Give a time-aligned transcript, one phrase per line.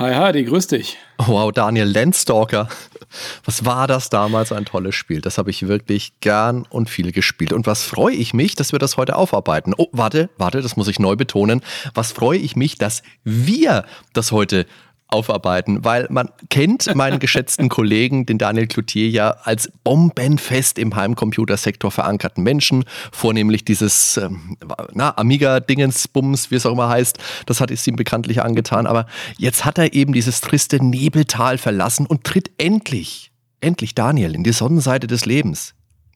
[0.00, 0.96] Hi Hardy, grüß dich.
[1.18, 2.70] Wow, Daniel Landstalker.
[3.44, 5.20] Was war das damals ein tolles Spiel?
[5.20, 7.52] Das habe ich wirklich gern und viel gespielt.
[7.52, 9.74] Und was freue ich mich, dass wir das heute aufarbeiten?
[9.76, 11.60] Oh, warte, warte, das muss ich neu betonen.
[11.92, 14.64] Was freue ich mich, dass wir das heute
[15.12, 21.90] aufarbeiten, weil man kennt meinen geschätzten Kollegen, den Daniel Cloutier, ja als bombenfest im Heimcomputersektor
[21.90, 24.56] verankerten Menschen, vornehmlich dieses ähm,
[24.92, 29.06] na, Amiga-Dingensbums, wie es auch immer heißt, das hat es ihm bekanntlich angetan, aber
[29.38, 34.52] jetzt hat er eben dieses triste Nebeltal verlassen und tritt endlich, endlich Daniel in die
[34.52, 35.74] Sonnenseite des Lebens.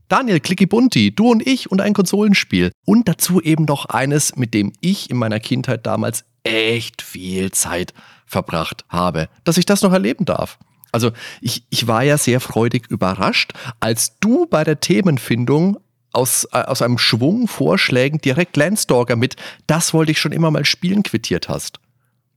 [0.09, 2.73] Daniel Klickibunti, du und ich und ein Konsolenspiel.
[2.85, 7.95] Und dazu eben noch eines, mit dem ich in meiner Kindheit damals echt viel Zeit
[8.27, 10.59] verbracht habe, dass ich das noch erleben darf.
[10.93, 15.79] Also ich, ich war ja sehr freudig überrascht, als du bei der Themenfindung
[16.13, 20.65] aus, äh, aus einem Schwung Vorschlägen direkt Landstalker mit, das wollte ich schon immer mal
[20.65, 21.81] spielen, quittiert hast.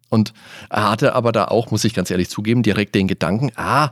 [0.09, 0.33] Und
[0.69, 3.91] er hatte aber da auch, muss ich ganz ehrlich zugeben, direkt den Gedanken, ah,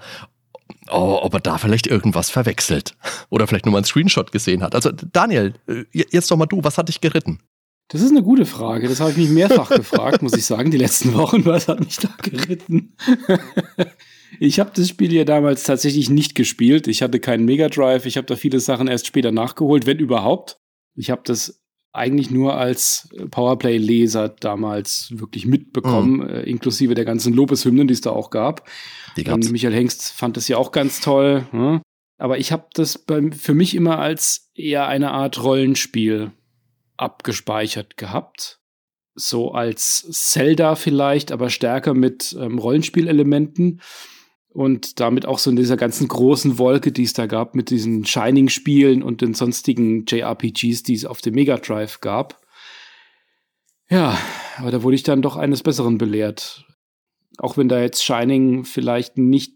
[0.90, 2.96] oh, ob er da vielleicht irgendwas verwechselt.
[3.30, 4.76] Oder vielleicht nur mal einen Screenshot gesehen hat.
[4.76, 7.40] Also Daniel, äh, jetzt doch mal du, was hat dich geritten?
[7.88, 8.88] Das ist eine gute Frage.
[8.88, 11.46] Das habe ich mich mehrfach gefragt, muss ich sagen, die letzten Wochen.
[11.46, 12.96] Was hat mich da geritten?
[14.40, 16.88] ich habe das Spiel ja damals tatsächlich nicht gespielt.
[16.88, 18.06] Ich hatte keinen Mega Drive.
[18.06, 20.60] Ich habe da viele Sachen erst später nachgeholt, wenn überhaupt.
[20.96, 21.62] Ich habe das
[21.94, 26.30] eigentlich nur als Powerplay-Leser damals wirklich mitbekommen, mhm.
[26.30, 28.68] äh, inklusive der ganzen Lobeshymnen, die es da auch gab.
[29.16, 29.46] Die gab's.
[29.46, 31.48] Und Michael Hengst fand das ja auch ganz toll.
[31.52, 31.82] Hm?
[32.18, 33.06] Aber ich habe das
[33.38, 36.32] für mich immer als eher eine Art Rollenspiel
[36.98, 38.60] abgespeichert gehabt.
[39.16, 43.82] So als Zelda vielleicht, aber stärker mit ähm, Rollenspielelementen.
[44.50, 48.06] Und damit auch so in dieser ganzen großen Wolke, die es da gab, mit diesen
[48.06, 52.42] Shining-Spielen und den sonstigen JRPGs, die es auf dem Mega Drive gab.
[53.90, 54.18] Ja,
[54.58, 56.66] aber da wurde ich dann doch eines Besseren belehrt.
[57.38, 59.56] Auch wenn da jetzt Shining vielleicht nicht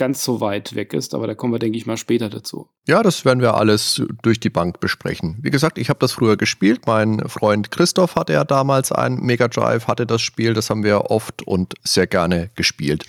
[0.00, 2.70] ganz so weit weg ist, aber da kommen wir, denke ich mal, später dazu.
[2.88, 5.36] Ja, das werden wir alles durch die Bank besprechen.
[5.42, 6.86] Wie gesagt, ich habe das früher gespielt.
[6.86, 11.10] Mein Freund Christoph hatte ja damals ein Mega Drive, hatte das Spiel, das haben wir
[11.10, 13.04] oft und sehr gerne gespielt.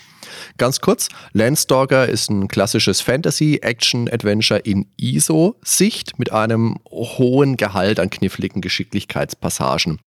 [0.58, 8.60] Ganz kurz, Landstalker ist ein klassisches Fantasy-Action-Adventure in ISO-Sicht mit einem hohen Gehalt an kniffligen
[8.60, 10.00] Geschicklichkeitspassagen.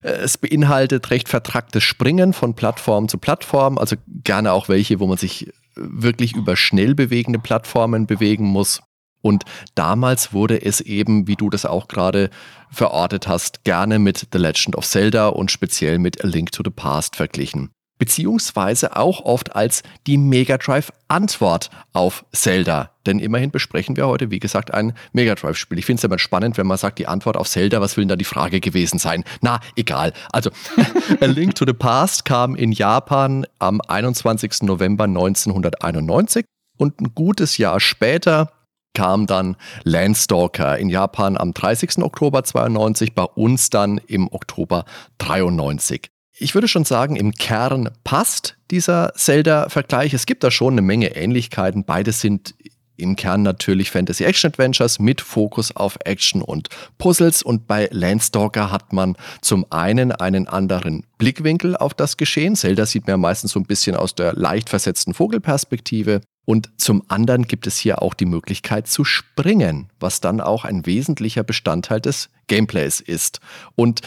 [0.00, 5.18] Es beinhaltet recht vertracktes Springen von Plattform zu Plattform, also gerne auch welche, wo man
[5.18, 8.80] sich wirklich über schnell bewegende Plattformen bewegen muss.
[9.20, 9.44] Und
[9.74, 12.30] damals wurde es eben, wie du das auch gerade
[12.70, 16.70] verortet hast, gerne mit The Legend of Zelda und speziell mit A Link to the
[16.70, 17.70] Past verglichen
[18.02, 22.90] beziehungsweise auch oft als die Mega Drive Antwort auf Zelda.
[23.06, 25.78] Denn immerhin besprechen wir heute, wie gesagt, ein Mega Drive Spiel.
[25.78, 28.08] Ich finde es immer spannend, wenn man sagt, die Antwort auf Zelda, was will denn
[28.08, 29.22] da die Frage gewesen sein?
[29.40, 30.14] Na, egal.
[30.32, 30.50] Also,
[31.20, 34.62] A Link to the Past kam in Japan am 21.
[34.62, 36.44] November 1991
[36.78, 38.50] und ein gutes Jahr später
[38.94, 41.98] kam dann Landstalker in Japan am 30.
[41.98, 44.86] Oktober 92, bei uns dann im Oktober
[45.18, 46.11] 93
[46.42, 50.12] ich würde schon sagen, im Kern passt dieser Zelda-Vergleich.
[50.12, 51.84] Es gibt da schon eine Menge Ähnlichkeiten.
[51.84, 52.54] Beide sind
[52.96, 57.42] im Kern natürlich Fantasy Action Adventures mit Fokus auf Action und Puzzles.
[57.42, 62.56] Und bei Landstalker hat man zum einen einen anderen Blickwinkel auf das Geschehen.
[62.56, 66.20] Zelda sieht man ja meistens so ein bisschen aus der leicht versetzten Vogelperspektive.
[66.44, 70.86] Und zum anderen gibt es hier auch die Möglichkeit zu springen, was dann auch ein
[70.86, 73.40] wesentlicher Bestandteil des Gameplays ist.
[73.76, 74.00] Und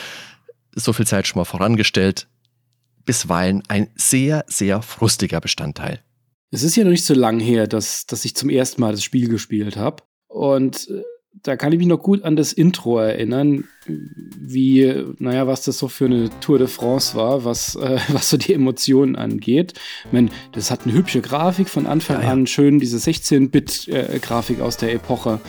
[0.75, 2.27] so viel Zeit schon mal vorangestellt,
[3.05, 6.01] bisweilen ein sehr, sehr frustiger Bestandteil.
[6.51, 9.03] Es ist ja noch nicht so lang her, dass, dass ich zum ersten Mal das
[9.03, 10.03] Spiel gespielt habe.
[10.27, 11.01] Und äh,
[11.43, 15.87] da kann ich mich noch gut an das Intro erinnern, wie, naja, was das so
[15.87, 19.73] für eine Tour de France war, was, äh, was so die Emotionen angeht.
[20.05, 22.31] Ich meine, das hat eine hübsche Grafik von Anfang ja, ja.
[22.31, 25.39] an, schön diese 16-Bit-Grafik aus der Epoche.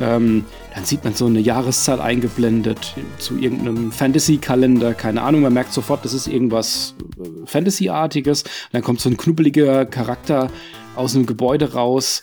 [0.00, 0.44] Ähm,
[0.74, 6.04] dann sieht man so eine Jahreszahl eingeblendet zu irgendeinem Fantasy-Kalender, keine Ahnung, man merkt sofort,
[6.04, 8.44] das ist irgendwas äh, Fantasy-artiges.
[8.72, 10.50] Dann kommt so ein knubbeliger Charakter
[10.96, 12.22] aus einem Gebäude raus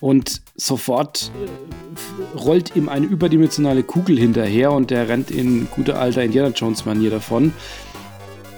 [0.00, 6.22] und sofort äh, rollt ihm eine überdimensionale Kugel hinterher und der rennt in guter alter
[6.22, 7.52] Indiana Jones Manier davon.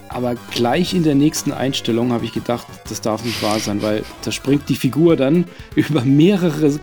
[0.08, 4.02] Aber gleich in der nächsten Einstellung habe ich gedacht, das darf nicht wahr sein, weil
[4.24, 5.44] da springt die Figur dann
[5.76, 6.78] über mehrere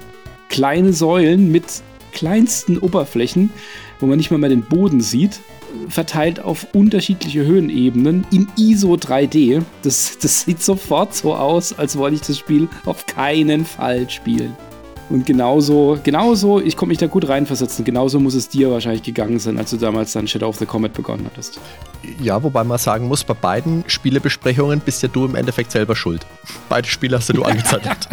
[0.50, 1.65] kleine Säulen mit
[2.13, 3.51] kleinsten Oberflächen,
[4.00, 5.42] wo man nicht mal mehr den Boden sieht,
[5.89, 9.63] verteilt auf unterschiedliche Höhenebenen in ISO 3D.
[9.81, 14.56] Das, das sieht sofort so aus, als wollte ich das Spiel auf keinen Fall spielen.
[15.09, 19.39] Und genauso, genauso, ich konnte mich da gut reinversetzen, genauso muss es dir wahrscheinlich gegangen
[19.39, 21.59] sein, als du damals dann Shadow of the Comet begonnen hattest.
[22.21, 26.25] Ja, wobei man sagen muss, bei beiden Spielebesprechungen bist ja du im Endeffekt selber schuld.
[26.68, 28.09] Beide Spiele hast du angezettelt.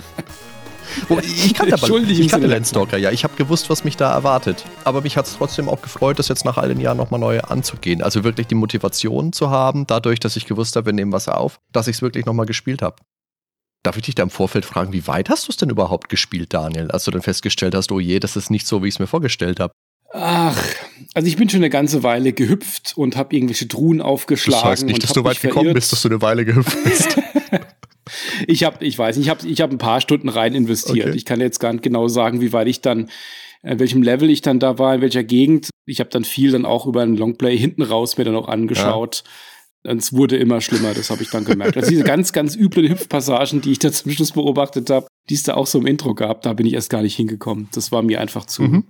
[1.22, 3.10] Ich kannte aber ich kannte Landstalker, ja.
[3.10, 4.64] Ich habe gewusst, was mich da erwartet.
[4.84, 7.40] Aber mich hat es trotzdem auch gefreut, das jetzt nach all den Jahren nochmal neu
[7.40, 8.02] anzugehen.
[8.02, 11.60] Also wirklich die Motivation zu haben, dadurch, dass ich gewusst habe, wir nehmen was auf,
[11.72, 12.96] dass ich es wirklich nochmal gespielt habe.
[13.82, 16.54] Darf ich dich da im Vorfeld fragen, wie weit hast du es denn überhaupt gespielt,
[16.54, 18.98] Daniel, als du dann festgestellt hast, oh je, das ist nicht so, wie ich es
[18.98, 19.74] mir vorgestellt habe?
[20.16, 20.56] Ach,
[21.12, 24.62] also ich bin schon eine ganze Weile gehüpft und habe irgendwelche Truhen aufgeschlagen.
[24.62, 27.16] Das heißt nicht, dass du weit gekommen bist, dass du eine Weile gehüpft bist.
[28.46, 31.08] ich habe, ich weiß, ich habe, ich habe ein paar Stunden rein investiert.
[31.08, 31.16] Okay.
[31.16, 33.10] Ich kann jetzt gar nicht genau sagen, wie weit ich dann,
[33.62, 35.70] in welchem Level ich dann da war, in welcher Gegend.
[35.86, 39.22] Ich habe dann viel dann auch über einen Longplay hinten raus mir dann auch angeschaut.
[39.24, 39.30] Ja
[39.84, 41.76] es wurde immer schlimmer, das habe ich dann gemerkt.
[41.76, 45.42] Also diese ganz, ganz üblen Hüpfpassagen, die ich da zum Schluss beobachtet habe, die es
[45.42, 47.68] da auch so im Intro gab, da bin ich erst gar nicht hingekommen.
[47.72, 48.84] Das war mir einfach zu, mhm.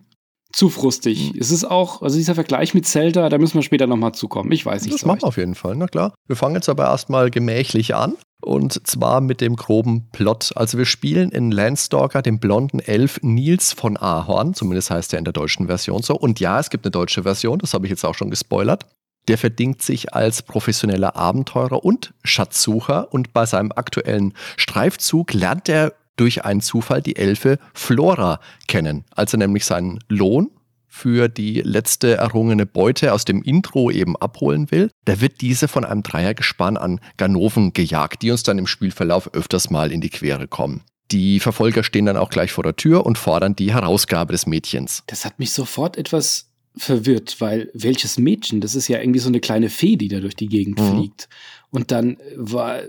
[0.52, 1.32] zu frustig.
[1.32, 1.40] Mhm.
[1.40, 4.52] Es ist auch, also dieser Vergleich mit Zelda, da müssen wir später nochmal zukommen.
[4.52, 4.94] Ich weiß nicht.
[4.94, 6.14] Das so machen wir auf jeden Fall, na klar.
[6.28, 8.14] Wir fangen jetzt aber erstmal gemächlich an.
[8.44, 10.52] Und zwar mit dem groben Plot.
[10.54, 15.24] Also wir spielen in Landstalker den blonden Elf Nils von Ahorn, zumindest heißt er in
[15.24, 16.14] der deutschen Version so.
[16.14, 18.86] Und ja, es gibt eine deutsche Version, das habe ich jetzt auch schon gespoilert.
[19.28, 25.94] Der verdingt sich als professioneller Abenteurer und Schatzsucher und bei seinem aktuellen Streifzug lernt er
[26.16, 30.50] durch einen Zufall die Elfe Flora kennen, als er nämlich seinen Lohn
[30.94, 35.84] für die letzte errungene Beute aus dem Intro eben abholen will, da wird diese von
[35.84, 40.46] einem Dreiergespann an Ganoven gejagt, die uns dann im Spielverlauf öfters mal in die Quere
[40.46, 40.82] kommen.
[41.10, 45.02] Die Verfolger stehen dann auch gleich vor der Tür und fordern die Herausgabe des Mädchens.
[45.08, 48.60] Das hat mich sofort etwas verwirrt, weil welches Mädchen?
[48.60, 50.90] Das ist ja irgendwie so eine kleine Fee, die da durch die Gegend mhm.
[50.90, 51.28] fliegt.
[51.70, 52.82] Und dann war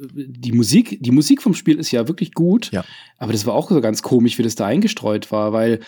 [0.00, 2.84] die Musik, die Musik vom Spiel ist ja wirklich gut, ja.
[3.18, 5.80] aber das war auch so ganz komisch, wie das da eingestreut war, weil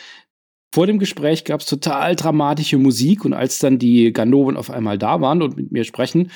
[0.72, 4.98] vor dem Gespräch gab es total dramatische Musik und als dann die Ganoven auf einmal
[4.98, 6.30] da waren und mit mir sprechen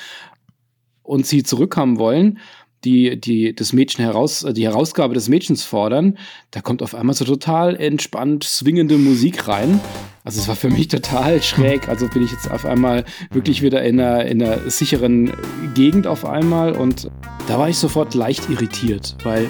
[1.03, 2.39] und sie zurückkommen wollen,
[2.83, 6.17] die, die das Mädchen heraus, die Herausgabe des Mädchens fordern,
[6.51, 9.79] da kommt auf einmal so total entspannt swingende Musik rein.
[10.23, 11.87] Also es war für mich total schräg.
[11.95, 15.31] Also bin ich jetzt auf einmal wirklich wieder in einer, in einer sicheren
[15.73, 17.09] Gegend auf einmal und
[17.47, 19.49] da war ich sofort leicht irritiert, weil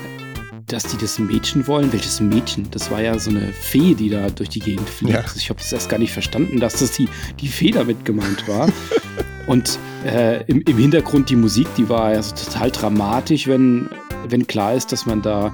[0.67, 1.91] dass die das Mädchen wollen.
[1.94, 2.67] Welches Mädchen?
[2.71, 5.13] Das war ja so eine Fee, die da durch die Gegend fliegt.
[5.13, 5.21] Ja.
[5.21, 7.07] Also ich habe das erst gar nicht verstanden, dass das die,
[7.39, 8.67] die Fee damit gemeint war.
[9.47, 13.89] Und äh, im, im, Hintergrund die Musik, die war ja so total dramatisch, wenn,
[14.27, 15.53] wenn klar ist, dass man da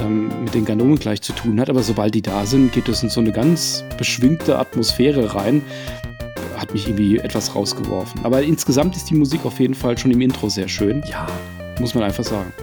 [0.00, 1.68] ähm, mit den Ganonen gleich zu tun hat.
[1.68, 5.62] Aber sobald die da sind, geht es in so eine ganz beschwingte Atmosphäre rein.
[6.56, 8.24] Hat mich irgendwie etwas rausgeworfen.
[8.24, 11.02] Aber insgesamt ist die Musik auf jeden Fall schon im Intro sehr schön.
[11.10, 11.26] Ja.
[11.78, 12.54] Muss man einfach sagen.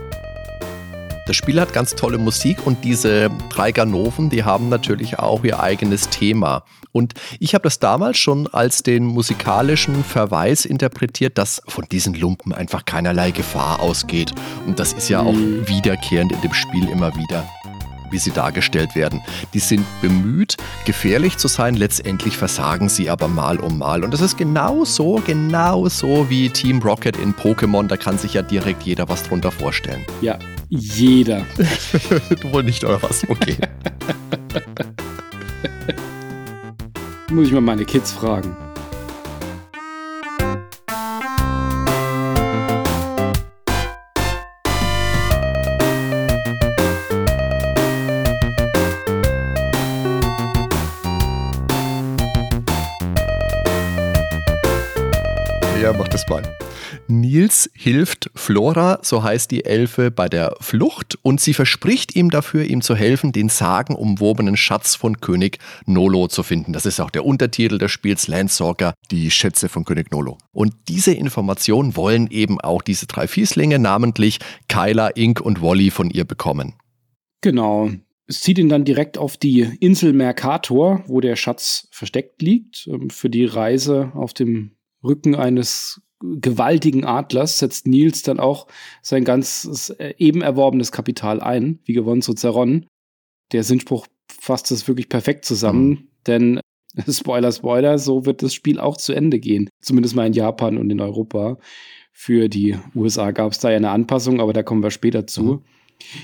[1.25, 5.61] Das Spiel hat ganz tolle Musik und diese drei Ganoven, die haben natürlich auch ihr
[5.61, 6.65] eigenes Thema.
[6.91, 12.53] Und ich habe das damals schon als den musikalischen Verweis interpretiert, dass von diesen Lumpen
[12.53, 14.33] einfach keinerlei Gefahr ausgeht.
[14.67, 15.67] Und das ist ja auch mhm.
[15.67, 17.47] wiederkehrend in dem Spiel immer wieder
[18.13, 19.21] wie sie dargestellt werden.
[19.53, 20.55] Die sind bemüht,
[20.85, 24.05] gefährlich zu sein, letztendlich versagen sie aber mal um mal.
[24.05, 27.87] Und das ist genau so, genau so wie Team Rocket in Pokémon.
[27.87, 30.05] Da kann sich ja direkt jeder was drunter vorstellen.
[30.21, 30.39] Ja,
[30.69, 31.45] jeder.
[32.41, 33.27] du wohl nicht, oder was?
[33.27, 33.57] Okay.
[37.31, 38.55] Muss ich mal meine Kids fragen.
[55.83, 56.41] Ja, mach das mal.
[57.09, 62.63] Nils hilft Flora, so heißt die Elfe, bei der Flucht und sie verspricht ihm dafür,
[62.63, 66.71] ihm zu helfen, den sagenumwobenen Schatz von König Nolo zu finden.
[66.71, 70.37] Das ist auch der Untertitel des Spiels Landstalker, die Schätze von König Nolo.
[70.53, 76.09] Und diese Informationen wollen eben auch diese drei Fieslinge, namentlich Kyla, Ink und Wally, von
[76.09, 76.75] ihr bekommen.
[77.41, 77.89] Genau.
[78.25, 83.09] Es zieht ihn dann direkt auf die Insel Mercator, wo der Schatz versteckt liegt, ähm,
[83.09, 88.67] für die Reise auf dem Rücken eines gewaltigen Adlers setzt Nils dann auch
[89.01, 92.87] sein ganzes äh, eben erworbenes Kapital ein, wie gewonnen zu zerronnen.
[93.51, 96.07] Der Sinnspruch fasst das wirklich perfekt zusammen, mhm.
[96.27, 96.59] denn
[97.09, 99.69] Spoiler, Spoiler, so wird das Spiel auch zu Ende gehen.
[99.81, 101.57] Zumindest mal in Japan und in Europa.
[102.11, 105.43] Für die USA gab es da ja eine Anpassung, aber da kommen wir später zu.
[105.43, 105.61] Mhm.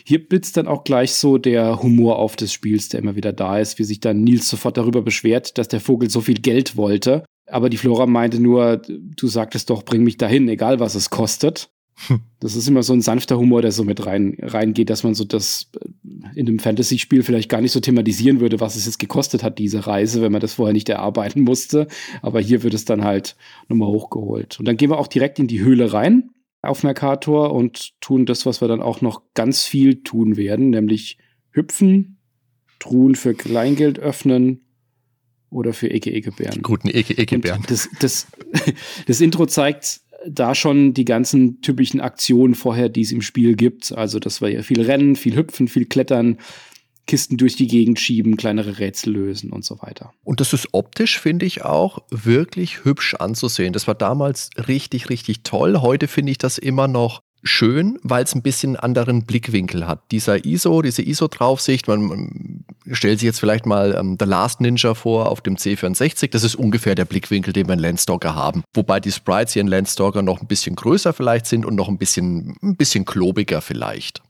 [0.04, 3.60] Hier blitzt dann auch gleich so der Humor auf des Spiels, der immer wieder da
[3.60, 7.24] ist, wie sich dann Nils sofort darüber beschwert, dass der Vogel so viel Geld wollte.
[7.52, 11.70] Aber die Flora meinte nur, du sagtest doch, bring mich dahin, egal was es kostet.
[12.08, 12.22] Hm.
[12.40, 15.26] Das ist immer so ein sanfter Humor, der so mit rein, reingeht, dass man so
[15.26, 15.70] das
[16.36, 19.86] in einem Fantasy-Spiel vielleicht gar nicht so thematisieren würde, was es jetzt gekostet hat, diese
[19.86, 21.88] Reise, wenn man das vorher nicht erarbeiten musste.
[22.22, 23.36] Aber hier wird es dann halt
[23.68, 24.60] nochmal hochgeholt.
[24.60, 26.30] Und dann gehen wir auch direkt in die Höhle rein
[26.62, 31.18] auf Mercator und tun das, was wir dann auch noch ganz viel tun werden, nämlich
[31.52, 32.18] hüpfen,
[32.80, 34.62] Truhen für Kleingeld öffnen
[35.50, 36.62] oder für Eke-Eke-Bären.
[36.62, 37.64] Guten Eke-Eke-Bären.
[37.68, 38.28] Das, das,
[39.08, 43.92] das Intro zeigt da schon die ganzen typischen Aktionen vorher, die es im Spiel gibt.
[43.92, 46.38] Also, das war ja viel Rennen, viel Hüpfen, viel Klettern,
[47.10, 50.14] Kisten durch die Gegend schieben, kleinere Rätsel lösen und so weiter.
[50.24, 53.74] Und das ist optisch, finde ich, auch wirklich hübsch anzusehen.
[53.74, 55.82] Das war damals richtig, richtig toll.
[55.82, 60.02] Heute finde ich das immer noch schön, weil es ein bisschen anderen Blickwinkel hat.
[60.12, 64.94] Dieser ISO, diese ISO-Draufsicht, man, man, stellt sich jetzt vielleicht mal ähm, The Last Ninja
[64.94, 68.64] vor auf dem C64, das ist ungefähr der Blickwinkel, den wir in Landstalker haben.
[68.74, 71.98] Wobei die Sprites hier in Landstalker noch ein bisschen größer vielleicht sind und noch ein
[71.98, 74.22] bisschen, ein bisschen klobiger vielleicht.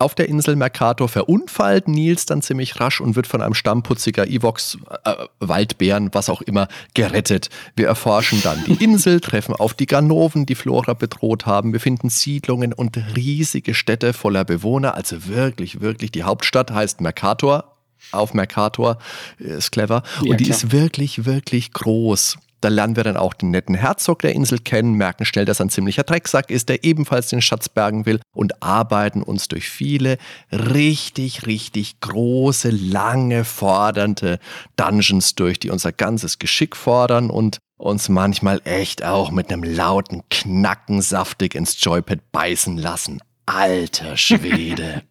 [0.00, 4.78] Auf der Insel Mercator verunfallt Nils dann ziemlich rasch und wird von einem Stammputziger Evox,
[5.04, 7.50] äh, Waldbären, was auch immer, gerettet.
[7.74, 11.72] Wir erforschen dann die Insel, treffen auf die Ganoven, die Flora bedroht haben.
[11.72, 14.94] Wir finden Siedlungen und riesige Städte voller Bewohner.
[14.94, 17.74] Also wirklich, wirklich, die Hauptstadt heißt Mercator.
[18.12, 18.98] Auf Mercator
[19.38, 20.04] ist clever.
[20.22, 20.56] Ja, und die klar.
[20.56, 22.38] ist wirklich, wirklich groß.
[22.60, 25.66] Da lernen wir dann auch den netten Herzog der Insel kennen, merken schnell, dass er
[25.66, 30.18] ein ziemlicher Drecksack ist, der ebenfalls den Schatz bergen will und arbeiten uns durch viele
[30.50, 34.38] richtig, richtig große, lange, fordernde
[34.76, 40.22] Dungeons durch, die unser ganzes Geschick fordern und uns manchmal echt auch mit einem lauten
[40.30, 43.20] Knacken saftig ins Joypad beißen lassen.
[43.46, 45.02] Alter Schwede.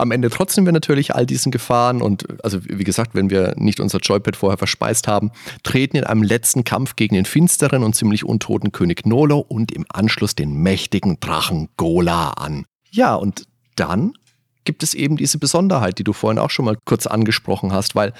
[0.00, 3.80] Am Ende trotzen wir natürlich all diesen Gefahren und also wie gesagt, wenn wir nicht
[3.80, 5.30] unser Joypad vorher verspeist haben,
[5.62, 9.84] treten in einem letzten Kampf gegen den finsteren und ziemlich untoten König Nolo und im
[9.90, 12.64] Anschluss den mächtigen Drachen Gola an.
[12.90, 14.14] Ja, und dann
[14.64, 18.14] gibt es eben diese Besonderheit, die du vorhin auch schon mal kurz angesprochen hast, weil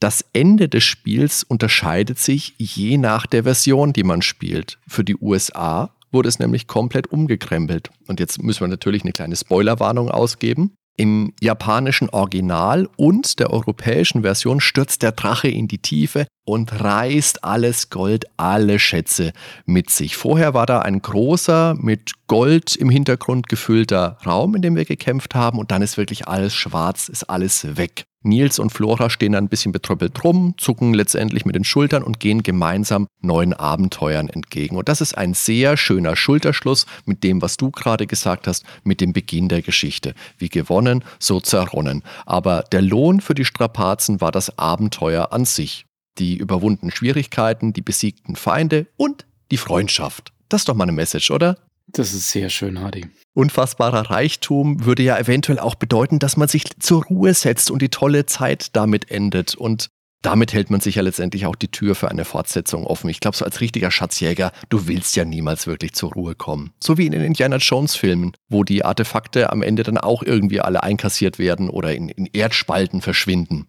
[0.00, 4.78] das Ende des Spiels unterscheidet sich je nach der Version, die man spielt.
[4.86, 7.90] Für die USA wurde es nämlich komplett umgekrempelt.
[8.06, 10.74] Und jetzt müssen wir natürlich eine kleine Spoilerwarnung ausgeben.
[10.96, 17.44] Im japanischen Original und der europäischen Version stürzt der Drache in die Tiefe und reißt
[17.44, 19.32] alles Gold, alle Schätze
[19.66, 20.16] mit sich.
[20.16, 25.34] Vorher war da ein großer, mit Gold im Hintergrund gefüllter Raum, in dem wir gekämpft
[25.34, 28.04] haben und dann ist wirklich alles schwarz, ist alles weg.
[28.26, 32.20] Nils und Flora stehen dann ein bisschen betröppelt rum, zucken letztendlich mit den Schultern und
[32.20, 34.76] gehen gemeinsam neuen Abenteuern entgegen.
[34.76, 39.02] Und das ist ein sehr schöner Schulterschluss mit dem, was du gerade gesagt hast, mit
[39.02, 40.14] dem Beginn der Geschichte.
[40.38, 42.02] Wie gewonnen, so zerronnen.
[42.24, 45.84] Aber der Lohn für die Strapazen war das Abenteuer an sich.
[46.18, 50.32] Die überwundenen Schwierigkeiten, die besiegten Feinde und die Freundschaft.
[50.48, 51.58] Das ist doch mal eine Message, oder?
[51.86, 53.06] Das ist sehr schön, Hardy.
[53.34, 57.88] Unfassbarer Reichtum würde ja eventuell auch bedeuten, dass man sich zur Ruhe setzt und die
[57.88, 59.54] tolle Zeit damit endet.
[59.54, 59.88] Und
[60.22, 63.10] damit hält man sich ja letztendlich auch die Tür für eine Fortsetzung offen.
[63.10, 66.72] Ich glaube, so als richtiger Schatzjäger, du willst ja niemals wirklich zur Ruhe kommen.
[66.82, 70.82] So wie in den Indiana Jones-Filmen, wo die Artefakte am Ende dann auch irgendwie alle
[70.82, 73.66] einkassiert werden oder in, in Erdspalten verschwinden.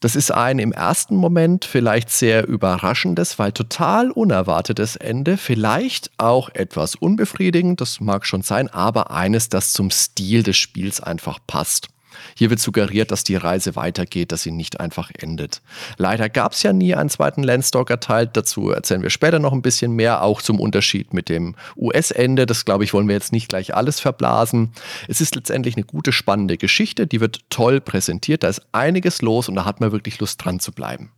[0.00, 6.50] Das ist ein im ersten Moment vielleicht sehr überraschendes, weil total unerwartetes Ende, vielleicht auch
[6.50, 11.88] etwas unbefriedigend, das mag schon sein, aber eines, das zum Stil des Spiels einfach passt.
[12.36, 15.62] Hier wird suggeriert, dass die Reise weitergeht, dass sie nicht einfach endet.
[15.96, 18.26] Leider gab es ja nie einen zweiten Landstalker-Teil.
[18.26, 22.44] Dazu erzählen wir später noch ein bisschen mehr, auch zum Unterschied mit dem US-Ende.
[22.44, 24.72] Das, glaube ich, wollen wir jetzt nicht gleich alles verblasen.
[25.08, 27.06] Es ist letztendlich eine gute, spannende Geschichte.
[27.06, 28.42] Die wird toll präsentiert.
[28.42, 31.12] Da ist einiges los und da hat man wirklich Lust dran zu bleiben.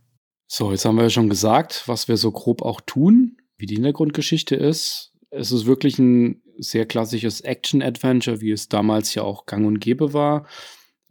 [0.47, 3.75] So, jetzt haben wir ja schon gesagt, was wir so grob auch tun, wie die
[3.75, 5.11] Hintergrundgeschichte ist.
[5.31, 10.13] Es ist wirklich ein sehr klassisches Action-Adventure, wie es damals ja auch gang und gäbe
[10.13, 10.47] war.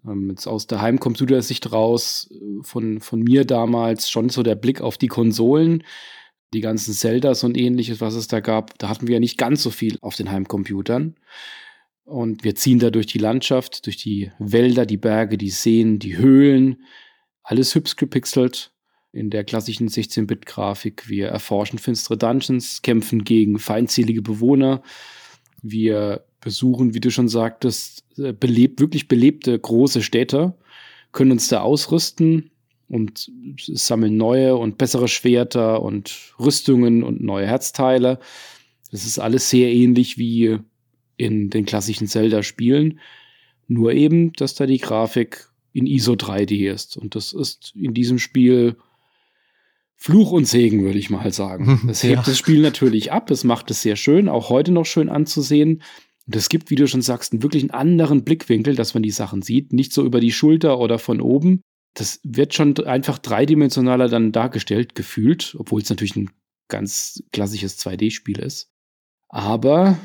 [0.07, 4.81] Ähm, jetzt aus der Heimcomputersicht raus, äh, von, von mir damals schon so der Blick
[4.81, 5.85] auf die Konsolen,
[6.55, 9.63] die ganzen Zeldas und ähnliches, was es da gab, da hatten wir ja nicht ganz
[9.63, 11.17] so viel auf den Heimcomputern.
[12.05, 16.17] Und wir ziehen da durch die Landschaft, durch die Wälder, die Berge, die Seen, die
[16.17, 16.83] Höhlen.
[17.43, 18.73] Alles hübsch gepixelt
[19.13, 21.09] in der klassischen 16-Bit-Grafik.
[21.09, 24.83] Wir erforschen finstere Dungeons, kämpfen gegen feindselige Bewohner.
[25.61, 30.55] Wir besuchen, wie du schon sagtest, äh, belebt, wirklich belebte große Städte,
[31.13, 32.51] können uns da ausrüsten
[32.89, 38.19] und sammeln neue und bessere Schwerter und Rüstungen und neue Herzteile.
[38.91, 40.59] Das ist alles sehr ähnlich wie
[41.17, 43.01] in den klassischen Zelda-Spielen.
[43.67, 46.97] Nur eben, dass da die Grafik in ISO 3D ist.
[46.97, 48.77] Und das ist in diesem Spiel
[49.95, 51.83] Fluch und Segen, würde ich mal sagen.
[51.87, 52.23] Das hebt ja.
[52.23, 53.31] das Spiel natürlich ab.
[53.31, 55.83] Es macht es sehr schön, auch heute noch schön anzusehen.
[56.29, 59.41] Und es gibt, wie du schon sagst, einen wirklich anderen Blickwinkel, dass man die Sachen
[59.41, 59.73] sieht.
[59.73, 61.63] Nicht so über die Schulter oder von oben.
[61.95, 66.31] Das wird schon einfach dreidimensionaler dann dargestellt, gefühlt, obwohl es natürlich ein
[66.69, 68.71] ganz klassisches 2D-Spiel ist.
[69.31, 69.99] Aber,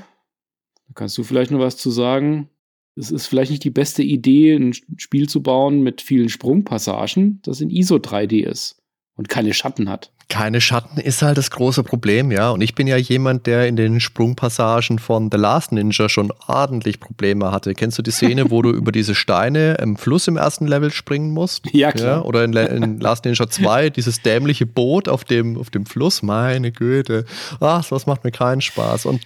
[0.88, 2.50] da kannst du vielleicht noch was zu sagen.
[2.96, 7.60] Es ist vielleicht nicht die beste Idee, ein Spiel zu bauen mit vielen Sprungpassagen, das
[7.60, 8.83] in ISO 3D ist
[9.16, 10.12] und keine Schatten hat.
[10.30, 12.50] Keine Schatten ist halt das große Problem, ja.
[12.50, 17.00] Und ich bin ja jemand, der in den Sprungpassagen von The Last Ninja schon ordentlich
[17.00, 17.76] Probleme hatte.
[17.76, 21.32] Kennst du die Szene, wo du über diese Steine im Fluss im ersten Level springen
[21.32, 21.68] musst?
[21.74, 22.18] Ja, klar.
[22.18, 22.22] Ja?
[22.24, 26.24] Oder in, in, Last Ninja 2, dieses dämliche Boot auf dem, auf dem Fluss.
[26.24, 27.26] Meine Güte.
[27.60, 29.06] Ach, was macht mir keinen Spaß.
[29.06, 29.22] Und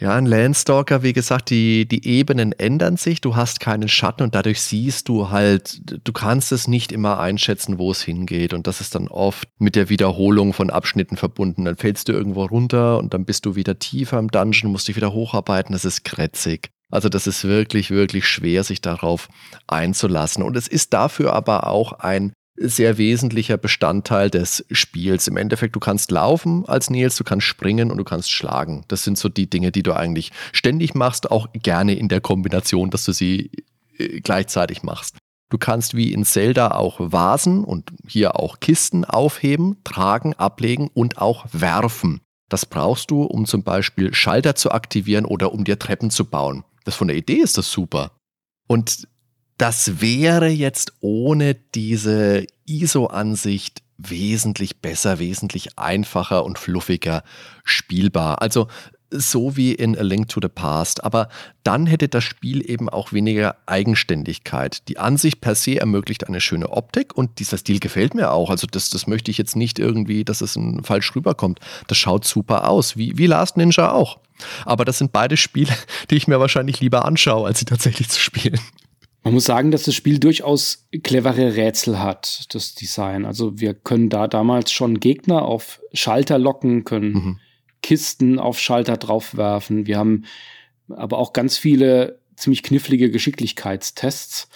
[0.00, 4.34] ja, ein Landstalker, wie gesagt, die, die Ebenen ändern sich, du hast keinen Schatten und
[4.34, 8.54] dadurch siehst du halt, du kannst es nicht immer einschätzen, wo es hingeht.
[8.54, 11.66] Und das ist dann oft mit der Wiederholung von Abschnitten verbunden.
[11.66, 14.96] Dann fällst du irgendwo runter und dann bist du wieder tiefer im Dungeon, musst dich
[14.96, 16.70] wieder hocharbeiten, das ist krätzig.
[16.90, 19.28] Also das ist wirklich, wirklich schwer, sich darauf
[19.66, 20.42] einzulassen.
[20.42, 25.26] Und es ist dafür aber auch ein sehr wesentlicher Bestandteil des Spiels.
[25.26, 28.84] Im Endeffekt, du kannst laufen als Nils, du kannst springen und du kannst schlagen.
[28.88, 32.90] Das sind so die Dinge, die du eigentlich ständig machst, auch gerne in der Kombination,
[32.90, 33.50] dass du sie
[33.98, 35.16] äh, gleichzeitig machst.
[35.50, 41.18] Du kannst wie in Zelda auch Vasen und hier auch Kisten aufheben, tragen, ablegen und
[41.18, 42.20] auch werfen.
[42.48, 46.64] Das brauchst du, um zum Beispiel Schalter zu aktivieren oder um dir Treppen zu bauen.
[46.84, 48.12] Das von der Idee ist das super.
[48.68, 49.08] Und
[49.60, 57.22] das wäre jetzt ohne diese ISO-Ansicht wesentlich besser, wesentlich einfacher und fluffiger
[57.62, 58.40] spielbar.
[58.40, 58.68] Also
[59.10, 61.04] so wie in A Link to the Past.
[61.04, 61.28] Aber
[61.62, 64.88] dann hätte das Spiel eben auch weniger Eigenständigkeit.
[64.88, 68.48] Die Ansicht per se ermöglicht eine schöne Optik und dieser Stil gefällt mir auch.
[68.48, 71.60] Also das, das möchte ich jetzt nicht irgendwie, dass es falsch rüberkommt.
[71.86, 74.20] Das schaut super aus, wie, wie Last Ninja auch.
[74.64, 75.74] Aber das sind beide Spiele,
[76.10, 78.58] die ich mir wahrscheinlich lieber anschaue, als sie tatsächlich zu spielen.
[79.22, 83.26] Man muss sagen, dass das Spiel durchaus clevere Rätsel hat, das Design.
[83.26, 87.38] Also wir können da damals schon Gegner auf Schalter locken, können mhm.
[87.82, 89.86] Kisten auf Schalter draufwerfen.
[89.86, 90.24] Wir haben
[90.88, 94.48] aber auch ganz viele ziemlich knifflige Geschicklichkeitstests.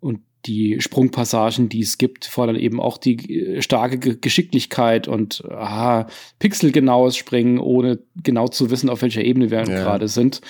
[0.00, 6.06] Und die Sprungpassagen, die es gibt, fordern eben auch die äh, starke Geschicklichkeit und aha,
[6.38, 9.64] pixelgenaues Springen, ohne genau zu wissen, auf welcher Ebene wir ja.
[9.64, 10.40] gerade sind.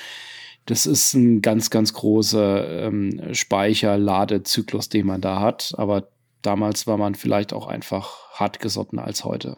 [0.67, 5.75] Das ist ein ganz, ganz großer ähm, Speicher-Ladezyklus, den man da hat.
[5.77, 6.09] Aber
[6.43, 9.57] damals war man vielleicht auch einfach hartgesotten als heute.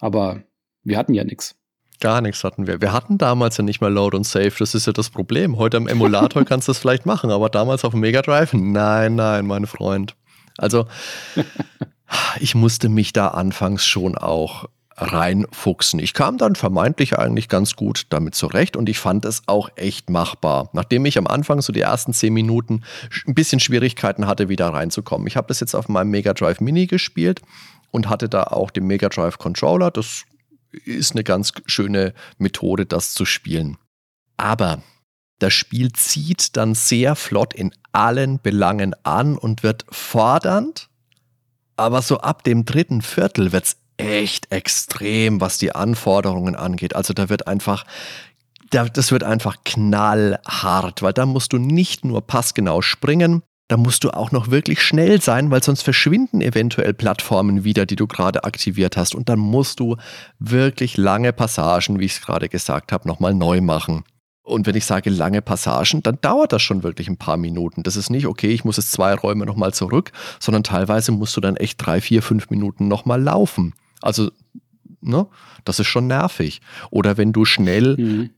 [0.00, 0.42] Aber
[0.82, 1.56] wir hatten ja nichts.
[2.00, 2.80] Gar nichts hatten wir.
[2.80, 4.52] Wir hatten damals ja nicht mal Load und Save.
[4.58, 5.58] Das ist ja das Problem.
[5.58, 8.54] Heute am Emulator kannst du das vielleicht machen, aber damals auf dem Mega Drive?
[8.54, 10.16] Nein, nein, mein Freund.
[10.56, 10.86] Also,
[12.40, 14.64] ich musste mich da anfangs schon auch
[15.00, 15.98] reinfuchsen.
[15.98, 20.10] Ich kam dann vermeintlich eigentlich ganz gut damit zurecht und ich fand es auch echt
[20.10, 20.70] machbar.
[20.72, 22.82] Nachdem ich am Anfang so die ersten zehn Minuten
[23.26, 25.26] ein bisschen Schwierigkeiten hatte, wieder reinzukommen.
[25.26, 27.40] Ich habe das jetzt auf meinem Mega Drive Mini gespielt
[27.90, 29.90] und hatte da auch den Mega Drive Controller.
[29.90, 30.24] Das
[30.84, 33.78] ist eine ganz schöne Methode, das zu spielen.
[34.36, 34.82] Aber
[35.38, 40.88] das Spiel zieht dann sehr flott in allen Belangen an und wird fordernd,
[41.76, 46.96] aber so ab dem dritten Viertel wird es echt extrem, was die Anforderungen angeht.
[46.96, 47.84] Also da wird einfach
[48.72, 54.10] das wird einfach knallhart, weil da musst du nicht nur passgenau springen, da musst du
[54.10, 58.96] auch noch wirklich schnell sein, weil sonst verschwinden eventuell Plattformen wieder, die du gerade aktiviert
[58.96, 59.14] hast.
[59.14, 59.96] Und dann musst du
[60.40, 64.02] wirklich lange Passagen, wie ich es gerade gesagt habe, nochmal neu machen.
[64.42, 67.84] Und wenn ich sage lange Passagen, dann dauert das schon wirklich ein paar Minuten.
[67.84, 70.10] Das ist nicht, okay, ich muss jetzt zwei Räume nochmal zurück,
[70.40, 73.74] sondern teilweise musst du dann echt drei, vier, fünf Minuten nochmal laufen.
[74.00, 74.30] Also,
[75.00, 75.26] ne,
[75.64, 76.60] das ist schon nervig.
[76.90, 78.30] Oder wenn du schnell mhm.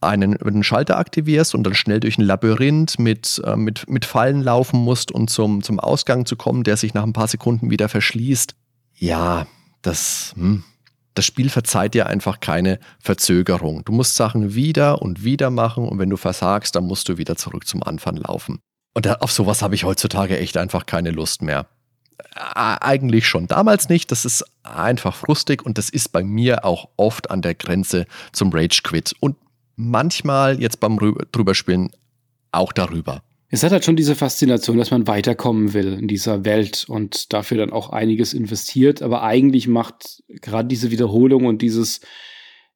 [0.00, 4.42] einen, einen Schalter aktivierst und dann schnell durch ein Labyrinth mit, äh, mit, mit Fallen
[4.42, 7.88] laufen musst und zum, zum Ausgang zu kommen, der sich nach ein paar Sekunden wieder
[7.88, 8.54] verschließt.
[8.94, 9.46] Ja,
[9.82, 10.64] das, hm,
[11.14, 13.84] das Spiel verzeiht dir einfach keine Verzögerung.
[13.84, 17.36] Du musst Sachen wieder und wieder machen und wenn du versagst, dann musst du wieder
[17.36, 18.60] zurück zum Anfang laufen.
[18.94, 21.66] Und auf sowas habe ich heutzutage echt einfach keine Lust mehr
[22.34, 24.10] eigentlich schon damals nicht.
[24.10, 28.50] Das ist einfach frustig und das ist bei mir auch oft an der Grenze zum
[28.52, 29.14] Rage Quit.
[29.20, 29.36] Und
[29.76, 30.98] manchmal jetzt beim
[31.32, 31.90] drüberspielen
[32.52, 33.22] auch darüber.
[33.54, 37.58] Es hat halt schon diese Faszination, dass man weiterkommen will in dieser Welt und dafür
[37.58, 39.02] dann auch einiges investiert.
[39.02, 42.00] Aber eigentlich macht gerade diese Wiederholung und dieses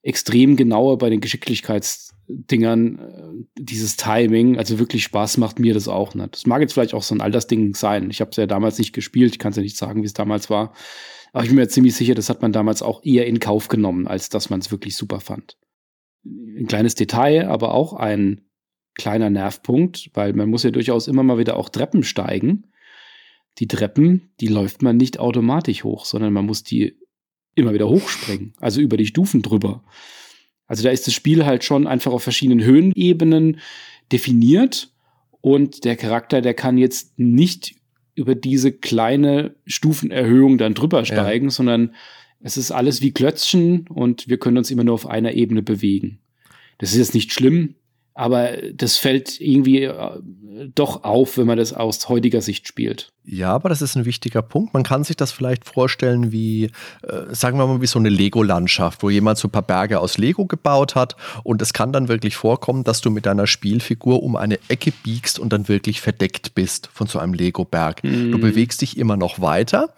[0.07, 6.15] extrem genaue bei den Geschicklichkeitsdingern, äh, dieses Timing, also wirklich Spaß macht mir das auch
[6.15, 6.35] nicht.
[6.35, 8.09] Das mag jetzt vielleicht auch so ein Altersding sein.
[8.11, 10.15] Ich habe es ja damals nicht gespielt, ich kann es ja nicht sagen, wie es
[10.15, 10.73] damals war.
[11.33, 14.07] Aber ich bin mir ziemlich sicher, das hat man damals auch eher in Kauf genommen,
[14.07, 15.59] als dass man es wirklich super fand.
[16.25, 18.43] Ein kleines Detail, aber auch ein
[18.95, 22.73] kleiner Nervpunkt, weil man muss ja durchaus immer mal wieder auch Treppen steigen.
[23.59, 26.97] Die Treppen, die läuft man nicht automatisch hoch, sondern man muss die
[27.57, 29.83] immer wieder hochspringen, also über die Stufen drüber.
[30.69, 33.59] Also da ist das Spiel halt schon einfach auf verschiedenen Höhenebenen
[34.13, 34.91] definiert
[35.41, 37.75] und der Charakter, der kann jetzt nicht
[38.15, 41.51] über diese kleine Stufenerhöhung dann drüber steigen, ja.
[41.51, 41.95] sondern
[42.41, 46.19] es ist alles wie Klötzchen und wir können uns immer nur auf einer Ebene bewegen.
[46.79, 47.75] Das ist jetzt nicht schlimm,
[48.17, 50.21] aber das fällt irgendwie äh,
[50.75, 53.13] doch auf, wenn man das aus heutiger Sicht spielt.
[53.25, 54.73] Ja, aber das ist ein wichtiger Punkt.
[54.73, 56.71] Man kann sich das vielleicht vorstellen wie,
[57.03, 60.17] äh, sagen wir mal, wie so eine Lego-Landschaft, wo jemand so ein paar Berge aus
[60.17, 61.17] Lego gebaut hat.
[61.43, 65.39] Und es kann dann wirklich vorkommen, dass du mit deiner Spielfigur um eine Ecke biegst
[65.39, 68.03] und dann wirklich verdeckt bist von so einem Lego-Berg.
[68.03, 68.33] Mhm.
[68.33, 69.91] Du bewegst dich immer noch weiter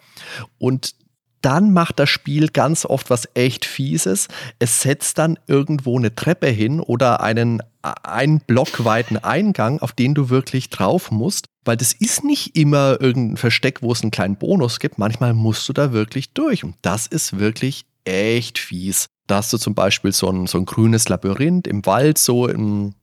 [0.57, 0.93] und
[1.41, 4.27] dann macht das Spiel ganz oft was echt Fieses.
[4.59, 10.13] Es setzt dann irgendwo eine Treppe hin oder einen einen Block weiten Eingang, auf den
[10.13, 14.35] du wirklich drauf musst, weil das ist nicht immer irgendein Versteck, wo es einen kleinen
[14.35, 14.97] Bonus gibt.
[14.97, 19.07] Manchmal musst du da wirklich durch und das ist wirklich echt fies.
[19.27, 22.95] Da hast du zum Beispiel so ein, so ein grünes Labyrinth im Wald, so im,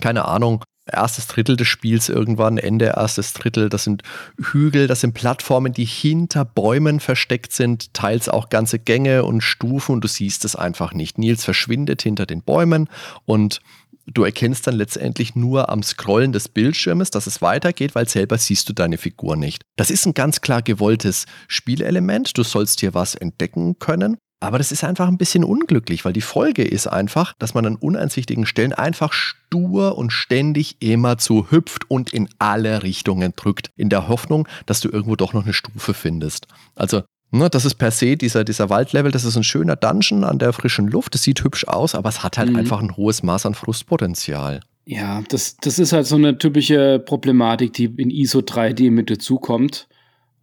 [0.00, 3.68] keine Ahnung, erstes Drittel des Spiels irgendwann, Ende erstes Drittel.
[3.68, 4.02] Das sind
[4.38, 9.92] Hügel, das sind Plattformen, die hinter Bäumen versteckt sind, teils auch ganze Gänge und Stufen
[9.92, 11.18] und du siehst es einfach nicht.
[11.18, 12.88] Nils verschwindet hinter den Bäumen
[13.24, 13.60] und
[14.06, 18.68] du erkennst dann letztendlich nur am Scrollen des Bildschirmes, dass es weitergeht, weil selber siehst
[18.68, 19.62] du deine Figur nicht.
[19.76, 22.38] Das ist ein ganz klar gewolltes Spielelement.
[22.38, 24.18] Du sollst hier was entdecken können.
[24.40, 27.76] Aber das ist einfach ein bisschen unglücklich, weil die Folge ist einfach, dass man an
[27.76, 33.88] uneinsichtigen Stellen einfach stur und ständig immer zu hüpft und in alle Richtungen drückt, in
[33.88, 36.46] der Hoffnung, dass du irgendwo doch noch eine Stufe findest.
[36.74, 40.38] Also Ne, das ist per se dieser, dieser Waldlevel, das ist ein schöner Dungeon an
[40.38, 42.56] der frischen Luft, das sieht hübsch aus, aber es hat halt mhm.
[42.56, 44.60] einfach ein hohes Maß an Frustpotenzial.
[44.84, 49.88] Ja, das, das ist halt so eine typische Problematik, die in ISO 3D mit dazukommt.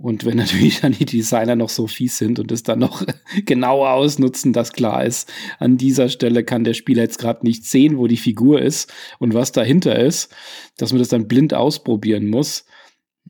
[0.03, 3.05] Und wenn natürlich dann die Designer noch so fies sind und es dann noch
[3.45, 7.97] genauer ausnutzen, dass klar ist, an dieser Stelle kann der Spieler jetzt gerade nicht sehen,
[7.97, 10.35] wo die Figur ist und was dahinter ist,
[10.75, 12.65] dass man das dann blind ausprobieren muss.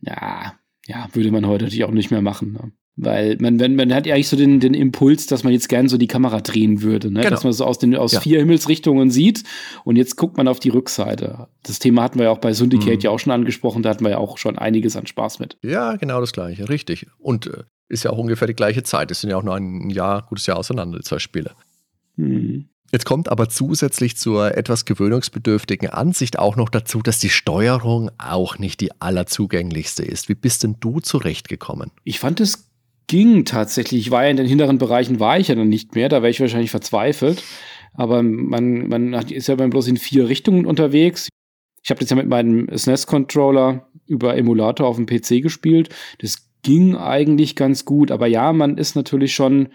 [0.02, 2.54] Ja, ja, würde man heute natürlich auch nicht mehr machen.
[2.54, 2.72] Ne?
[2.96, 5.88] Weil man, wenn, man hat ja eigentlich so den, den Impuls, dass man jetzt gerne
[5.88, 7.20] so die Kamera drehen würde, ne?
[7.20, 7.30] Genau.
[7.30, 8.20] dass man so aus, den, aus ja.
[8.20, 9.42] vier Himmelsrichtungen sieht
[9.82, 11.48] und jetzt guckt man auf die Rückseite.
[11.64, 13.00] Das Thema hatten wir ja auch bei Syndicate mhm.
[13.00, 15.58] ja auch schon angesprochen, da hatten wir ja auch schon einiges an Spaß mit.
[15.62, 17.08] Ja, genau das gleiche, richtig.
[17.18, 19.10] Und äh, ist ja auch ungefähr die gleiche Zeit.
[19.10, 21.52] Es sind ja auch nur ein Jahr, gutes Jahr auseinander, die zwei Spiele.
[22.16, 22.68] Mhm.
[22.92, 28.58] Jetzt kommt aber zusätzlich zur etwas gewöhnungsbedürftigen Ansicht auch noch dazu, dass die Steuerung auch
[28.58, 30.28] nicht die allerzugänglichste ist.
[30.28, 31.90] Wie bist denn du zurechtgekommen?
[32.04, 32.68] Ich fand es
[33.06, 34.00] ging tatsächlich.
[34.00, 36.30] Ich war ja in den hinteren Bereichen, war ich ja dann nicht mehr, da wäre
[36.30, 37.42] ich wahrscheinlich verzweifelt.
[37.94, 41.28] Aber man, man ist ja bloß in vier Richtungen unterwegs.
[41.82, 45.90] Ich habe das ja mit meinem SNES-Controller über Emulator auf dem PC gespielt.
[46.18, 49.68] Das ging eigentlich ganz gut, aber ja, man ist natürlich schon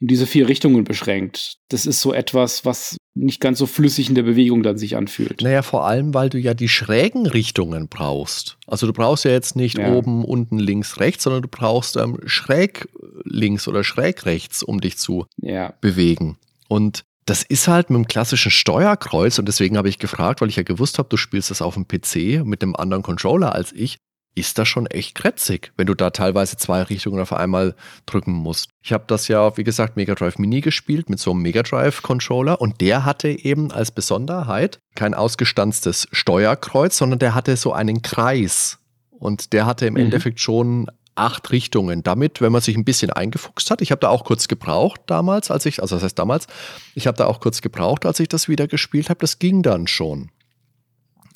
[0.00, 1.56] in diese vier Richtungen beschränkt.
[1.68, 5.42] Das ist so etwas, was nicht ganz so flüssig in der Bewegung dann sich anfühlt.
[5.42, 8.58] Naja, vor allem, weil du ja die schrägen Richtungen brauchst.
[8.66, 9.92] Also du brauchst ja jetzt nicht ja.
[9.92, 12.88] oben, unten, links, rechts, sondern du brauchst ähm, schräg
[13.24, 15.74] links oder schräg rechts, um dich zu ja.
[15.80, 16.38] bewegen.
[16.68, 20.56] Und das ist halt mit dem klassischen Steuerkreuz und deswegen habe ich gefragt, weil ich
[20.56, 23.98] ja gewusst habe, du spielst das auf dem PC mit einem anderen Controller als ich
[24.38, 27.74] ist das schon echt krätzig, wenn du da teilweise zwei Richtungen auf einmal
[28.06, 28.70] drücken musst.
[28.82, 32.02] Ich habe das ja, wie gesagt, Mega Drive Mini gespielt mit so einem Mega Drive
[32.02, 38.02] Controller und der hatte eben als Besonderheit kein ausgestanztes Steuerkreuz, sondern der hatte so einen
[38.02, 38.78] Kreis
[39.10, 40.00] und der hatte im mhm.
[40.00, 42.02] Endeffekt schon acht Richtungen.
[42.02, 45.50] Damit, wenn man sich ein bisschen eingefuchst hat, ich habe da auch kurz gebraucht damals,
[45.50, 46.46] als ich, also das heißt damals,
[46.94, 49.86] ich habe da auch kurz gebraucht, als ich das wieder gespielt habe, das ging dann
[49.86, 50.30] schon.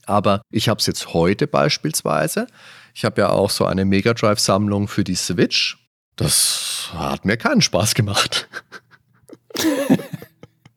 [0.07, 2.47] Aber ich habe es jetzt heute beispielsweise.
[2.95, 5.79] Ich habe ja auch so eine Mega Drive-Sammlung für die Switch.
[6.17, 8.49] Das hat mir keinen Spaß gemacht.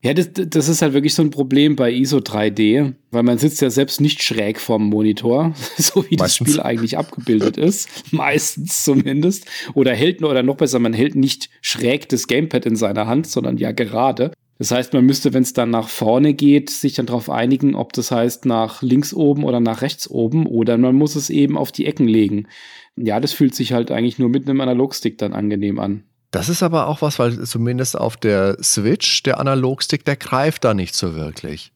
[0.06, 3.60] Ja, das, das ist halt wirklich so ein Problem bei ISO 3D, weil man sitzt
[3.62, 6.20] ja selbst nicht schräg vorm Monitor, so wie Meistens.
[6.20, 7.90] das Spiel eigentlich abgebildet ist.
[8.12, 9.48] Meistens zumindest.
[9.74, 13.58] Oder hält, oder noch besser, man hält nicht schräg das Gamepad in seiner Hand, sondern
[13.58, 14.32] ja gerade.
[14.58, 17.92] Das heißt, man müsste, wenn es dann nach vorne geht, sich dann darauf einigen, ob
[17.94, 21.72] das heißt nach links oben oder nach rechts oben oder man muss es eben auf
[21.72, 22.48] die Ecken legen.
[22.96, 26.04] Ja, das fühlt sich halt eigentlich nur mit einem Analogstick dann angenehm an.
[26.32, 30.74] Das ist aber auch was, weil zumindest auf der Switch, der Analogstick, der greift da
[30.74, 31.74] nicht so wirklich.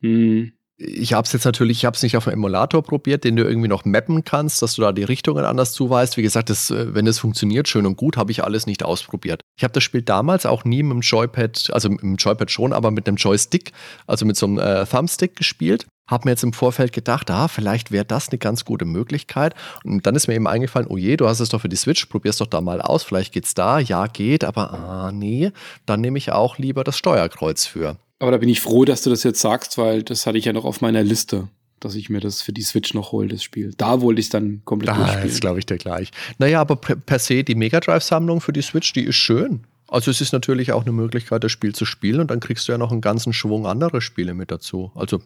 [0.00, 0.52] Hm.
[0.78, 3.44] Ich habe es jetzt natürlich, ich habe es nicht auf dem Emulator probiert, den du
[3.44, 6.16] irgendwie noch mappen kannst, dass du da die Richtungen anders zuweist.
[6.16, 9.42] Wie gesagt, das, äh, wenn das funktioniert, schön und gut, habe ich alles nicht ausprobiert.
[9.56, 12.72] Ich habe das Spiel damals auch nie mit dem Joypad, also mit dem Joypad schon,
[12.72, 13.72] aber mit einem Joystick,
[14.06, 15.86] also mit so einem äh, Thumbstick gespielt.
[16.10, 19.54] Habe mir jetzt im Vorfeld gedacht, ah, vielleicht wäre das eine ganz gute Möglichkeit.
[19.84, 22.06] Und dann ist mir eben eingefallen, oh je, du hast es doch für die Switch,
[22.06, 23.78] probier's doch da mal aus, vielleicht geht's da.
[23.78, 25.52] Ja, geht, aber ah, nee,
[25.86, 27.98] dann nehme ich auch lieber das Steuerkreuz für.
[28.22, 30.52] Aber da bin ich froh, dass du das jetzt sagst, weil das hatte ich ja
[30.52, 31.48] noch auf meiner Liste,
[31.80, 33.74] dass ich mir das für die Switch noch hole, das Spiel.
[33.76, 35.26] Da wollte ich es dann komplett Da durchspielen.
[35.26, 36.12] ist, glaube ich, der gleich.
[36.38, 39.64] Naja, aber per, per se, die Mega Drive-Sammlung für die Switch, die ist schön.
[39.88, 42.72] Also es ist natürlich auch eine Möglichkeit, das Spiel zu spielen und dann kriegst du
[42.72, 44.92] ja noch einen ganzen Schwung andere Spiele mit dazu.
[44.94, 45.20] Also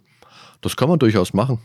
[0.62, 1.58] das kann man durchaus machen.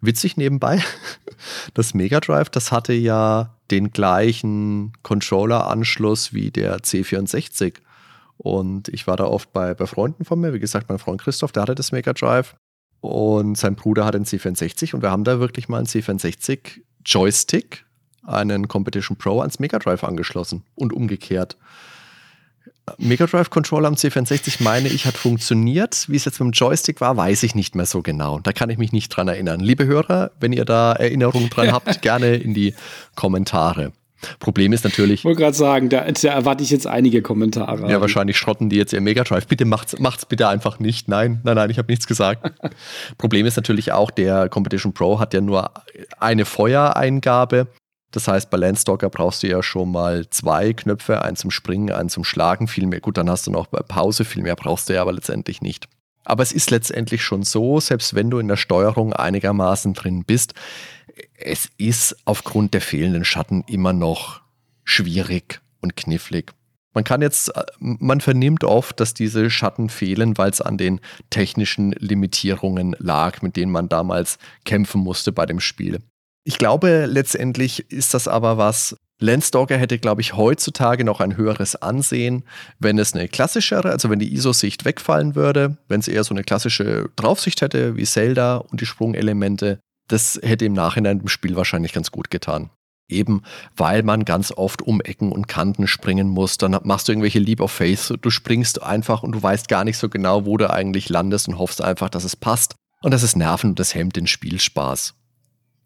[0.00, 0.82] Witzig nebenbei,
[1.74, 7.74] das Mega Drive, das hatte ja den gleichen Controller-Anschluss wie der C64.
[8.38, 10.54] Und ich war da oft bei, bei Freunden von mir.
[10.54, 12.54] Wie gesagt, mein Freund Christoph, der hatte das Mega Drive.
[13.00, 14.94] Und sein Bruder hat einen C64.
[14.94, 17.84] Und wir haben da wirklich mal einen C64 Joystick,
[18.24, 21.56] einen Competition Pro ans Mega Drive angeschlossen und umgekehrt.
[22.96, 26.06] Mega Drive Controller am C64, meine ich, hat funktioniert.
[26.08, 28.38] Wie es jetzt mit dem Joystick war, weiß ich nicht mehr so genau.
[28.38, 29.60] Da kann ich mich nicht dran erinnern.
[29.60, 32.74] Liebe Hörer, wenn ihr da Erinnerungen dran habt, gerne in die
[33.14, 33.92] Kommentare.
[34.40, 35.20] Problem ist natürlich.
[35.20, 37.90] Ich wollte gerade sagen, da, da, erwarte ich jetzt einige Kommentare.
[37.90, 39.46] Ja, wahrscheinlich schrotten die jetzt ihr Mega Drive.
[39.46, 41.08] Bitte macht's, macht's bitte einfach nicht.
[41.08, 42.50] Nein, nein, nein, ich habe nichts gesagt.
[43.18, 45.70] Problem ist natürlich auch, der Competition Pro hat ja nur
[46.18, 47.68] eine Feuereingabe.
[48.10, 52.08] Das heißt, bei Landstalker brauchst du ja schon mal zwei Knöpfe, einen zum Springen, einen
[52.08, 52.66] zum Schlagen.
[52.66, 55.12] Viel mehr, gut, dann hast du noch bei Pause, viel mehr brauchst du ja aber
[55.12, 55.88] letztendlich nicht.
[56.24, 60.52] Aber es ist letztendlich schon so, selbst wenn du in der Steuerung einigermaßen drin bist,
[61.38, 64.40] es ist aufgrund der fehlenden Schatten immer noch
[64.84, 66.52] schwierig und knifflig.
[66.94, 71.92] Man kann jetzt, man vernimmt oft, dass diese Schatten fehlen, weil es an den technischen
[71.92, 76.00] Limitierungen lag, mit denen man damals kämpfen musste bei dem Spiel.
[76.44, 78.96] Ich glaube, letztendlich ist das aber was.
[79.20, 82.44] Landstalker hätte, glaube ich, heutzutage noch ein höheres Ansehen,
[82.78, 86.44] wenn es eine klassischere, also wenn die ISO-Sicht wegfallen würde, wenn es eher so eine
[86.44, 89.80] klassische Draufsicht hätte wie Zelda und die Sprungelemente.
[90.08, 92.70] Das hätte im Nachhinein dem Spiel wahrscheinlich ganz gut getan.
[93.10, 93.42] Eben
[93.76, 96.58] weil man ganz oft um Ecken und Kanten springen muss.
[96.58, 98.14] Dann machst du irgendwelche Leap of Faith.
[98.20, 101.58] Du springst einfach und du weißt gar nicht so genau, wo du eigentlich landest und
[101.58, 102.74] hoffst einfach, dass es passt.
[103.02, 105.14] Und das ist Nerven und das hemmt den Spielspaß.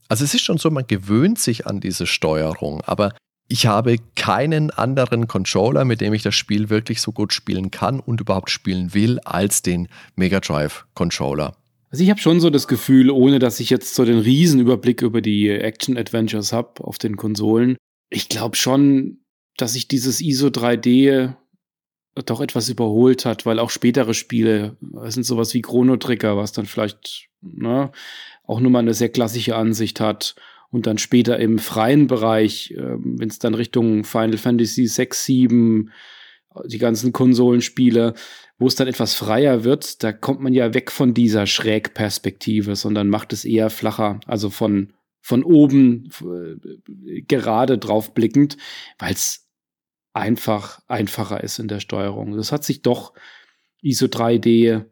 [0.08, 3.14] Also es ist schon so, man gewöhnt sich an diese Steuerung, aber
[3.48, 8.00] ich habe keinen anderen Controller, mit dem ich das Spiel wirklich so gut spielen kann
[8.00, 11.54] und überhaupt spielen will, als den Mega Drive Controller.
[11.92, 15.20] Also ich habe schon so das Gefühl, ohne dass ich jetzt so den Riesenüberblick über
[15.20, 17.76] die Action-Adventures habe auf den Konsolen,
[18.08, 19.18] ich glaube schon,
[19.58, 21.34] dass sich dieses ISO 3D
[22.14, 26.52] doch etwas überholt hat, weil auch spätere Spiele, das sind sowas wie Chrono Trigger, was
[26.52, 27.92] dann vielleicht ne,
[28.44, 30.34] auch nur mal eine sehr klassische Ansicht hat.
[30.70, 35.90] Und dann später im freien Bereich, äh, wenn es dann Richtung Final Fantasy 6, 7,
[36.64, 38.14] die ganzen Konsolenspiele,
[38.62, 43.08] wo es dann etwas freier wird, da kommt man ja weg von dieser Schrägperspektive, sondern
[43.08, 48.56] macht es eher flacher, also von, von oben äh, gerade drauf blickend,
[49.00, 49.48] weil es
[50.12, 52.36] einfach einfacher ist in der Steuerung.
[52.36, 53.14] Das hat sich doch
[53.80, 54.84] ISO 3D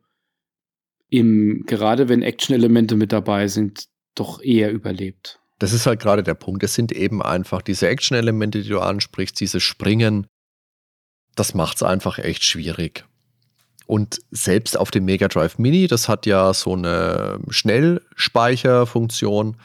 [1.08, 5.38] im, gerade wenn Action-Elemente mit dabei sind, doch eher überlebt.
[5.60, 6.64] Das ist halt gerade der Punkt.
[6.64, 10.26] Es sind eben einfach diese Action-Elemente, die du ansprichst, dieses Springen.
[11.36, 13.04] Das macht es einfach echt schwierig.
[13.90, 19.56] Und selbst auf dem Mega Drive Mini, das hat ja so eine Schnellspeicherfunktion,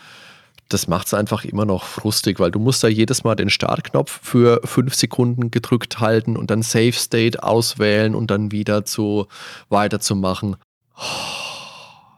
[0.68, 4.20] das macht es einfach immer noch frustig, weil du musst da jedes Mal den Startknopf
[4.24, 9.28] für fünf Sekunden gedrückt halten und dann Save State auswählen und dann wieder zu
[9.70, 10.56] weiterzumachen.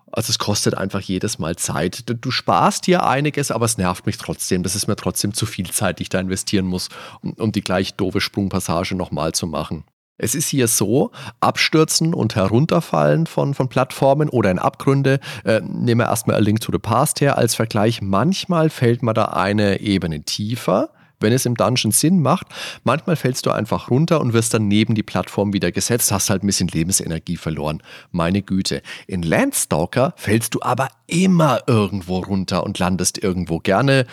[0.09, 2.05] Also es kostet einfach jedes Mal Zeit.
[2.07, 4.63] Du sparst hier einiges, aber es nervt mich trotzdem.
[4.63, 6.87] Das ist mir trotzdem zu viel Zeit, die ich da investieren muss,
[7.21, 9.83] um, um die gleich doofe Sprungpassage nochmal zu machen.
[10.17, 16.01] Es ist hier so, Abstürzen und Herunterfallen von, von Plattformen oder in Abgründe, äh, nehmen
[16.01, 18.01] wir erstmal A Link to the Past her als Vergleich.
[18.01, 22.47] Manchmal fällt man da eine Ebene tiefer, wenn es im Dungeon Sinn macht.
[22.83, 26.43] Manchmal fällst du einfach runter und wirst dann neben die Plattform wieder gesetzt, hast halt
[26.43, 27.81] ein bisschen Lebensenergie verloren.
[28.11, 28.81] Meine Güte.
[29.07, 34.05] In Landstalker fällst du aber immer irgendwo runter und landest irgendwo gerne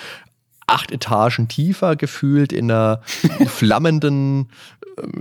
[0.66, 3.00] acht Etagen tiefer gefühlt in einer
[3.46, 4.48] flammenden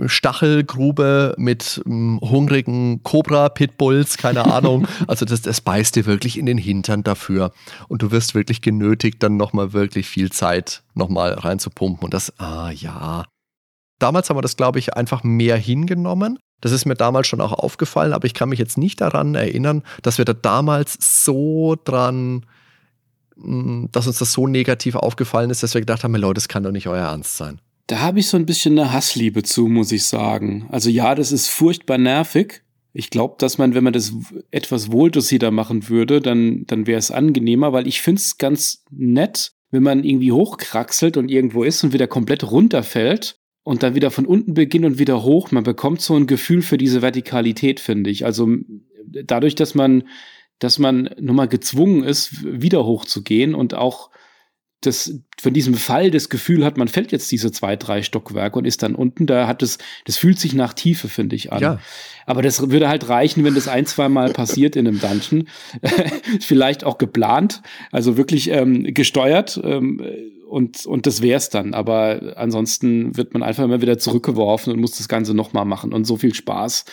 [0.06, 4.86] Stachelgrube mit ähm, hungrigen Cobra-Pitbulls, keine Ahnung.
[5.06, 7.52] Also das, das beißt dir wirklich in den Hintern dafür.
[7.88, 12.04] Und du wirst wirklich genötigt, dann nochmal wirklich viel Zeit nochmal reinzupumpen.
[12.04, 13.24] Und das, ah ja,
[13.98, 16.38] Damals haben wir das, glaube ich, einfach mehr hingenommen.
[16.60, 19.82] Das ist mir damals schon auch aufgefallen, aber ich kann mich jetzt nicht daran erinnern,
[20.02, 22.44] dass wir da damals so dran,
[23.36, 26.70] dass uns das so negativ aufgefallen ist, dass wir gedacht haben, Leute, das kann doch
[26.70, 27.60] nicht euer Ernst sein.
[27.86, 30.66] Da habe ich so ein bisschen eine Hassliebe zu, muss ich sagen.
[30.70, 32.62] Also ja, das ist furchtbar nervig.
[32.92, 34.12] Ich glaube, dass man, wenn man das
[34.50, 39.52] etwas wohldosierter machen würde, dann, dann wäre es angenehmer, weil ich finde es ganz nett,
[39.70, 44.26] wenn man irgendwie hochkraxelt und irgendwo ist und wieder komplett runterfällt und dann wieder von
[44.26, 45.50] unten beginnt und wieder hoch.
[45.50, 48.24] Man bekommt so ein Gefühl für diese Vertikalität, finde ich.
[48.24, 48.48] Also
[49.04, 50.04] dadurch, dass man,
[50.58, 54.10] dass man nun mal gezwungen ist, wieder hochzugehen und auch
[54.86, 58.64] das, von diesem Fall das Gefühl hat, man fällt jetzt diese zwei, drei Stockwerke und
[58.64, 61.62] ist dann unten, da hat es, das fühlt sich nach Tiefe, finde ich, an.
[61.62, 61.78] Ja.
[62.26, 65.48] Aber das würde halt reichen, wenn das ein, zwei Mal passiert in einem Dungeon.
[66.40, 70.02] Vielleicht auch geplant, also wirklich ähm, gesteuert ähm,
[70.48, 71.74] und, und das wär's dann.
[71.74, 75.92] Aber ansonsten wird man einfach immer wieder zurückgeworfen und muss das Ganze nochmal machen.
[75.92, 76.84] Und so viel Spaß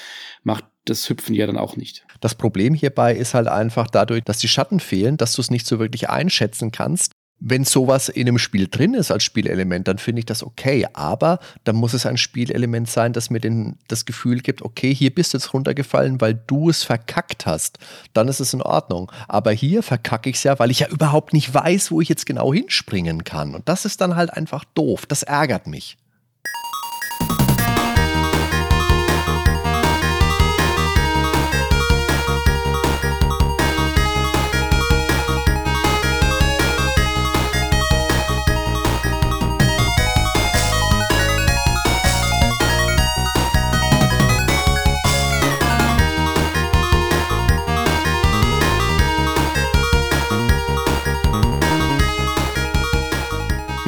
[0.43, 2.05] macht das Hüpfen ja dann auch nicht.
[2.19, 5.65] Das Problem hierbei ist halt einfach dadurch, dass die Schatten fehlen, dass du es nicht
[5.65, 7.11] so wirklich einschätzen kannst,
[7.43, 10.87] wenn sowas in einem Spiel drin ist als Spielelement, dann finde ich das okay.
[10.93, 15.13] Aber dann muss es ein Spielelement sein, das mir den, das Gefühl gibt, okay, hier
[15.13, 17.79] bist du jetzt runtergefallen, weil du es verkackt hast.
[18.13, 19.11] Dann ist es in Ordnung.
[19.27, 22.27] Aber hier verkacke ich es ja, weil ich ja überhaupt nicht weiß, wo ich jetzt
[22.27, 23.55] genau hinspringen kann.
[23.55, 25.07] Und das ist dann halt einfach doof.
[25.07, 25.97] Das ärgert mich.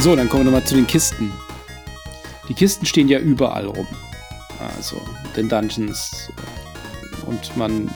[0.03, 1.31] So, dann kommen wir nochmal zu den Kisten.
[2.49, 3.87] Die Kisten stehen ja überall rum.
[4.59, 5.01] Also,
[5.37, 6.29] den Dungeons.
[7.25, 7.89] Und man,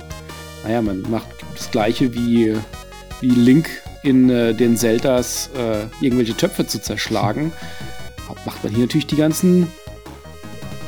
[0.63, 2.55] naja, man macht das gleiche wie,
[3.19, 3.69] wie Link
[4.03, 7.51] in äh, den Zeldas äh, irgendwelche Töpfe zu zerschlagen.
[8.45, 9.67] Macht man hier natürlich die ganzen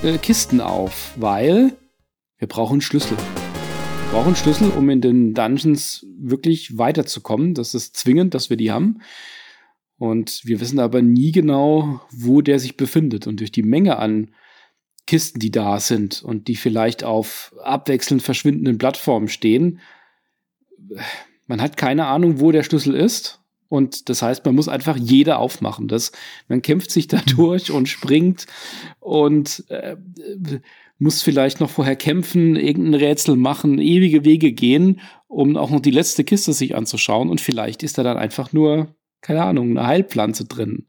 [0.03, 1.73] äh, Kisten auf, weil
[2.37, 3.17] wir brauchen Schlüssel.
[3.17, 7.55] Wir brauchen Schlüssel, um in den Dungeons wirklich weiterzukommen.
[7.55, 9.01] Das ist zwingend, dass wir die haben.
[9.99, 13.27] Und wir wissen aber nie genau, wo der sich befindet.
[13.27, 14.31] Und durch die Menge an
[15.05, 19.81] Kisten, die da sind und die vielleicht auf abwechselnd verschwindenden Plattformen stehen,
[21.47, 23.41] man hat keine Ahnung, wo der Schlüssel ist.
[23.67, 25.89] Und das heißt, man muss einfach jede aufmachen.
[25.89, 26.13] Das,
[26.47, 28.45] man kämpft sich da durch und springt
[29.01, 29.97] und äh,
[30.97, 35.91] muss vielleicht noch vorher kämpfen, irgendein Rätsel machen, ewige Wege gehen, um auch noch die
[35.91, 37.29] letzte Kiste sich anzuschauen.
[37.29, 40.87] Und vielleicht ist er dann einfach nur keine Ahnung, eine Heilpflanze drin.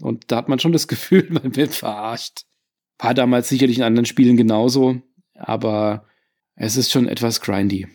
[0.00, 2.42] Und da hat man schon das Gefühl, man wird verarscht.
[2.98, 5.02] War damals sicherlich in anderen Spielen genauso,
[5.34, 6.06] aber
[6.54, 7.86] es ist schon etwas grindy.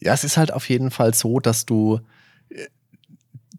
[0.00, 2.00] Ja, es ist halt auf jeden Fall so, dass du
[2.48, 2.66] äh,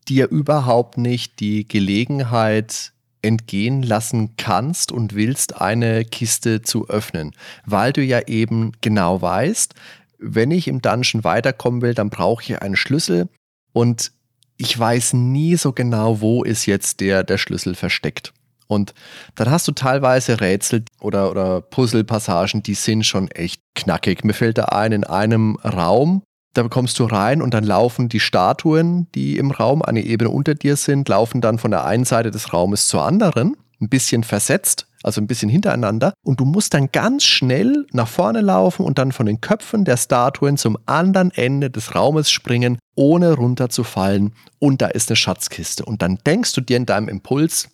[0.07, 7.33] dir überhaupt nicht die Gelegenheit entgehen lassen kannst und willst, eine Kiste zu öffnen,
[7.65, 9.75] weil du ja eben genau weißt,
[10.17, 13.29] wenn ich im Dungeon weiterkommen will, dann brauche ich einen Schlüssel
[13.73, 14.11] und
[14.59, 18.33] ich weiß nie so genau, wo ist jetzt der, der Schlüssel versteckt.
[18.67, 18.93] Und
[19.33, 24.23] dann hast du teilweise Rätsel oder, oder Puzzle-Passagen, die sind schon echt knackig.
[24.23, 26.21] Mir fällt da ein, in einem Raum,
[26.53, 30.55] da kommst du rein und dann laufen die Statuen, die im Raum eine Ebene unter
[30.55, 34.89] dir sind, laufen dann von der einen Seite des Raumes zur anderen, ein bisschen versetzt
[35.03, 36.13] also ein bisschen hintereinander.
[36.23, 39.97] Und du musst dann ganz schnell nach vorne laufen und dann von den Köpfen der
[39.97, 44.33] Statuen zum anderen Ende des Raumes springen, ohne runterzufallen.
[44.59, 45.85] Und da ist eine Schatzkiste.
[45.85, 47.69] Und dann denkst du dir in deinem Impuls,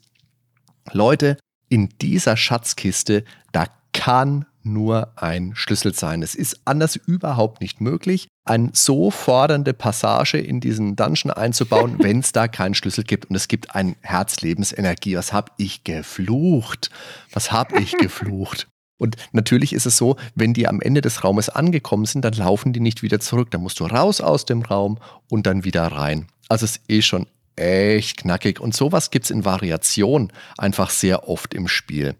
[0.92, 1.38] Leute,
[1.70, 6.22] in dieser Schatzkiste, da kann nur ein Schlüssel sein.
[6.24, 12.20] Es ist anders überhaupt nicht möglich, eine so fordernde Passage in diesen Dungeon einzubauen, wenn
[12.20, 13.30] es da keinen Schlüssel gibt.
[13.30, 15.16] Und es gibt ein Herzlebensenergie.
[15.16, 16.90] Was habe ich geflucht?
[17.32, 18.68] Was habe ich geflucht?
[18.98, 22.72] Und natürlich ist es so, wenn die am Ende des Raumes angekommen sind, dann laufen
[22.72, 23.52] die nicht wieder zurück.
[23.52, 26.28] Dann musst du raus aus dem Raum und dann wieder rein.
[26.48, 28.60] Also es ist eh schon echt knackig.
[28.60, 32.16] Und sowas gibt es in Variation einfach sehr oft im Spiel.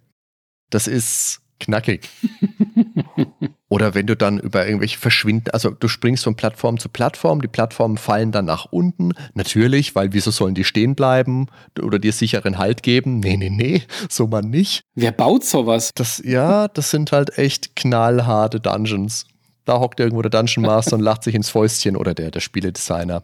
[0.70, 2.10] Das ist knackig.
[3.70, 7.48] Oder wenn du dann über irgendwelche verschwinden, also du springst von Plattform zu Plattform, die
[7.48, 9.14] Plattformen fallen dann nach unten.
[9.34, 11.48] Natürlich, weil wieso sollen die stehen bleiben
[11.82, 13.20] oder dir sicheren Halt geben?
[13.20, 14.84] Nee, nee, nee, so man nicht.
[14.94, 15.92] Wer baut sowas?
[15.96, 19.26] Das, ja, das sind halt echt knallharte Dungeons.
[19.66, 23.24] Da hockt irgendwo der Dungeon Master und lacht sich ins Fäustchen oder der, der Spieledesigner.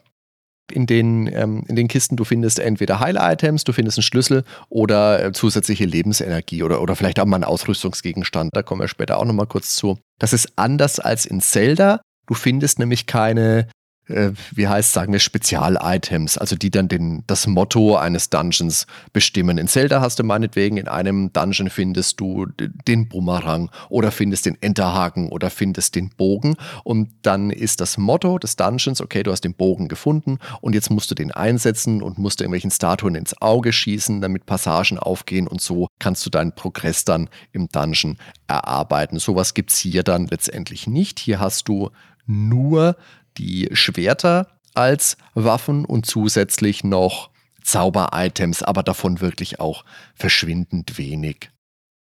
[0.71, 2.15] In den, ähm, in den Kisten.
[2.15, 7.19] Du findest entweder Heil-Items, du findest einen Schlüssel oder äh, zusätzliche Lebensenergie oder, oder vielleicht
[7.19, 8.51] auch mal einen Ausrüstungsgegenstand.
[8.53, 9.99] Da kommen wir später auch nochmal kurz zu.
[10.19, 12.01] Das ist anders als in Zelda.
[12.27, 13.67] Du findest nämlich keine
[14.07, 19.57] äh, wie heißt, sagen wir, Spezial-Items, also die dann den, das Motto eines Dungeons bestimmen.
[19.57, 22.47] In Zelda hast du meinetwegen, in einem Dungeon findest du
[22.87, 28.37] den Bumerang oder findest den Enterhaken oder findest den Bogen und dann ist das Motto
[28.37, 32.17] des Dungeons, okay, du hast den Bogen gefunden und jetzt musst du den einsetzen und
[32.17, 37.05] musst irgendwelchen Statuen ins Auge schießen, damit Passagen aufgehen und so kannst du deinen Progress
[37.05, 39.19] dann im Dungeon erarbeiten.
[39.19, 41.19] Sowas gibt es hier dann letztendlich nicht.
[41.19, 41.91] Hier hast du
[42.25, 42.95] nur
[43.37, 47.29] die Schwerter als Waffen und zusätzlich noch
[47.63, 51.49] Zauber-Items, aber davon wirklich auch verschwindend wenig.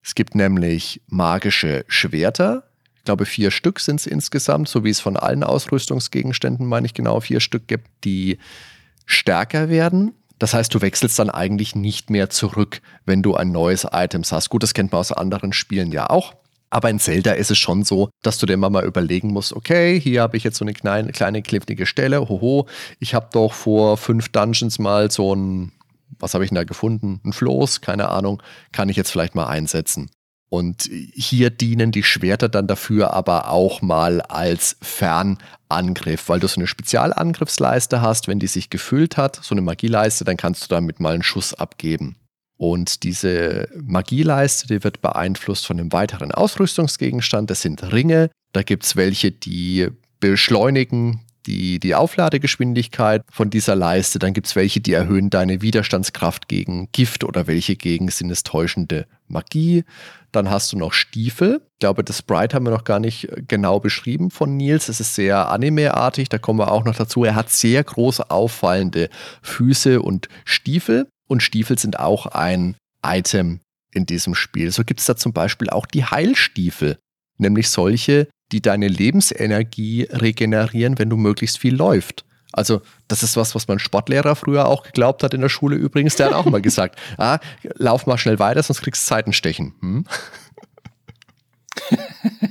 [0.02, 2.64] Es gibt nämlich magische Schwerter.
[2.96, 6.94] Ich glaube, vier Stück sind es insgesamt, so wie es von allen Ausrüstungsgegenständen, meine ich
[6.94, 8.38] genau, vier Stück gibt, die
[9.06, 10.14] stärker werden.
[10.38, 14.50] Das heißt, du wechselst dann eigentlich nicht mehr zurück, wenn du ein neues Item hast.
[14.50, 16.36] Gut, das kennt man aus anderen Spielen ja auch.
[16.70, 20.22] Aber in Zelda ist es schon so, dass du dir mal überlegen musst, okay, hier
[20.22, 22.68] habe ich jetzt so eine kleine, kleine kliffige Stelle, hoho,
[23.00, 25.72] ich habe doch vor fünf Dungeons mal so ein,
[26.20, 27.22] was habe ich denn da gefunden?
[27.24, 28.42] Ein Floß, keine Ahnung,
[28.72, 30.10] kann ich jetzt vielleicht mal einsetzen.
[30.50, 36.60] Und hier dienen die Schwerter dann dafür aber auch mal als Fernangriff, weil du so
[36.60, 41.00] eine Spezialangriffsleiste hast, wenn die sich gefüllt hat, so eine Magieleiste, dann kannst du damit
[41.00, 42.16] mal einen Schuss abgeben.
[42.60, 47.50] Und diese Magieleiste, die wird beeinflusst von einem weiteren Ausrüstungsgegenstand.
[47.50, 48.30] Das sind Ringe.
[48.52, 49.88] Da gibt es welche, die
[50.20, 54.20] beschleunigen die, die Aufladegeschwindigkeit von dieser Leiste.
[54.20, 59.86] Dann gibt es welche, die erhöhen deine Widerstandskraft gegen Gift oder welche gegen sinnestäuschende Magie.
[60.34, 61.62] Dann hast du noch Stiefel.
[61.76, 64.90] Ich glaube, das Sprite haben wir noch gar nicht genau beschrieben von Nils.
[64.90, 66.28] Es ist sehr anime-artig.
[66.28, 67.24] Da kommen wir auch noch dazu.
[67.24, 69.10] Er hat sehr große auffallende
[69.42, 72.76] Füße und Stiefel und Stiefel sind auch ein
[73.06, 73.62] Item
[73.92, 74.72] in diesem Spiel.
[74.72, 76.98] So gibt es da zum Beispiel auch die Heilstiefel,
[77.38, 82.26] nämlich solche, die deine Lebensenergie regenerieren, wenn du möglichst viel läuft.
[82.52, 86.16] Also, das ist was, was mein Sportlehrer früher auch geglaubt hat in der Schule übrigens.
[86.16, 87.38] Der hat auch mal gesagt: ah,
[87.76, 89.76] lauf mal schnell weiter, sonst kriegst du Seitenstechen.
[89.80, 90.06] Hm?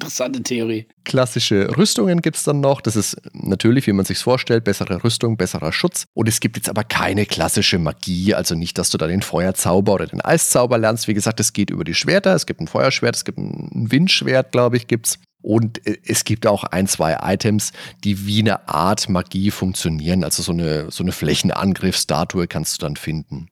[0.00, 0.86] Interessante Theorie.
[1.04, 2.80] Klassische Rüstungen gibt es dann noch.
[2.80, 6.06] Das ist natürlich, wie man sich vorstellt, bessere Rüstung, besserer Schutz.
[6.14, 8.32] Und es gibt jetzt aber keine klassische Magie.
[8.34, 11.06] Also nicht, dass du da den Feuerzauber oder den Eiszauber lernst.
[11.06, 12.34] Wie gesagt, es geht über die Schwerter.
[12.34, 15.18] Es gibt ein Feuerschwert, es gibt ein Windschwert, glaube ich, gibt es.
[15.42, 17.72] Und äh, es gibt auch ein, zwei Items,
[18.02, 20.24] die wie eine Art Magie funktionieren.
[20.24, 23.48] Also so eine, so eine Flächenangriffsstatue kannst du dann finden.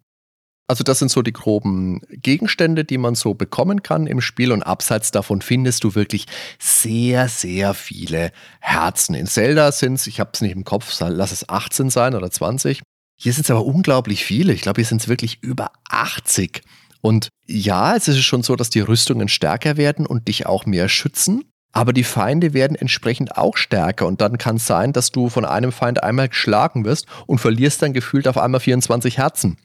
[0.71, 4.63] Also das sind so die groben Gegenstände, die man so bekommen kann im Spiel und
[4.63, 6.27] abseits davon findest du wirklich
[6.59, 9.15] sehr, sehr viele Herzen.
[9.15, 12.31] In Zelda sind es, ich habe es nicht im Kopf, lass es 18 sein oder
[12.31, 12.83] 20.
[13.19, 14.53] Hier sind es aber unglaublich viele.
[14.53, 16.61] Ich glaube, hier sind es wirklich über 80.
[17.01, 20.91] Und ja, es ist schon so, dass die Rüstungen stärker werden und dich auch mehr
[20.91, 21.45] schützen.
[21.73, 25.47] Aber die Feinde werden entsprechend auch stärker und dann kann es sein, dass du von
[25.47, 29.57] einem Feind einmal geschlagen wirst und verlierst dann gefühlt auf einmal 24 Herzen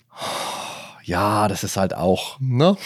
[1.03, 2.77] ja, das ist halt auch ne?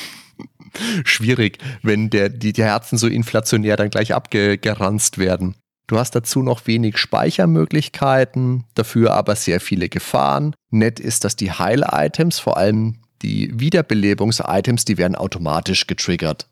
[1.04, 5.56] schwierig, wenn der, die, die Herzen so inflationär dann gleich abgeranzt werden.
[5.88, 10.54] Du hast dazu noch wenig Speichermöglichkeiten, dafür aber sehr viele Gefahren.
[10.70, 16.50] Nett ist, dass die Heil-Items, vor allem die Wiederbelebungs-Items, die werden automatisch getriggert.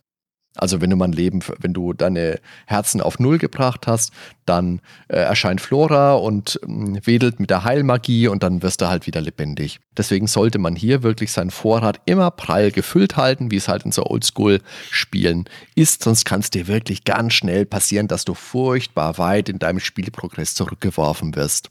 [0.55, 4.11] Also wenn du mal ein Leben, wenn du deine Herzen auf Null gebracht hast,
[4.45, 6.67] dann äh, erscheint Flora und äh,
[7.05, 9.79] wedelt mit der Heilmagie und dann wirst du halt wieder lebendig.
[9.97, 13.91] Deswegen sollte man hier wirklich seinen Vorrat immer prall gefüllt halten, wie es halt in
[13.91, 15.45] so Oldschool-Spielen
[15.75, 16.03] ist.
[16.03, 20.55] Sonst kann es dir wirklich ganz schnell passieren, dass du furchtbar weit in deinem Spielprogress
[20.55, 21.69] zurückgeworfen wirst.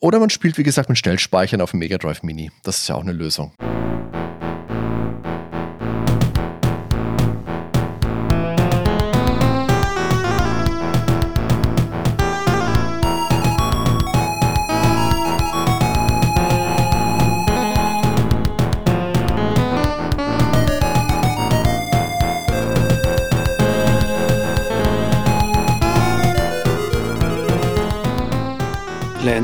[0.00, 2.50] Oder man spielt, wie gesagt, mit Schnellspeichern auf dem Mega Drive Mini.
[2.62, 3.52] Das ist ja auch eine Lösung.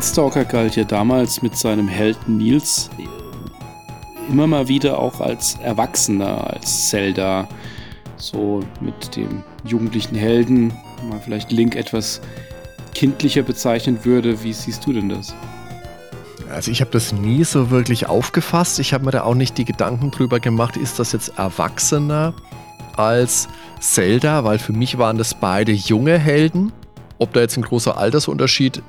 [0.01, 2.89] Landstalker galt ja damals mit seinem Helden Nils
[4.31, 7.47] immer mal wieder auch als Erwachsener, als Zelda.
[8.17, 10.73] So mit dem jugendlichen Helden,
[11.11, 12.23] man vielleicht Link etwas
[12.95, 14.43] kindlicher bezeichnen würde.
[14.43, 15.35] Wie siehst du denn das?
[16.51, 18.79] Also ich habe das nie so wirklich aufgefasst.
[18.79, 22.33] Ich habe mir da auch nicht die Gedanken drüber gemacht, ist das jetzt erwachsener
[22.97, 23.49] als
[23.81, 26.73] Zelda, weil für mich waren das beide junge Helden
[27.21, 28.83] Ob da jetzt ein großer Altersunterschied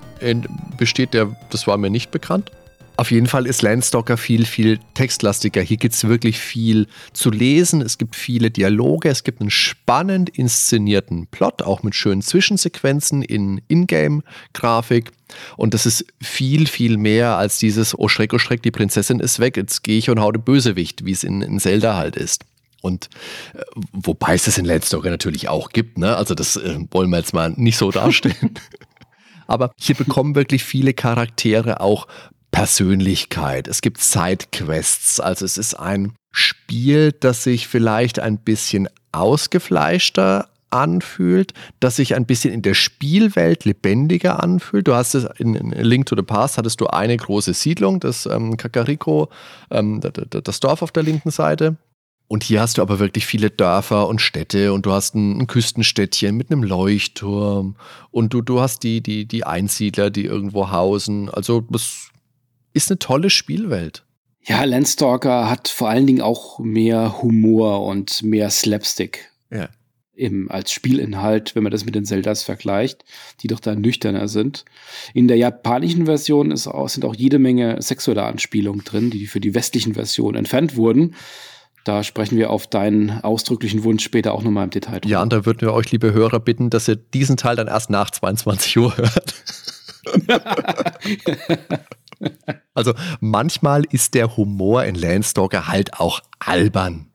[0.77, 2.49] besteht, der, das war mir nicht bekannt.
[2.95, 5.61] Auf jeden Fall ist Landstalker viel, viel textlastiger.
[5.61, 7.81] Hier gibt es wirklich viel zu lesen.
[7.81, 9.09] Es gibt viele Dialoge.
[9.09, 15.11] Es gibt einen spannend inszenierten Plot, auch mit schönen Zwischensequenzen in Ingame-Grafik.
[15.57, 19.39] Und das ist viel, viel mehr als dieses, oh Schreck, oh Schreck, die Prinzessin ist
[19.39, 22.45] weg, jetzt gehe ich und hau den Bösewicht, wie es in, in Zelda halt ist.
[22.81, 23.09] Und
[23.53, 23.61] äh,
[23.93, 26.15] wobei es das in Landstalker natürlich auch gibt, ne?
[26.15, 28.55] Also das äh, wollen wir jetzt mal nicht so darstellen.
[29.47, 32.07] Aber hier bekommen wirklich viele Charaktere auch
[32.51, 33.67] Persönlichkeit.
[33.67, 35.19] Es gibt Sidequests.
[35.19, 42.25] Also es ist ein Spiel, das sich vielleicht ein bisschen ausgefleischter anfühlt, das sich ein
[42.25, 44.87] bisschen in der Spielwelt lebendiger anfühlt.
[44.87, 48.25] Du hast es in, in Link to the Past hattest du eine große Siedlung, das
[48.25, 49.29] ähm, Kakariko,
[49.69, 51.75] ähm, das Dorf auf der linken Seite.
[52.31, 55.47] Und hier hast du aber wirklich viele Dörfer und Städte und du hast ein, ein
[55.47, 57.75] Küstenstädtchen mit einem Leuchtturm
[58.09, 61.29] und du, du hast die, die, die Einsiedler, die irgendwo hausen.
[61.29, 62.09] Also das
[62.71, 64.05] ist eine tolle Spielwelt.
[64.45, 69.29] Ja, Landstalker hat vor allen Dingen auch mehr Humor und mehr Slapstick.
[69.51, 69.67] Ja.
[70.15, 73.03] Eben als Spielinhalt, wenn man das mit den Zeldas vergleicht,
[73.41, 74.63] die doch da nüchterner sind.
[75.13, 79.53] In der japanischen Version auch, sind auch jede Menge sexuelle Anspielungen drin, die für die
[79.53, 81.13] westlichen Versionen entfernt wurden.
[81.83, 85.11] Da sprechen wir auf deinen ausdrücklichen Wunsch später auch nochmal im Detail drüber.
[85.11, 87.89] Ja, und da würden wir euch, liebe Hörer, bitten, dass ihr diesen Teil dann erst
[87.89, 89.33] nach 22 Uhr hört.
[92.73, 97.07] also manchmal ist der Humor in Landstalker halt auch albern.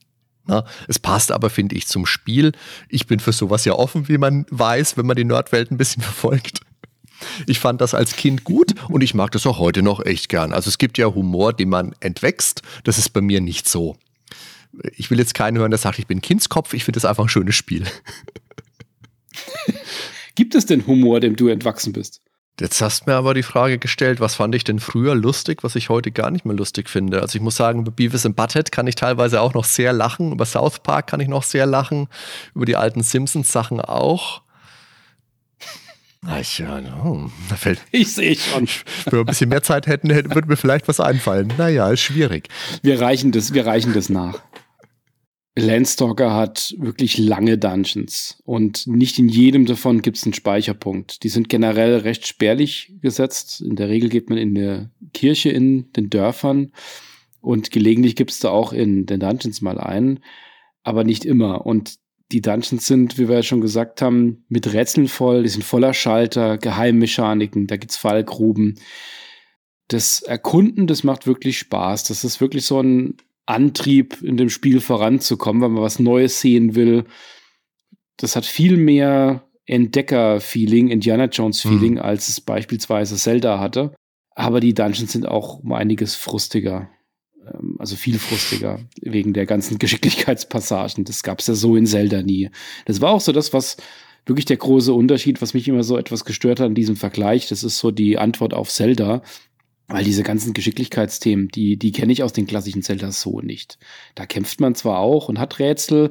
[0.46, 2.52] Na, es passt aber, finde ich, zum Spiel.
[2.88, 6.02] Ich bin für sowas ja offen, wie man weiß, wenn man die Nordwelt ein bisschen
[6.04, 6.60] verfolgt.
[7.46, 10.52] Ich fand das als Kind gut und ich mag das auch heute noch echt gern.
[10.52, 12.62] Also es gibt ja Humor, den man entwächst.
[12.84, 13.96] Das ist bei mir nicht so.
[14.96, 16.74] Ich will jetzt keinen hören, der sagt, ich bin Kindskopf.
[16.74, 17.84] Ich finde das einfach ein schönes Spiel.
[20.34, 22.20] Gibt es denn Humor, dem du entwachsen bist?
[22.58, 25.76] Jetzt hast du mir aber die Frage gestellt, was fand ich denn früher lustig, was
[25.76, 27.20] ich heute gar nicht mehr lustig finde.
[27.20, 30.32] Also ich muss sagen, über Beavis and Butthead kann ich teilweise auch noch sehr lachen,
[30.32, 32.08] über South Park kann ich noch sehr lachen,
[32.54, 34.40] über die alten Simpsons-Sachen auch.
[36.40, 38.66] Ich, ja, no, da fällt, ich sehe schon.
[39.04, 41.52] Wenn wir ein bisschen mehr Zeit hätten, würde mir vielleicht was einfallen.
[41.58, 42.48] Naja, ist schwierig.
[42.82, 44.40] Wir reichen das, wir reichen das nach.
[45.58, 51.22] Landstalker hat wirklich lange Dungeons und nicht in jedem davon gibt es einen Speicherpunkt.
[51.22, 53.62] Die sind generell recht spärlich gesetzt.
[53.62, 56.72] In der Regel geht man in der Kirche in den Dörfern
[57.40, 60.20] und gelegentlich gibt es da auch in den Dungeons mal einen,
[60.82, 61.64] aber nicht immer.
[61.64, 61.94] Und
[62.32, 65.94] die Dungeons sind, wie wir ja schon gesagt haben, mit Rätseln voll, die sind voller
[65.94, 68.78] Schalter, Geheimmechaniken, da gibt's Fallgruben.
[69.88, 72.04] Das Erkunden, das macht wirklich Spaß.
[72.04, 73.16] Das ist wirklich so ein
[73.46, 77.04] Antrieb, in dem Spiel voranzukommen, weil man was Neues sehen will.
[78.16, 82.00] Das hat viel mehr Entdecker-Feeling, Indiana Jones-Feeling, mhm.
[82.00, 83.94] als es beispielsweise Zelda hatte.
[84.34, 86.88] Aber die Dungeons sind auch um einiges frustiger.
[87.46, 91.04] Ähm, also viel frustiger, wegen der ganzen Geschicklichkeitspassagen.
[91.04, 92.50] Das gab es ja so in Zelda nie.
[92.84, 93.76] Das war auch so das, was
[94.24, 97.48] wirklich der große Unterschied, was mich immer so etwas gestört hat an diesem Vergleich.
[97.48, 99.22] Das ist so die Antwort auf Zelda.
[99.88, 103.78] Weil diese ganzen Geschicklichkeitsthemen, die, die kenne ich aus den klassischen Zelda so nicht.
[104.16, 106.10] Da kämpft man zwar auch und hat Rätsel,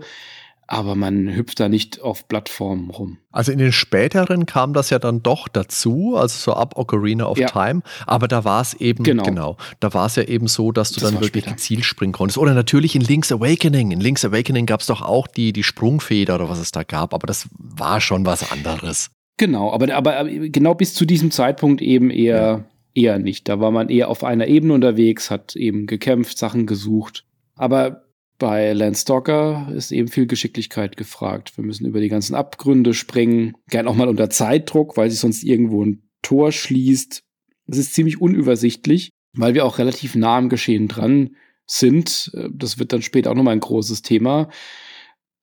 [0.67, 3.17] aber man hüpft da nicht auf Plattformen rum.
[3.31, 7.37] Also in den späteren kam das ja dann doch dazu, also so ab Ocarina of
[7.37, 7.47] ja.
[7.47, 9.23] Time, aber da war es eben, genau.
[9.23, 11.51] genau, da war es ja eben so, dass du das dann wirklich später.
[11.51, 12.37] gezielt springen konntest.
[12.37, 13.91] Oder natürlich in Link's Awakening.
[13.91, 17.13] In Link's Awakening gab es doch auch die, die Sprungfeder oder was es da gab,
[17.13, 19.11] aber das war schon was anderes.
[19.37, 22.35] Genau, aber, aber genau bis zu diesem Zeitpunkt eben eher.
[22.37, 22.65] Ja
[22.95, 23.47] eher nicht.
[23.47, 27.25] Da war man eher auf einer Ebene unterwegs, hat eben gekämpft, Sachen gesucht.
[27.55, 28.05] Aber
[28.37, 31.57] bei Landstalker ist eben viel Geschicklichkeit gefragt.
[31.57, 35.43] Wir müssen über die ganzen Abgründe springen, gern auch mal unter Zeitdruck, weil sich sonst
[35.43, 37.21] irgendwo ein Tor schließt.
[37.67, 41.35] Es ist ziemlich unübersichtlich, weil wir auch relativ nah am Geschehen dran
[41.65, 42.31] sind.
[42.51, 44.49] Das wird dann später auch nochmal ein großes Thema.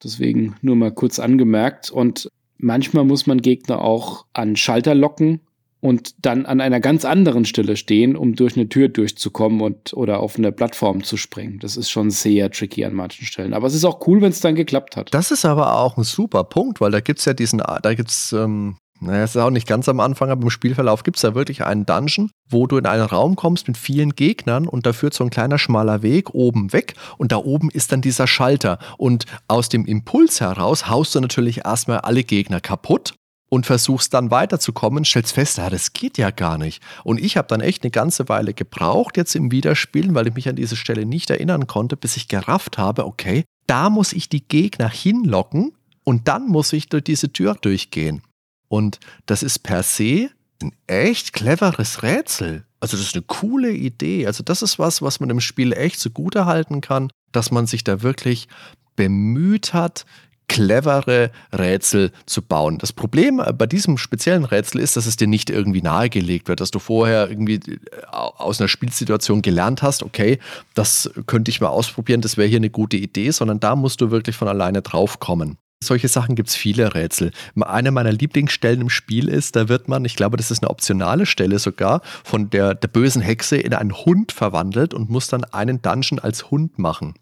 [0.02, 1.90] Deswegen nur mal kurz angemerkt.
[1.90, 2.28] Und
[2.58, 5.40] manchmal muss man Gegner auch an Schalter locken,
[5.82, 10.20] und dann an einer ganz anderen Stelle stehen, um durch eine Tür durchzukommen und oder
[10.20, 11.58] auf eine Plattform zu springen.
[11.58, 13.52] Das ist schon sehr tricky an manchen Stellen.
[13.52, 15.12] Aber es ist auch cool, wenn es dann geklappt hat.
[15.12, 18.10] Das ist aber auch ein super Punkt, weil da gibt es ja diesen, da gibt
[18.10, 21.22] es, ähm, naja, es ist auch nicht ganz am Anfang, aber im Spielverlauf gibt es
[21.22, 24.92] da wirklich einen Dungeon, wo du in einen Raum kommst mit vielen Gegnern und da
[24.92, 28.78] führt so ein kleiner schmaler Weg oben weg und da oben ist dann dieser Schalter.
[28.98, 33.14] Und aus dem Impuls heraus haust du natürlich erstmal alle Gegner kaputt
[33.52, 36.82] und versuchst dann weiterzukommen, stellst fest, ja, das geht ja gar nicht.
[37.04, 40.48] Und ich habe dann echt eine ganze Weile gebraucht jetzt im Wiederspielen, weil ich mich
[40.48, 44.42] an diese Stelle nicht erinnern konnte, bis ich gerafft habe, okay, da muss ich die
[44.42, 45.72] Gegner hinlocken
[46.02, 48.22] und dann muss ich durch diese Tür durchgehen.
[48.68, 50.30] Und das ist per se
[50.62, 52.64] ein echt cleveres Rätsel.
[52.80, 54.26] Also das ist eine coole Idee.
[54.26, 57.84] Also das ist was, was man im Spiel echt zugute halten kann, dass man sich
[57.84, 58.48] da wirklich
[58.96, 60.06] bemüht hat,
[60.52, 62.76] clevere Rätsel zu bauen.
[62.76, 66.70] Das Problem bei diesem speziellen Rätsel ist, dass es dir nicht irgendwie nahegelegt wird, dass
[66.70, 67.78] du vorher irgendwie äh,
[68.12, 70.38] aus einer Spielsituation gelernt hast, okay,
[70.74, 74.10] das könnte ich mal ausprobieren, das wäre hier eine gute Idee, sondern da musst du
[74.10, 75.56] wirklich von alleine drauf kommen.
[75.82, 77.32] Solche Sachen gibt es viele Rätsel.
[77.58, 81.26] Eine meiner Lieblingsstellen im Spiel ist, da wird man, ich glaube, das ist eine optionale
[81.26, 85.80] Stelle sogar, von der, der bösen Hexe in einen Hund verwandelt und muss dann einen
[85.82, 87.14] Dungeon als Hund machen.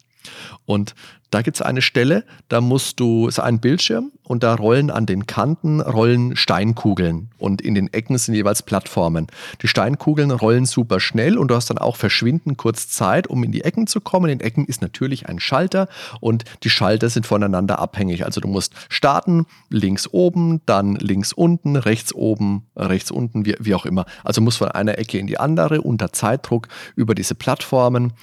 [0.66, 0.94] Und
[1.30, 5.06] da gibt es eine Stelle, da musst du, ist ein Bildschirm und da rollen an
[5.06, 9.28] den Kanten rollen Steinkugeln und in den Ecken sind jeweils Plattformen.
[9.62, 13.52] Die Steinkugeln rollen super schnell und du hast dann auch verschwinden kurz Zeit, um in
[13.52, 14.28] die Ecken zu kommen.
[14.28, 18.24] In den Ecken ist natürlich ein Schalter und die Schalter sind voneinander abhängig.
[18.24, 23.76] Also du musst starten, links oben, dann links unten, rechts oben, rechts unten, wie, wie
[23.76, 24.04] auch immer.
[24.24, 26.66] Also musst von einer Ecke in die andere unter Zeitdruck
[26.96, 28.14] über diese Plattformen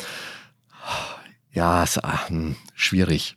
[1.57, 3.35] ja, ist ach, hm, schwierig.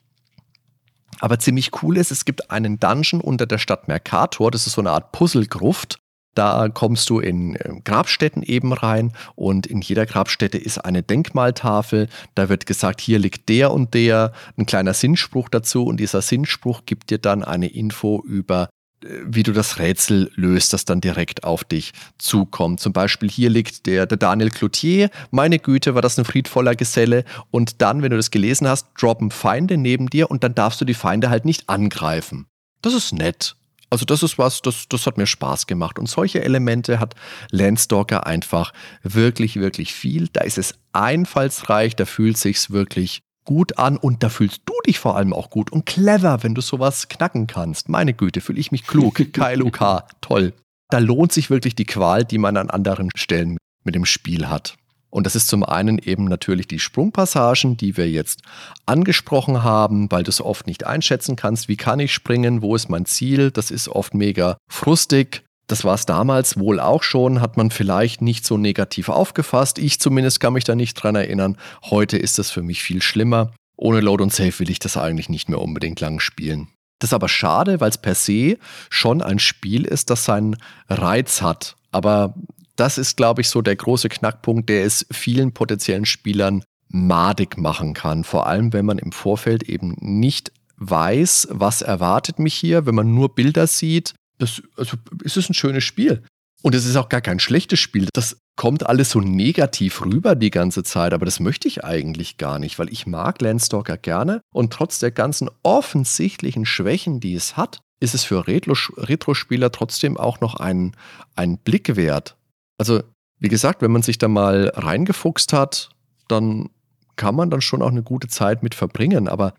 [1.21, 4.51] Aber ziemlich cool ist, es gibt einen Dungeon unter der Stadt Mercator.
[4.51, 6.01] Das ist so eine Art Puzzlegruft.
[6.35, 12.09] Da kommst du in äh, Grabstätten eben rein und in jeder Grabstätte ist eine Denkmaltafel.
[12.35, 16.83] Da wird gesagt, hier liegt der und der, ein kleiner Sinnspruch dazu und dieser Sinnspruch
[16.85, 18.69] gibt dir dann eine Info über
[19.03, 22.81] wie du das Rätsel löst, das dann direkt auf dich zukommt.
[22.81, 25.11] Zum Beispiel hier liegt der, der Daniel Cloutier.
[25.31, 27.25] Meine Güte, war das ein friedvoller Geselle.
[27.51, 30.85] Und dann, wenn du das gelesen hast, droppen Feinde neben dir und dann darfst du
[30.85, 32.47] die Feinde halt nicht angreifen.
[32.83, 33.57] Das ist nett.
[33.91, 35.99] Also das ist was, das, das hat mir Spaß gemacht.
[35.99, 37.15] Und solche Elemente hat
[37.51, 38.73] Landstalker einfach
[39.03, 40.29] wirklich, wirklich viel.
[40.33, 45.01] Da ist es einfallsreich, da fühlt sich's wirklich gut an und da fühlst du dich
[45.01, 47.89] vor allem auch gut und clever, wenn du sowas knacken kannst.
[47.89, 49.17] Meine Güte, fühle ich mich klug.
[49.33, 50.53] KLUK, toll.
[50.89, 54.77] Da lohnt sich wirklich die Qual, die man an anderen Stellen mit dem Spiel hat.
[55.11, 58.43] Und das ist zum einen eben natürlich die Sprungpassagen, die wir jetzt
[58.87, 61.67] angesprochen haben, weil du es oft nicht einschätzen kannst.
[61.67, 62.63] Wie kann ich springen?
[62.63, 63.51] Wo ist mein Ziel?
[63.51, 65.43] Das ist oft mega frustig.
[65.71, 69.79] Das war es damals wohl auch schon, hat man vielleicht nicht so negativ aufgefasst.
[69.79, 71.57] Ich zumindest kann mich da nicht dran erinnern.
[71.85, 73.53] Heute ist das für mich viel schlimmer.
[73.77, 76.67] Ohne Load und Save will ich das eigentlich nicht mehr unbedingt lang spielen.
[76.99, 78.59] Das ist aber schade, weil es per se
[78.91, 80.57] schon ein Spiel ist, das seinen
[80.89, 81.77] Reiz hat.
[81.93, 82.35] Aber
[82.75, 87.95] das ist, glaube ich, so der große Knackpunkt, der es vielen potenziellen Spielern madig machen
[87.95, 88.25] kann.
[88.25, 93.15] Vor allem, wenn man im Vorfeld eben nicht weiß, was erwartet mich hier, wenn man
[93.15, 96.23] nur Bilder sieht, das, also es ist ein schönes Spiel.
[96.63, 98.09] Und es ist auch gar kein schlechtes Spiel.
[98.13, 102.59] Das kommt alles so negativ rüber die ganze Zeit, aber das möchte ich eigentlich gar
[102.59, 107.81] nicht, weil ich mag Landstalker gerne und trotz der ganzen offensichtlichen Schwächen, die es hat,
[108.01, 110.95] ist es für Retro-Spieler trotzdem auch noch ein,
[111.37, 112.37] ein Blick wert.
[112.77, 113.03] Also,
[113.39, 115.91] wie gesagt, wenn man sich da mal reingefuchst hat,
[116.29, 116.69] dann
[117.17, 119.55] kann man dann schon auch eine gute Zeit mit verbringen, aber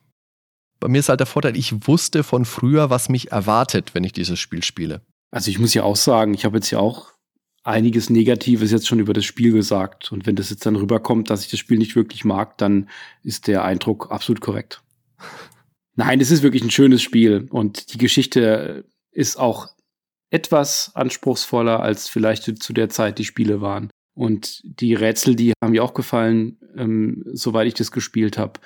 [0.82, 4.14] bei mir ist halt der Vorteil, ich wusste von früher, was mich erwartet, wenn ich
[4.14, 5.02] dieses Spiel spiele.
[5.30, 7.14] Also ich muss ja auch sagen, ich habe jetzt ja auch
[7.64, 10.12] einiges Negatives jetzt schon über das Spiel gesagt.
[10.12, 12.90] Und wenn das jetzt dann rüberkommt, dass ich das Spiel nicht wirklich mag, dann
[13.24, 14.82] ist der Eindruck absolut korrekt.
[15.96, 19.68] Nein, es ist wirklich ein schönes Spiel und die Geschichte ist auch
[20.32, 23.92] etwas anspruchsvoller als vielleicht zu der Zeit die Spiele waren.
[24.16, 28.60] Und die Rätsel, die haben mir auch gefallen, ähm, soweit ich das gespielt habe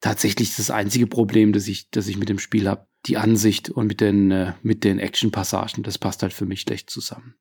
[0.00, 2.86] tatsächlich das einzige Problem, das ich, das ich mit dem Spiel habe.
[3.06, 6.90] Die Ansicht und mit den, äh, mit den Action-Passagen, das passt halt für mich schlecht
[6.90, 7.34] zusammen.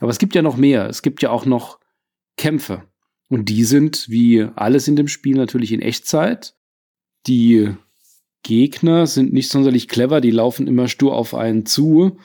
[0.00, 0.88] Aber es gibt ja noch mehr.
[0.88, 1.78] Es gibt ja auch noch
[2.36, 2.84] Kämpfe.
[3.28, 6.54] Und die sind, wie alles in dem Spiel, natürlich in Echtzeit.
[7.26, 7.74] Die
[8.42, 12.18] Gegner sind nicht sonderlich clever, die laufen immer stur auf einen zu,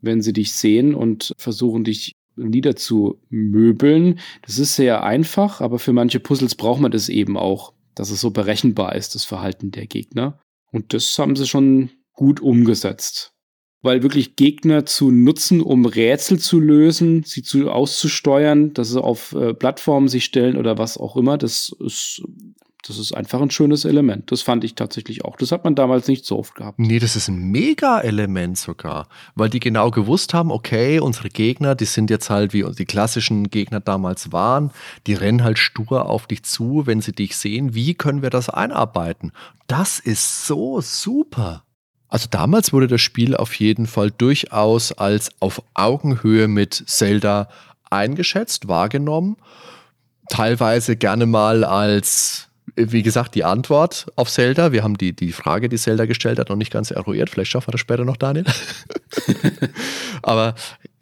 [0.00, 4.20] wenn sie dich sehen und versuchen dich niederzumöbeln.
[4.42, 8.20] Das ist sehr einfach, aber für manche Puzzles braucht man das eben auch dass es
[8.20, 10.40] so berechenbar ist, das Verhalten der Gegner.
[10.72, 13.32] Und das haben sie schon gut umgesetzt.
[13.82, 19.32] Weil wirklich Gegner zu nutzen, um Rätsel zu lösen, sie zu auszusteuern, dass sie auf
[19.34, 22.22] äh, Plattformen sich stellen oder was auch immer, das ist
[22.86, 24.30] das ist einfach ein schönes Element.
[24.30, 25.36] Das fand ich tatsächlich auch.
[25.36, 26.78] Das hat man damals nicht so oft gehabt.
[26.78, 29.08] Nee, das ist ein Mega-Element sogar.
[29.34, 33.48] Weil die genau gewusst haben, okay, unsere Gegner, die sind jetzt halt wie die klassischen
[33.48, 34.70] Gegner damals waren.
[35.06, 37.74] Die rennen halt stur auf dich zu, wenn sie dich sehen.
[37.74, 39.32] Wie können wir das einarbeiten?
[39.66, 41.64] Das ist so super.
[42.08, 47.48] Also damals wurde das Spiel auf jeden Fall durchaus als auf Augenhöhe mit Zelda
[47.88, 49.36] eingeschätzt, wahrgenommen.
[50.28, 54.72] Teilweise gerne mal als wie gesagt, die Antwort auf Zelda.
[54.72, 57.30] Wir haben die, die Frage, die Zelda gestellt hat, noch nicht ganz eruiert.
[57.30, 58.44] Vielleicht schaffen wir das später noch, Daniel.
[60.22, 60.54] Aber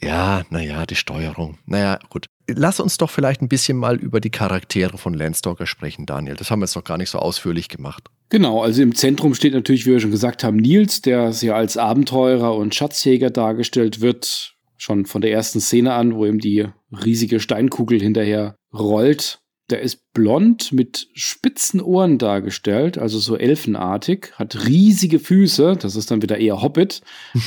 [0.03, 1.59] ja, naja, die Steuerung.
[1.66, 2.27] Naja, gut.
[2.49, 6.35] Lass uns doch vielleicht ein bisschen mal über die Charaktere von Landstalker sprechen, Daniel.
[6.35, 8.09] Das haben wir jetzt noch gar nicht so ausführlich gemacht.
[8.29, 11.77] Genau, also im Zentrum steht natürlich, wie wir schon gesagt haben, Nils, der ja als
[11.77, 14.55] Abenteurer und Schatzjäger dargestellt wird.
[14.77, 19.41] Schon von der ersten Szene an, wo ihm die riesige Steinkugel hinterher rollt.
[19.73, 26.11] Der ist blond mit spitzen Ohren dargestellt, also so elfenartig, hat riesige Füße, das ist
[26.11, 27.01] dann wieder eher Hobbit.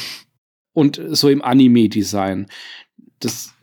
[0.73, 2.47] und so im Anime-Design.
[3.19, 3.53] Das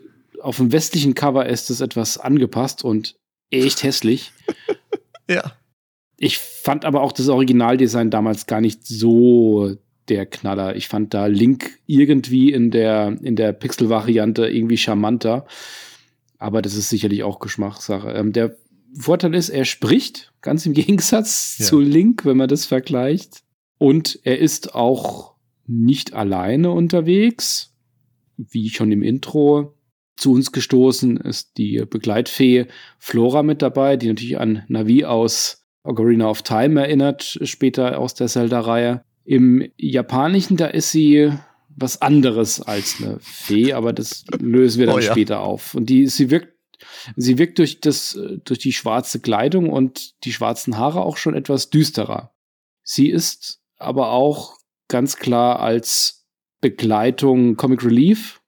[0.41, 3.17] auf dem westlichen Cover ist es etwas angepasst und
[3.51, 4.31] echt hässlich.
[5.29, 5.57] ja.
[6.17, 9.77] Ich fand aber auch das Originaldesign damals gar nicht so
[10.09, 10.77] der Knaller.
[10.77, 15.47] Ich fand da Link irgendwie in der, in der Pixel-Variante irgendwie charmanter.
[16.43, 18.11] Aber das ist sicherlich auch Geschmackssache.
[18.11, 18.57] Ähm, der
[18.99, 21.67] Vorteil ist, er spricht, ganz im Gegensatz ja.
[21.67, 23.45] zu Link, wenn man das vergleicht.
[23.79, 25.37] Und er ist auch
[25.67, 27.73] nicht alleine unterwegs.
[28.37, 29.75] Wie schon im Intro
[30.17, 32.67] zu uns gestoßen ist die Begleitfee
[32.99, 38.27] Flora mit dabei, die natürlich an Navi aus Ocarina of Time erinnert, später aus der
[38.27, 39.05] Zelda-Reihe.
[39.25, 41.33] Im Japanischen, da ist sie
[41.77, 45.11] was anderes als eine Fee, aber das lösen wir dann oh, ja.
[45.11, 45.75] später auf.
[45.75, 46.55] Und die, sie wirkt,
[47.17, 51.71] sie wirkt durch das, durch die schwarze Kleidung und die schwarzen Haare auch schon etwas
[51.71, 52.35] düsterer.
[52.83, 54.57] Sie ist aber auch
[54.89, 56.27] ganz klar als
[56.61, 58.41] Begleitung Comic Relief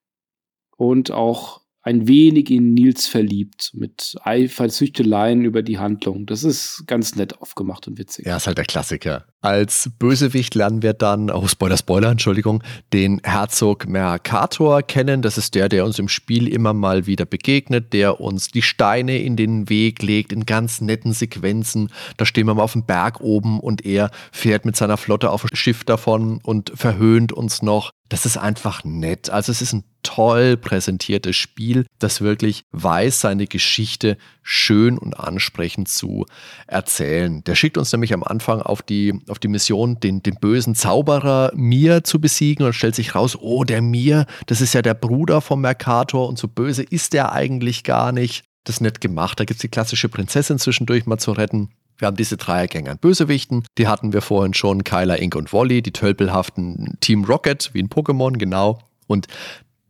[0.77, 6.25] und auch ein wenig in Nils verliebt, mit Eifersüchteleien über die Handlung.
[6.25, 8.25] Das ist ganz nett aufgemacht und witzig.
[8.25, 9.27] Ja, ist halt der Klassiker.
[9.45, 15.21] Als Bösewicht lernen wir dann, oh Spoiler, Spoiler, Entschuldigung, den Herzog Mercator kennen.
[15.21, 19.19] Das ist der, der uns im Spiel immer mal wieder begegnet, der uns die Steine
[19.19, 21.91] in den Weg legt, in ganz netten Sequenzen.
[22.17, 25.43] Da stehen wir mal auf dem Berg oben und er fährt mit seiner Flotte auf
[25.43, 27.91] ein Schiff davon und verhöhnt uns noch.
[28.09, 29.29] Das ist einfach nett.
[29.29, 35.89] Also es ist ein toll präsentiertes Spiel, das wirklich weiß, seine Geschichte schön und ansprechend
[35.89, 36.25] zu
[36.67, 37.43] erzählen.
[37.43, 42.03] Der schickt uns nämlich am Anfang auf die, die Mission, den, den bösen Zauberer Mir
[42.03, 45.61] zu besiegen und stellt sich raus, oh, der Mir, das ist ja der Bruder vom
[45.61, 48.43] Mercator und so böse ist der eigentlich gar nicht.
[48.63, 49.39] Das ist nett gemacht.
[49.39, 51.69] Da gibt es die klassische Prinzessin zwischendurch mal zu retten.
[51.97, 53.63] Wir haben diese Dreiergänge an Bösewichten.
[53.77, 54.83] Die hatten wir vorhin schon.
[54.83, 58.79] Kyler, Ink und Wally, die tölpelhaften Team Rocket, wie in Pokémon, genau.
[59.07, 59.27] Und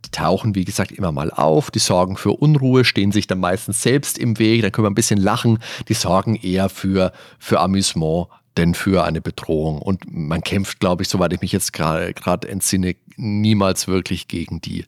[0.06, 1.72] die tauchen, wie gesagt, immer mal auf.
[1.72, 4.62] Die sorgen für Unruhe, stehen sich dann meistens selbst im Weg.
[4.62, 5.60] Dann können wir ein bisschen lachen.
[5.88, 8.28] Die sorgen eher für, für Amüsement
[8.58, 9.82] denn für eine Bedrohung.
[9.82, 14.86] Und man kämpft, glaube ich, soweit ich mich jetzt gerade entsinne, niemals wirklich gegen die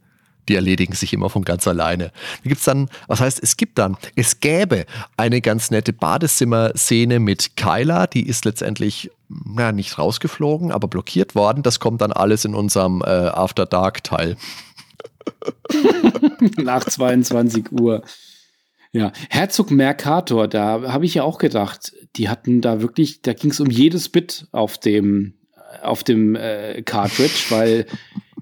[0.48, 2.12] die erledigen sich immer von ganz alleine.
[2.44, 4.86] Da gibt es dann, was heißt, es gibt dann, es gäbe
[5.18, 9.12] eine ganz nette Badezimmer-Szene mit Kyla, die ist letztendlich
[9.58, 11.64] ja, nicht rausgeflogen, aber blockiert worden.
[11.64, 14.38] Das kommt dann alles in unserem äh, After Dark-Teil.
[16.58, 18.04] Nach 22 Uhr.
[18.98, 23.52] Ja, Herzog Mercator, da habe ich ja auch gedacht, die hatten da wirklich, da ging
[23.52, 25.36] es um jedes Bit auf dem,
[25.84, 27.86] auf dem äh, Cartridge, weil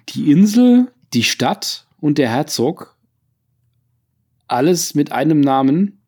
[0.09, 2.95] die Insel, die Stadt und der Herzog.
[4.47, 6.01] Alles mit einem Namen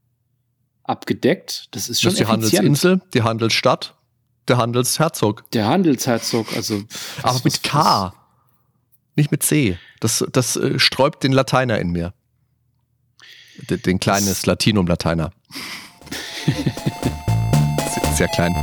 [0.84, 1.68] abgedeckt.
[1.72, 2.54] Das ist schon das ist die effizient.
[2.54, 3.95] Handelsinsel, die Handelsstadt,
[4.48, 5.52] der Handelsherzog.
[5.52, 6.84] Der Handelsherzog, also.
[6.88, 8.14] Was, Aber mit was, K, was?
[9.18, 9.78] nicht mit C.
[10.00, 12.14] Das, das äh, sträubt den Lateiner in mir.
[13.70, 15.32] Den, den kleines Latinum Lateiner.
[18.16, 18.55] sehr klein.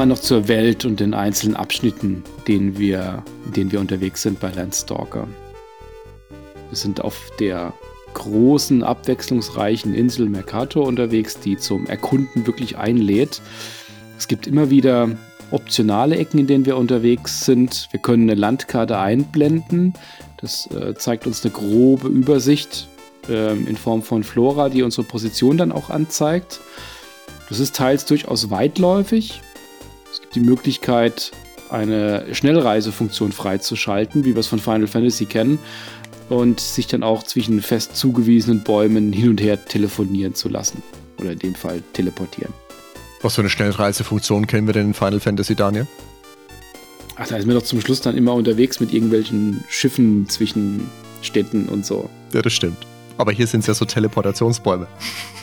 [0.00, 3.22] Mal noch zur Welt und den einzelnen Abschnitten, denen wir,
[3.54, 5.28] denen wir unterwegs sind bei Landstalker.
[6.70, 7.74] Wir sind auf der
[8.14, 13.42] großen, abwechslungsreichen Insel Mercator unterwegs, die zum Erkunden wirklich einlädt.
[14.16, 15.10] Es gibt immer wieder
[15.50, 17.88] optionale Ecken, in denen wir unterwegs sind.
[17.90, 19.92] Wir können eine Landkarte einblenden.
[20.40, 22.88] Das äh, zeigt uns eine grobe Übersicht
[23.28, 26.58] äh, in Form von Flora, die unsere Position dann auch anzeigt.
[27.50, 29.42] Das ist teils durchaus weitläufig.
[30.34, 31.32] Die Möglichkeit,
[31.70, 35.58] eine Schnellreisefunktion freizuschalten, wie wir es von Final Fantasy kennen,
[36.28, 40.82] und sich dann auch zwischen fest zugewiesenen Bäumen hin und her telefonieren zu lassen.
[41.18, 42.52] Oder in dem Fall teleportieren.
[43.22, 45.86] Was für eine Schnellreisefunktion kennen wir denn in Final Fantasy, Daniel?
[47.16, 50.88] Ach, da ist mir doch zum Schluss dann immer unterwegs mit irgendwelchen Schiffen zwischen
[51.20, 52.08] Städten und so.
[52.32, 52.78] Ja, das stimmt.
[53.18, 54.86] Aber hier sind es ja so Teleportationsbäume.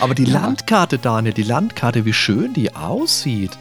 [0.00, 0.40] Aber die ja.
[0.40, 3.58] Landkarte, Daniel, die Landkarte, wie schön die aussieht.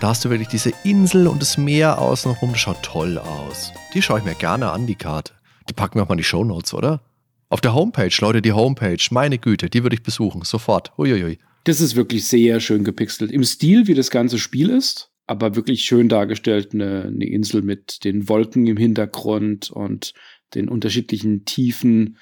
[0.00, 2.52] Da hast du wirklich diese Insel und das Meer außenrum.
[2.52, 3.72] Das schaut toll aus.
[3.94, 5.32] Die schaue ich mir gerne an, die Karte.
[5.68, 7.00] Die packen wir auch mal in die Shownotes, oder?
[7.48, 10.92] Auf der Homepage, Leute, die Homepage, meine Güte, die würde ich besuchen, sofort.
[10.98, 11.38] Uiuiui.
[11.64, 13.30] Das ist wirklich sehr schön gepixelt.
[13.30, 16.74] Im Stil, wie das ganze Spiel ist, aber wirklich schön dargestellt.
[16.74, 20.12] Eine, eine Insel mit den Wolken im Hintergrund und
[20.54, 22.18] den unterschiedlichen Tiefen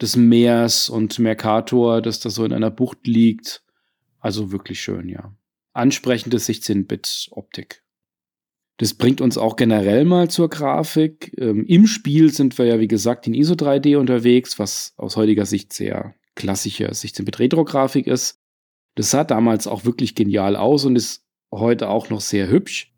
[0.00, 3.62] des Meers und Mercator, das da so in einer Bucht liegt.
[4.20, 5.32] Also wirklich schön, ja
[5.78, 7.84] ansprechende 16-Bit-Optik.
[8.78, 11.34] Das bringt uns auch generell mal zur Grafik.
[11.38, 15.46] Ähm, Im Spiel sind wir ja, wie gesagt, in ISO 3D unterwegs, was aus heutiger
[15.46, 18.40] Sicht sehr klassische 16-Bit-Retro-Grafik ist.
[18.94, 22.92] Das sah damals auch wirklich genial aus und ist heute auch noch sehr hübsch.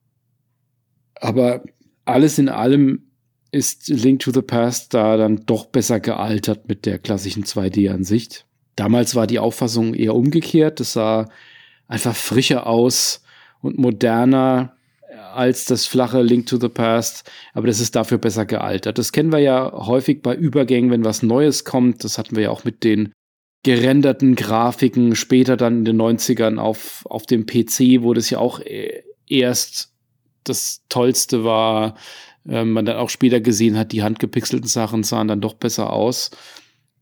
[1.14, 1.62] Aber
[2.04, 3.09] alles in allem
[3.52, 8.46] ist Link to the Past da dann doch besser gealtert mit der klassischen 2D-Ansicht.
[8.76, 10.80] Damals war die Auffassung eher umgekehrt.
[10.80, 11.28] Das sah
[11.88, 13.22] einfach frischer aus
[13.60, 14.76] und moderner
[15.34, 18.98] als das flache Link to the Past, aber das ist dafür besser gealtert.
[18.98, 22.04] Das kennen wir ja häufig bei Übergängen, wenn was Neues kommt.
[22.04, 23.12] Das hatten wir ja auch mit den
[23.62, 28.60] gerenderten Grafiken später dann in den 90ern auf, auf dem PC, wo das ja auch
[28.60, 29.92] e-, erst
[30.44, 31.96] das Tollste war.
[32.50, 36.30] Ähm, man dann auch später gesehen hat, die handgepixelten Sachen sahen dann doch besser aus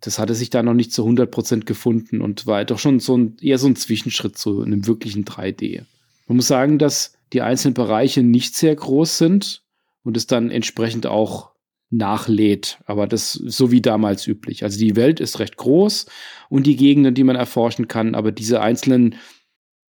[0.00, 3.36] das hatte sich da noch nicht zu 100% gefunden und war doch schon so ein,
[3.40, 5.82] eher so ein Zwischenschritt zu einem wirklichen 3D.
[6.26, 9.62] Man muss sagen, dass die einzelnen Bereiche nicht sehr groß sind
[10.04, 11.50] und es dann entsprechend auch
[11.90, 14.62] nachlädt, aber das so wie damals üblich.
[14.62, 16.06] Also die Welt ist recht groß
[16.48, 19.16] und die Gegenden, die man erforschen kann, aber diese einzelnen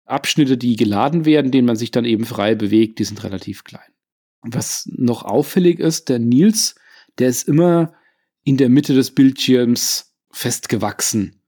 [0.04, 3.95] Abschnitte, die geladen werden, denen man sich dann eben frei bewegt, die sind relativ klein.
[4.42, 6.74] Was noch auffällig ist, der Nils,
[7.18, 7.94] der ist immer
[8.44, 11.42] in der Mitte des Bildschirms festgewachsen.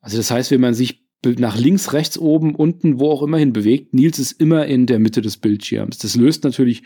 [0.00, 3.52] Also das heißt, wenn man sich nach links, rechts, oben, unten, wo auch immer hin
[3.52, 5.98] bewegt, Nils ist immer in der Mitte des Bildschirms.
[5.98, 6.82] Das löst natürlich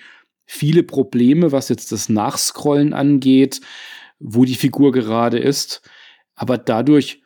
[0.46, 3.60] viele Probleme, was jetzt das Nachscrollen angeht,
[4.18, 5.82] wo die Figur gerade ist.
[6.34, 7.22] Aber dadurch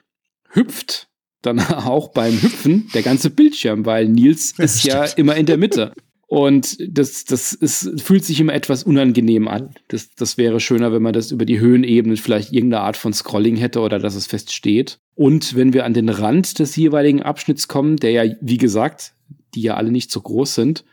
[0.49, 1.09] hüpft
[1.43, 5.93] dann auch beim Hüpfen der ganze Bildschirm, weil Nils ist ja immer in der Mitte.
[6.33, 9.74] Und das, das ist, fühlt sich immer etwas unangenehm an.
[9.89, 13.57] Das, das wäre schöner, wenn man das über die Höhenebene vielleicht irgendeine Art von Scrolling
[13.57, 14.99] hätte oder dass es fest steht.
[15.14, 19.12] Und wenn wir an den Rand des jeweiligen Abschnitts kommen, der ja, wie gesagt,
[19.55, 20.87] die ja alle nicht so groß sind,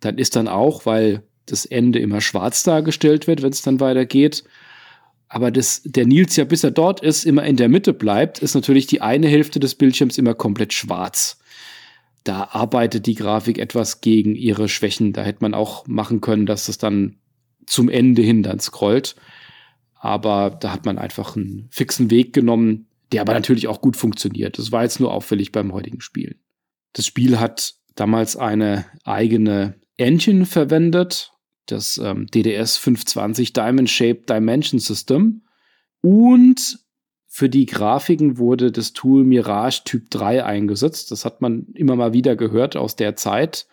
[0.00, 4.44] dann ist dann auch, weil das Ende immer schwarz dargestellt wird, wenn es dann weitergeht,
[5.30, 8.54] aber das, der Nils ja, bis er dort ist, immer in der Mitte bleibt, ist
[8.54, 11.38] natürlich die eine Hälfte des Bildschirms immer komplett schwarz
[12.28, 15.14] da arbeitet die Grafik etwas gegen ihre Schwächen.
[15.14, 17.16] Da hätte man auch machen können, dass es dann
[17.66, 19.16] zum Ende hin dann scrollt.
[19.94, 24.58] Aber da hat man einfach einen fixen Weg genommen, der aber natürlich auch gut funktioniert.
[24.58, 26.38] Das war jetzt nur auffällig beim heutigen Spiel.
[26.92, 31.32] Das Spiel hat damals eine eigene Engine verwendet,
[31.64, 35.44] das ähm, DDS 520 Diamond Shape Dimension System.
[36.02, 36.78] Und
[37.38, 41.12] für die Grafiken wurde das Tool Mirage Typ 3 eingesetzt.
[41.12, 43.68] Das hat man immer mal wieder gehört aus der Zeit.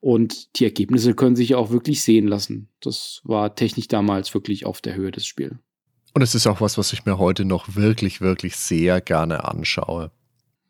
[0.00, 2.68] Und die Ergebnisse können sich auch wirklich sehen lassen.
[2.82, 5.54] Das war technisch damals wirklich auf der Höhe des Spiels.
[6.12, 10.10] Und es ist auch was, was ich mir heute noch wirklich, wirklich sehr gerne anschaue.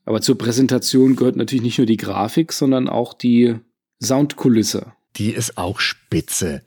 [0.04, 3.56] Aber zur Präsentation gehört natürlich nicht nur die Grafik, sondern auch die
[4.00, 4.92] Soundkulisse.
[5.16, 6.62] Die ist auch spitze.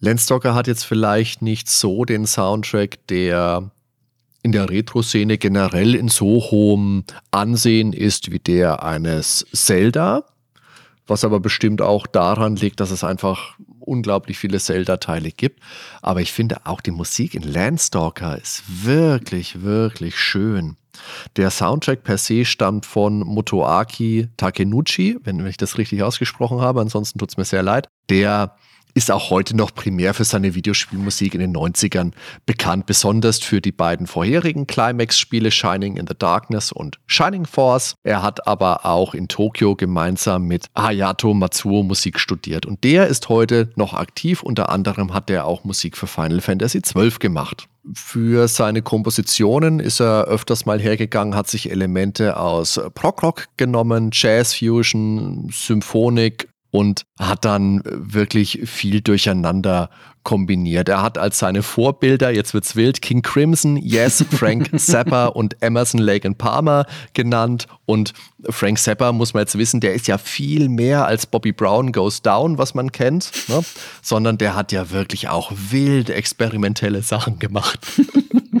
[0.00, 3.70] Landstalker hat jetzt vielleicht nicht so den Soundtrack, der
[4.44, 10.24] in der Retro-Szene generell in so hohem Ansehen ist wie der eines Zelda,
[11.06, 15.60] was aber bestimmt auch daran liegt, dass es einfach unglaublich viele Zelda-Teile gibt.
[16.02, 20.76] Aber ich finde auch die Musik in Landstalker ist wirklich, wirklich schön.
[21.36, 27.18] Der Soundtrack per se stammt von Motoaki Takenuchi, wenn ich das richtig ausgesprochen habe, ansonsten
[27.18, 27.88] tut es mir sehr leid.
[28.10, 28.56] Der
[28.94, 32.12] ist auch heute noch primär für seine Videospielmusik in den 90ern
[32.46, 37.96] bekannt, besonders für die beiden vorherigen Climax-Spiele Shining in the Darkness und Shining Force.
[38.04, 43.28] Er hat aber auch in Tokio gemeinsam mit Hayato Matsuo Musik studiert und der ist
[43.28, 44.42] heute noch aktiv.
[44.42, 47.68] Unter anderem hat er auch Musik für Final Fantasy XII gemacht.
[47.92, 54.54] Für seine Kompositionen ist er öfters mal hergegangen, hat sich Elemente aus Prog-Rock genommen, Jazz
[54.54, 59.90] Fusion, Symphonik, und hat dann wirklich viel durcheinander
[60.24, 60.88] kombiniert.
[60.88, 66.00] Er hat als seine Vorbilder, jetzt wird's wild, King Crimson, Yes, Frank Zappa und Emerson
[66.00, 67.68] Lake and Palmer genannt.
[67.86, 68.12] Und
[68.50, 72.22] Frank Zappa, muss man jetzt wissen, der ist ja viel mehr als Bobby Brown Goes
[72.22, 73.60] Down, was man kennt, ne?
[74.02, 77.78] sondern der hat ja wirklich auch wild experimentelle Sachen gemacht.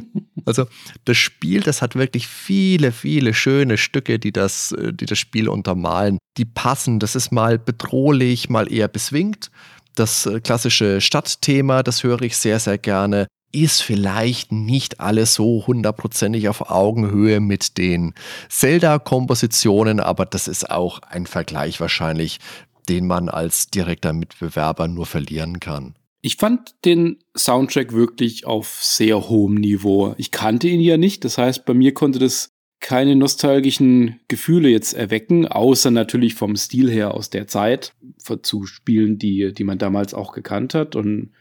[0.44, 0.66] Also
[1.04, 5.48] das Spiel, das hat wirklich viele, viele schöne Stücke, die das, äh, die das Spiel
[5.48, 6.18] untermalen.
[6.36, 9.50] Die passen, das ist mal bedrohlich, mal eher beswingt.
[9.94, 15.64] Das äh, klassische Stadtthema, das höre ich sehr, sehr gerne ist vielleicht nicht alles so
[15.66, 18.12] hundertprozentig auf Augenhöhe mit den
[18.48, 22.40] Zelda-Kompositionen, aber das ist auch ein Vergleich wahrscheinlich,
[22.88, 25.94] den man als direkter Mitbewerber nur verlieren kann.
[26.24, 30.14] Ich fand den Soundtrack wirklich auf sehr hohem Niveau.
[30.16, 32.48] Ich kannte ihn ja nicht, das heißt, bei mir konnte das
[32.80, 37.92] keine nostalgischen Gefühle jetzt erwecken, außer natürlich vom Stil her aus der Zeit
[38.40, 40.96] zu Spielen, die, die man damals auch gekannt hat.
[40.96, 41.32] Und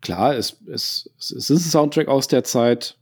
[0.00, 2.96] klar, es, es, es ist ein Soundtrack aus der Zeit,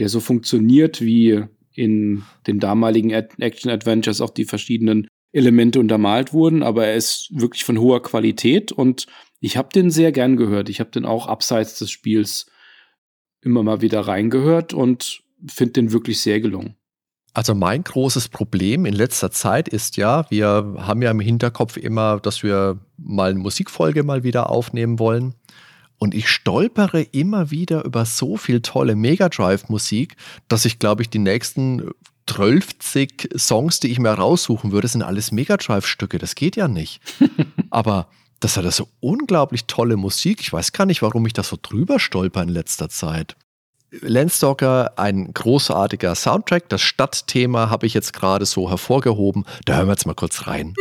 [0.00, 6.86] der so funktioniert, wie in den damaligen Action-Adventures auch die verschiedenen Elemente untermalt wurden, aber
[6.86, 9.06] er ist wirklich von hoher Qualität und
[9.40, 10.68] ich habe den sehr gern gehört.
[10.68, 12.46] Ich habe den auch abseits des Spiels
[13.40, 16.76] immer mal wieder reingehört und finde den wirklich sehr gelungen.
[17.32, 22.18] Also mein großes Problem in letzter Zeit ist ja, wir haben ja im Hinterkopf immer,
[22.20, 25.34] dass wir mal eine Musikfolge mal wieder aufnehmen wollen.
[25.96, 30.16] Und ich stolpere immer wieder über so viel tolle Mega Drive Musik,
[30.48, 31.90] dass ich glaube ich die nächsten
[32.26, 32.68] 12
[33.36, 36.18] Songs, die ich mir raussuchen würde, sind alles Mega Drive Stücke.
[36.18, 37.00] Das geht ja nicht.
[37.70, 38.08] Aber
[38.40, 40.40] das hat so unglaublich tolle Musik.
[40.40, 43.36] Ich weiß gar nicht, warum ich da so drüber stolper in letzter Zeit.
[43.90, 46.68] Landstalker, ein großartiger Soundtrack.
[46.68, 49.44] Das Stadtthema habe ich jetzt gerade so hervorgehoben.
[49.64, 50.74] Da hören wir jetzt mal kurz rein.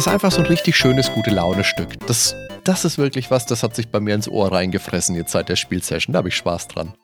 [0.00, 2.06] Ist einfach so ein richtig schönes, gute Laune-Stück.
[2.06, 2.34] Das,
[2.64, 5.56] das ist wirklich was, das hat sich bei mir ins Ohr reingefressen jetzt seit der
[5.56, 6.14] Spielsession.
[6.14, 6.94] Da habe ich Spaß dran.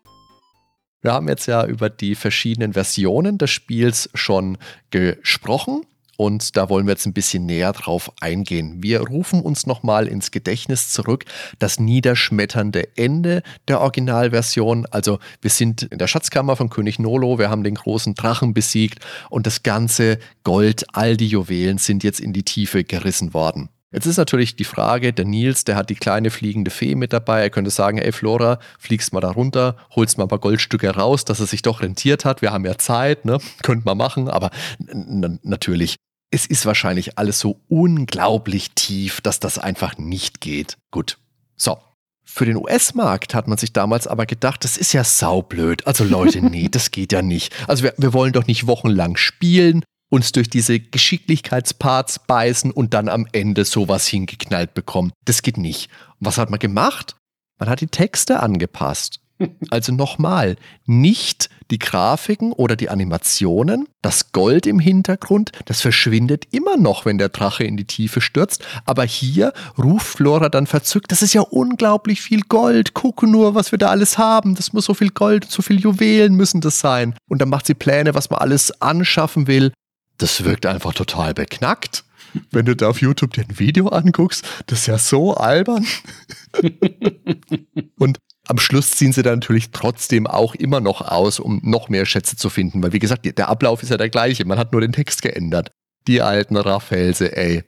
[1.03, 4.57] Wir haben jetzt ja über die verschiedenen Versionen des Spiels schon
[4.89, 5.83] gesprochen.
[6.17, 8.83] Und da wollen wir jetzt ein bisschen näher drauf eingehen.
[8.83, 11.25] Wir rufen uns nochmal ins Gedächtnis zurück
[11.59, 14.87] das niederschmetternde Ende der Originalversion.
[14.91, 19.05] Also wir sind in der Schatzkammer von König Nolo, wir haben den großen Drachen besiegt
[19.31, 23.69] und das ganze Gold, all die Juwelen sind jetzt in die Tiefe gerissen worden.
[23.93, 27.43] Jetzt ist natürlich die Frage, der Nils, der hat die kleine fliegende Fee mit dabei.
[27.43, 31.25] Er könnte sagen, ey Flora, fliegst mal da runter, holst mal ein paar Goldstücke raus,
[31.25, 32.43] dass es sich doch rentiert hat.
[32.43, 33.39] Wir haben ja Zeit, ne?
[33.63, 34.51] Könnte man machen, aber
[35.43, 35.97] natürlich
[36.31, 40.77] es ist wahrscheinlich alles so unglaublich tief, dass das einfach nicht geht.
[40.91, 41.19] Gut.
[41.57, 41.79] So.
[42.29, 45.87] Für den US-Markt hat man sich damals aber gedacht, das ist ja saublöd.
[45.87, 47.55] Also Leute, nee, das geht ja nicht.
[47.69, 53.09] Also wir, wir wollen doch nicht wochenlang spielen, uns durch diese Geschicklichkeitsparts beißen und dann
[53.09, 55.13] am Ende sowas hingeknallt bekommen.
[55.25, 55.91] Das geht nicht.
[56.21, 57.17] Und was hat man gemacht?
[57.59, 59.21] Man hat die Texte angepasst.
[59.71, 66.77] Also nochmal, nicht die Grafiken oder die Animationen, das Gold im Hintergrund, das verschwindet immer
[66.77, 68.65] noch, wenn der Drache in die Tiefe stürzt.
[68.85, 72.95] Aber hier ruft Flora dann verzückt, das ist ja unglaublich viel Gold.
[72.95, 74.55] Guck nur, was wir da alles haben.
[74.55, 77.15] Das muss so viel Gold, so viel Juwelen müssen das sein.
[77.29, 79.73] Und dann macht sie Pläne, was man alles anschaffen will.
[80.19, 82.05] Das wirkt einfach total beknackt.
[82.51, 85.87] Wenn du da auf YouTube dir ein Video anguckst, das ist ja so albern.
[87.99, 92.07] und am Schluss ziehen sie dann natürlich trotzdem auch immer noch aus, um noch mehr
[92.07, 92.83] Schätze zu finden.
[92.83, 94.45] Weil, wie gesagt, der Ablauf ist ja der gleiche.
[94.45, 95.71] Man hat nur den Text geändert.
[96.07, 97.65] Die alten Raffelse, ey.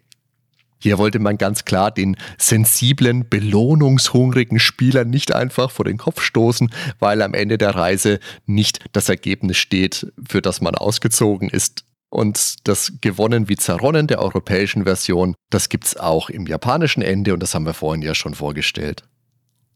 [0.81, 6.73] Hier wollte man ganz klar den sensiblen, belohnungshungrigen Spieler nicht einfach vor den Kopf stoßen,
[7.01, 11.85] weil am Ende der Reise nicht das Ergebnis steht, für das man ausgezogen ist.
[12.11, 17.43] Und das Gewonnen wie Zerronnen der europäischen Version, das gibt's auch im japanischen Ende und
[17.43, 19.05] das haben wir vorhin ja schon vorgestellt.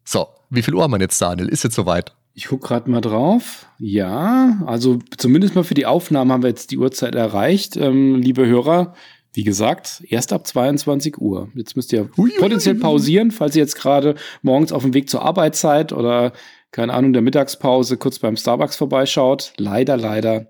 [0.04, 1.48] So, wie viel Uhr haben wir jetzt, Daniel?
[1.48, 2.14] Ist jetzt soweit?
[2.34, 3.66] Ich gucke gerade mal drauf.
[3.78, 7.76] Ja, also zumindest mal für die Aufnahmen haben wir jetzt die Uhrzeit erreicht.
[7.76, 8.94] Ähm, liebe Hörer,
[9.34, 11.50] wie gesagt, erst ab 22 Uhr.
[11.54, 15.22] Jetzt müsst ihr Ui, potenziell pausieren, falls ihr jetzt gerade morgens auf dem Weg zur
[15.22, 16.32] Arbeit seid oder
[16.70, 19.52] keine Ahnung, der Mittagspause kurz beim Starbucks vorbeischaut.
[19.58, 20.46] Leider, leider.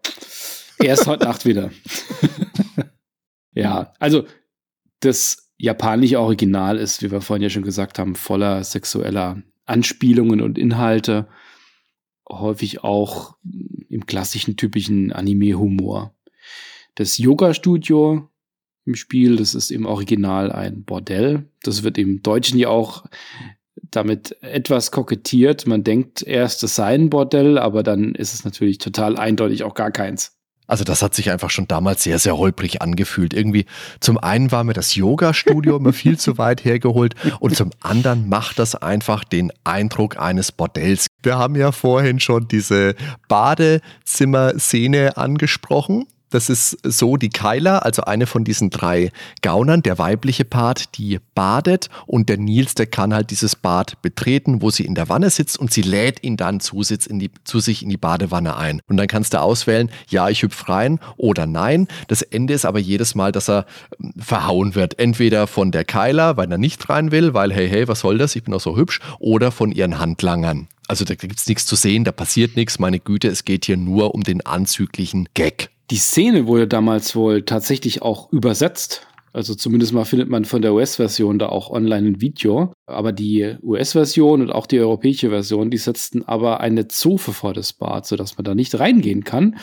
[0.79, 1.71] Erst heute Nacht wieder.
[3.53, 4.27] ja, also
[5.01, 10.59] das japanische Original ist, wie wir vorhin ja schon gesagt haben, voller sexueller Anspielungen und
[10.59, 11.29] Inhalte.
[12.29, 13.37] Häufig auch
[13.89, 16.15] im klassischen, typischen Anime-Humor.
[16.95, 18.29] Das Yoga-Studio
[18.85, 19.37] im Spiel.
[19.37, 21.49] Das ist im Original ein Bordell.
[21.63, 23.05] Das wird im Deutschen ja auch
[23.77, 25.67] damit etwas kokettiert.
[25.67, 29.75] Man denkt erst, es sei ein Bordell, aber dann ist es natürlich total eindeutig auch
[29.75, 30.39] gar keins.
[30.67, 33.35] Also das hat sich einfach schon damals sehr, sehr holprig angefühlt.
[33.35, 33.67] Irgendwie
[34.01, 38.59] zum einen war mir das Yoga-Studio immer viel zu weit hergeholt und zum anderen macht
[38.59, 41.09] das einfach den Eindruck eines Bordells.
[41.23, 42.95] Wir haben ja vorhin schon diese
[43.29, 46.07] Badezimmer-Szene angesprochen.
[46.33, 49.13] Das ist so die Kyla, also eine von diesen drei
[49.43, 54.63] Gaunern, der weibliche Part, die badet und der Nils, der kann halt dieses Bad betreten,
[54.63, 57.83] wo sie in der Wanne sitzt und sie lädt ihn dann zu, die, zu sich
[57.83, 58.81] in die Badewanne ein.
[58.89, 61.87] Und dann kannst du auswählen, ja, ich hüpf rein oder nein.
[62.09, 63.67] Das Ende ist aber jedes Mal, dass er
[64.03, 64.99] ähm, verhauen wird.
[64.99, 68.35] Entweder von der Kyla, weil er nicht rein will, weil hey, hey, was soll das,
[68.37, 70.69] ich bin auch so hübsch, oder von ihren Handlangern.
[70.89, 73.77] Also da gibt es nichts zu sehen, da passiert nichts, meine Güte, es geht hier
[73.77, 75.69] nur um den anzüglichen Gag.
[75.93, 79.07] Die Szene wurde damals wohl tatsächlich auch übersetzt.
[79.35, 82.73] Also zumindest mal findet man von der US-Version da auch online ein Video.
[82.87, 87.75] Aber die US-Version und auch die europäische Version, die setzten aber eine Zofe vor das
[87.75, 89.59] Bad, sodass man da nicht reingehen kann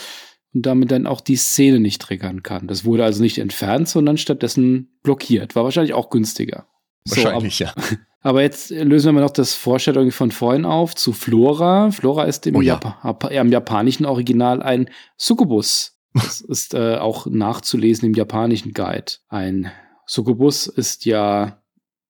[0.54, 2.68] und damit dann auch die Szene nicht triggern kann.
[2.68, 5.56] Das wurde also nicht entfernt, sondern stattdessen blockiert.
[5.56, 6.68] War wahrscheinlich auch günstiger.
[7.08, 7.74] Wahrscheinlich, so, ja.
[8.22, 11.90] Aber jetzt lösen wir noch das Vorstellung von vorhin auf zu Flora.
[11.90, 12.80] Flora ist im, oh ja.
[13.04, 15.99] Jap im japanischen Original ein Succubus.
[16.14, 19.14] Das ist äh, auch nachzulesen im japanischen Guide.
[19.28, 19.72] Ein
[20.06, 21.62] Succubus ist ja,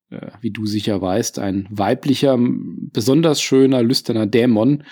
[0.10, 4.84] äh, wie du sicher weißt, ein weiblicher, besonders schöner, lüsterner Dämon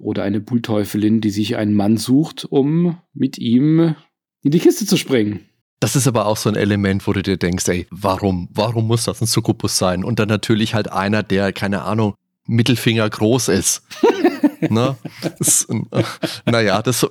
[0.00, 3.94] oder eine Bullteufelin, die sich einen Mann sucht, um mit ihm
[4.42, 5.40] in die Kiste zu springen.
[5.78, 9.04] Das ist aber auch so ein Element, wo du dir denkst, ey, warum, warum muss
[9.04, 10.04] das ein Succubus sein?
[10.04, 12.14] Und dann natürlich halt einer, der, keine Ahnung,
[12.46, 13.82] Mittelfinger groß ist.
[14.70, 14.96] ne?
[15.38, 15.66] Das,
[16.44, 17.06] naja, das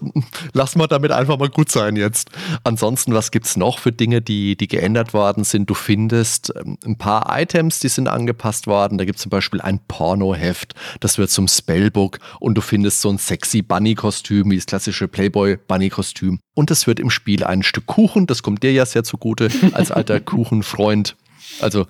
[0.54, 2.30] lassen wir damit einfach mal gut sein jetzt.
[2.64, 5.70] Ansonsten, was gibt es noch für Dinge, die, die geändert worden sind?
[5.70, 8.98] Du findest ähm, ein paar Items, die sind angepasst worden.
[8.98, 13.10] Da gibt es zum Beispiel ein Pornoheft, das wird zum Spellbook und du findest so
[13.10, 16.40] ein sexy Bunny-Kostüm, wie das klassische Playboy-Bunny-Kostüm.
[16.54, 19.92] Und es wird im Spiel ein Stück Kuchen, das kommt dir ja sehr zugute als
[19.92, 21.16] alter Kuchenfreund.
[21.60, 21.88] Also,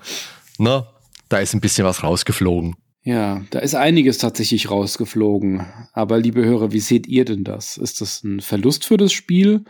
[0.57, 0.85] ne,
[1.29, 2.75] da ist ein bisschen was rausgeflogen.
[3.03, 5.65] Ja, da ist einiges tatsächlich rausgeflogen.
[5.91, 7.77] Aber liebe Hörer, wie seht ihr denn das?
[7.77, 9.63] Ist das ein Verlust für das Spiel?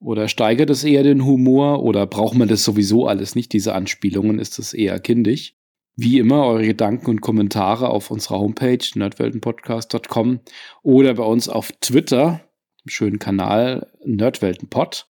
[0.00, 1.84] Oder steigert es eher den Humor?
[1.84, 4.40] Oder braucht man das sowieso alles nicht, diese Anspielungen?
[4.40, 5.54] Ist das eher kindisch?
[5.96, 10.40] Wie immer, eure Gedanken und Kommentare auf unserer Homepage nerdweltenpodcast.com
[10.82, 12.40] oder bei uns auf Twitter,
[12.84, 15.06] im schönen Kanal Nerdweltenpod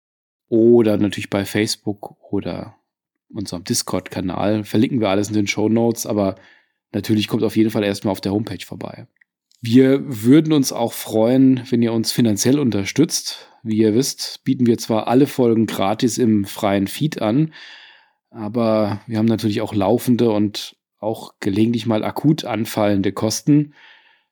[0.49, 2.77] oder natürlich bei Facebook oder
[3.33, 4.65] unserem Discord-Kanal.
[4.65, 6.37] Verlinken wir alles in den Show Notes, aber
[6.95, 9.07] natürlich kommt auf jeden Fall erstmal auf der Homepage vorbei.
[9.61, 13.49] Wir würden uns auch freuen, wenn ihr uns finanziell unterstützt.
[13.63, 17.55] Wie ihr wisst, bieten wir zwar alle Folgen gratis im freien Feed an,
[18.29, 23.73] aber wir haben natürlich auch laufende und auch gelegentlich mal akut anfallende Kosten,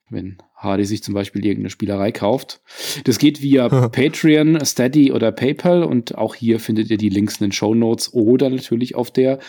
[0.09, 2.61] wenn Hardy sich zum Beispiel irgendeine Spielerei kauft.
[3.05, 7.45] Das geht via Patreon, Steady oder PayPal und auch hier findet ihr die Links in
[7.45, 9.39] den Show Notes oder natürlich auf der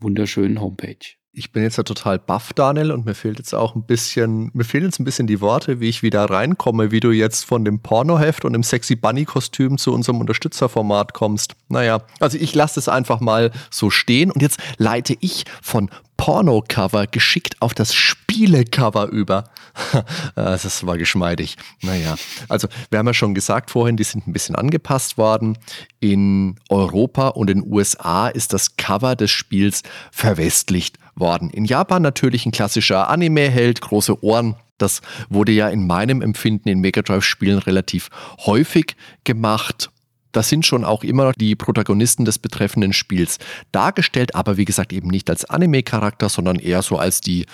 [0.00, 3.84] wunderschönen Homepage ich bin jetzt ja total baff, Daniel, und mir fehlt jetzt auch ein
[3.84, 7.44] bisschen, mir fehlen jetzt ein bisschen die Worte, wie ich wieder reinkomme, wie du jetzt
[7.44, 11.54] von dem Pornoheft und dem Sexy Bunny-Kostüm zu unserem Unterstützerformat kommst.
[11.68, 17.06] Naja, also ich lasse es einfach mal so stehen und jetzt leite ich von Porno-Cover
[17.06, 19.44] geschickt auf das Spiele-Cover über.
[20.34, 21.56] das war geschmeidig.
[21.80, 22.16] Naja,
[22.48, 25.56] also wir haben ja schon gesagt vorhin, die sind ein bisschen angepasst worden.
[26.00, 31.50] In Europa und in den USA ist das Cover des Spiels verwestlicht worden.
[31.50, 34.56] In Japan natürlich ein klassischer Anime-Held, große Ohren.
[34.78, 38.08] Das wurde ja in meinem Empfinden in Mega Drive-Spielen relativ
[38.46, 39.90] häufig gemacht.
[40.32, 43.38] Das sind schon auch immer die Protagonisten des betreffenden Spiels
[43.72, 47.46] dargestellt, aber wie gesagt eben nicht als Anime-Charakter, sondern eher so als die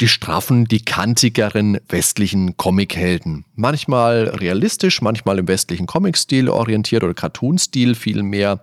[0.00, 3.44] die straffen, die kantigeren westlichen Comichelden.
[3.54, 8.60] Manchmal realistisch, manchmal im westlichen Comic-Stil orientiert oder Cartoon-Stil vielmehr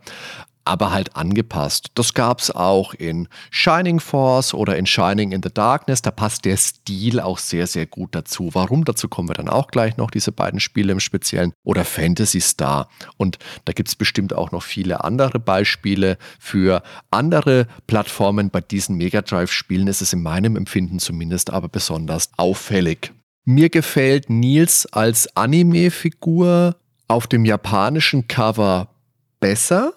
[0.68, 1.88] aber halt angepasst.
[1.95, 6.02] Das gab es auch in Shining Force oder in Shining in the Darkness.
[6.02, 8.49] Da passt der Stil auch sehr, sehr gut dazu.
[8.53, 8.85] Warum?
[8.85, 11.53] Dazu kommen wir dann auch gleich noch, diese beiden Spiele im Speziellen.
[11.64, 12.89] Oder Fantasy Star.
[13.18, 18.49] Und da gibt es bestimmt auch noch viele andere Beispiele für andere Plattformen.
[18.49, 23.14] Bei diesen Mega Drive-Spielen ist es in meinem Empfinden zumindest aber besonders auffällig.
[23.45, 26.76] Mir gefällt Nils als Anime-Figur
[27.07, 28.89] auf dem japanischen Cover
[29.39, 29.94] besser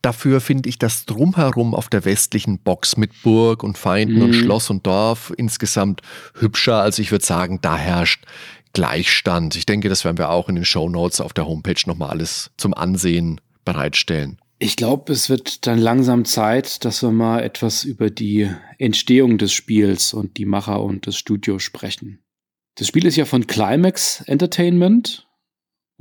[0.00, 4.22] Dafür finde ich das Drumherum auf der westlichen Box mit Burg und Feinden mhm.
[4.22, 6.02] und Schloss und Dorf insgesamt
[6.38, 6.80] hübscher.
[6.80, 8.24] Also ich würde sagen, da herrscht
[8.72, 9.56] Gleichstand.
[9.56, 12.50] Ich denke, das werden wir auch in den Show Notes auf der Homepage nochmal alles
[12.56, 14.38] zum Ansehen bereitstellen.
[14.58, 18.48] Ich glaube, es wird dann langsam Zeit, dass wir mal etwas über die
[18.78, 22.20] Entstehung des Spiels und die Macher und das Studio sprechen.
[22.76, 25.26] Das Spiel ist ja von Climax Entertainment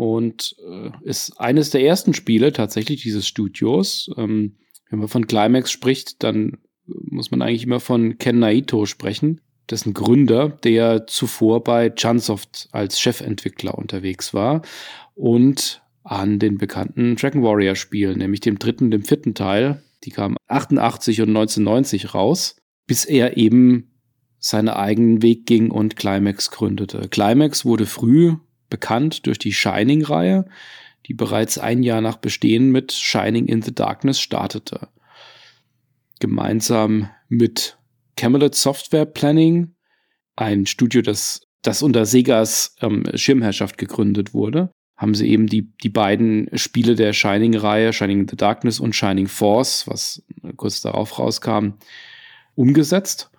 [0.02, 4.10] und äh, ist eines der ersten Spiele tatsächlich dieses Studios.
[4.18, 4.56] Ähm,
[4.90, 6.58] wenn man von Climax spricht, dann
[6.88, 13.00] muss man eigentlich immer von Ken Naito sprechen, dessen Gründer, der zuvor bei Chunsoft als
[13.00, 14.64] Chefentwickler unterwegs war
[15.14, 19.84] und an den bekannten Dragon Warrior Spielen, nämlich dem dritten und dem vierten Teil.
[20.04, 22.56] Die kamen 88 und 1990 raus,
[22.88, 23.92] bis er eben
[24.40, 27.08] seinen eigenen Weg ging und Climax gründete.
[27.08, 28.38] Climax wurde früh
[28.72, 30.46] bekannt durch die Shining-Reihe,
[31.06, 34.88] die bereits ein Jahr nach Bestehen mit Shining in the Darkness startete.
[36.20, 37.78] Gemeinsam mit
[38.16, 39.76] Camelot Software Planning,
[40.36, 45.90] ein Studio, das, das unter Segas ähm, Schirmherrschaft gegründet wurde, haben sie eben die, die
[45.90, 50.24] beiden Spiele der Shining-Reihe, Shining in the Darkness und Shining Force, was
[50.58, 51.74] kurz darauf rauskam,
[52.56, 53.32] umgesetzt.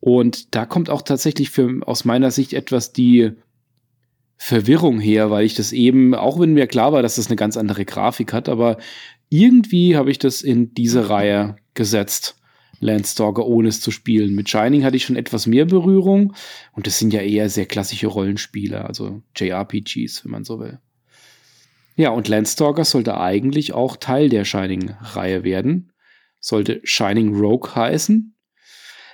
[0.00, 3.32] Und da kommt auch tatsächlich für, aus meiner Sicht etwas die
[4.38, 7.56] Verwirrung her, weil ich das eben, auch wenn mir klar war, dass das eine ganz
[7.56, 8.78] andere Grafik hat, aber
[9.28, 12.36] irgendwie habe ich das in diese Reihe gesetzt.
[12.80, 14.36] Landstalker, ohne es zu spielen.
[14.36, 16.34] Mit Shining hatte ich schon etwas mehr Berührung
[16.72, 20.78] und das sind ja eher sehr klassische Rollenspiele, also JRPGs, wenn man so will.
[21.96, 25.92] Ja, und Landstalker sollte eigentlich auch Teil der Shining-Reihe werden.
[26.38, 28.37] Sollte Shining Rogue heißen.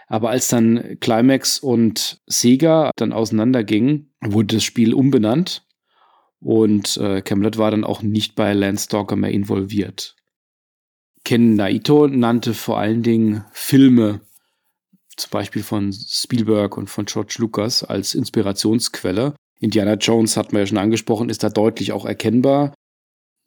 [0.07, 5.67] Aber als dann Climax und Sega dann auseinandergingen, wurde das Spiel umbenannt
[6.45, 10.15] und äh, Camelot war dann auch nicht bei Landstalker mehr involviert.
[11.25, 14.21] Ken Naito nannte vor allen Dingen Filme,
[15.17, 19.35] zum Beispiel von Spielberg und von George Lucas, als Inspirationsquelle.
[19.59, 22.75] Indiana Jones hat man ja schon angesprochen, ist da deutlich auch erkennbar.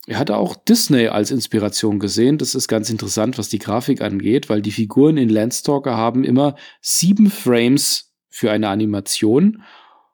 [0.07, 2.37] Er hatte auch Disney als Inspiration gesehen.
[2.37, 6.55] Das ist ganz interessant, was die Grafik angeht, weil die Figuren in Landstalker haben immer
[6.79, 9.63] sieben Frames für eine Animation.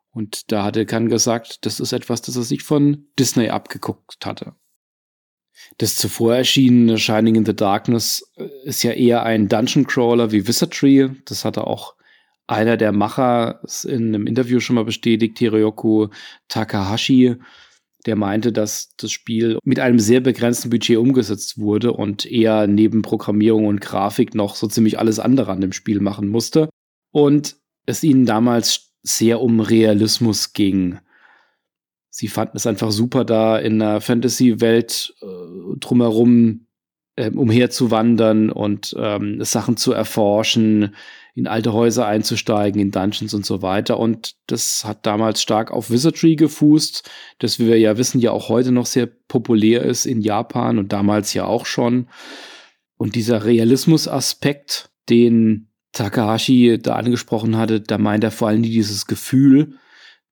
[0.10, 4.56] Und da hatte Khan gesagt, das ist etwas, das er sich von Disney abgeguckt hatte.
[5.78, 10.48] Das zuvor erschienene Shining in the Darkness äh, ist ja eher ein Dungeon Crawler wie
[10.48, 11.12] Wizardry.
[11.26, 11.96] Das hatte auch
[12.48, 16.08] einer der Macher in einem Interview schon mal bestätigt, Hiroyoku
[16.48, 17.38] Takahashi
[18.04, 23.02] der meinte, dass das Spiel mit einem sehr begrenzten Budget umgesetzt wurde und er neben
[23.02, 26.70] Programmierung und Grafik noch so ziemlich alles andere an dem Spiel machen musste.
[27.12, 31.00] Und es ihnen damals sehr um Realismus ging.
[32.10, 35.26] Sie fanden es einfach super, da in einer Fantasy-Welt äh,
[35.80, 36.68] drumherum
[37.16, 40.96] äh, umherzuwandern und ähm, Sachen zu erforschen,
[41.36, 44.00] in alte Häuser einzusteigen, in Dungeons und so weiter.
[44.00, 48.50] Und das hat damals stark auf Wizardry gefußt, das wie wir ja wissen, ja auch
[48.50, 52.08] heute noch sehr populär ist in Japan und damals ja auch schon.
[52.98, 59.78] Und dieser Realismus-Aspekt, den Takahashi da angesprochen hatte, da meint er vor allem dieses Gefühl,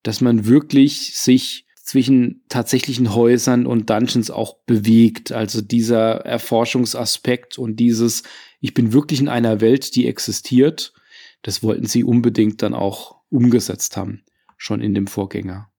[0.03, 5.31] dass man wirklich sich zwischen tatsächlichen Häusern und Dungeons auch bewegt.
[5.31, 8.23] Also dieser Erforschungsaspekt und dieses,
[8.61, 10.93] ich bin wirklich in einer Welt, die existiert.
[11.41, 14.23] Das wollten sie unbedingt dann auch umgesetzt haben,
[14.57, 15.69] schon in dem Vorgänger.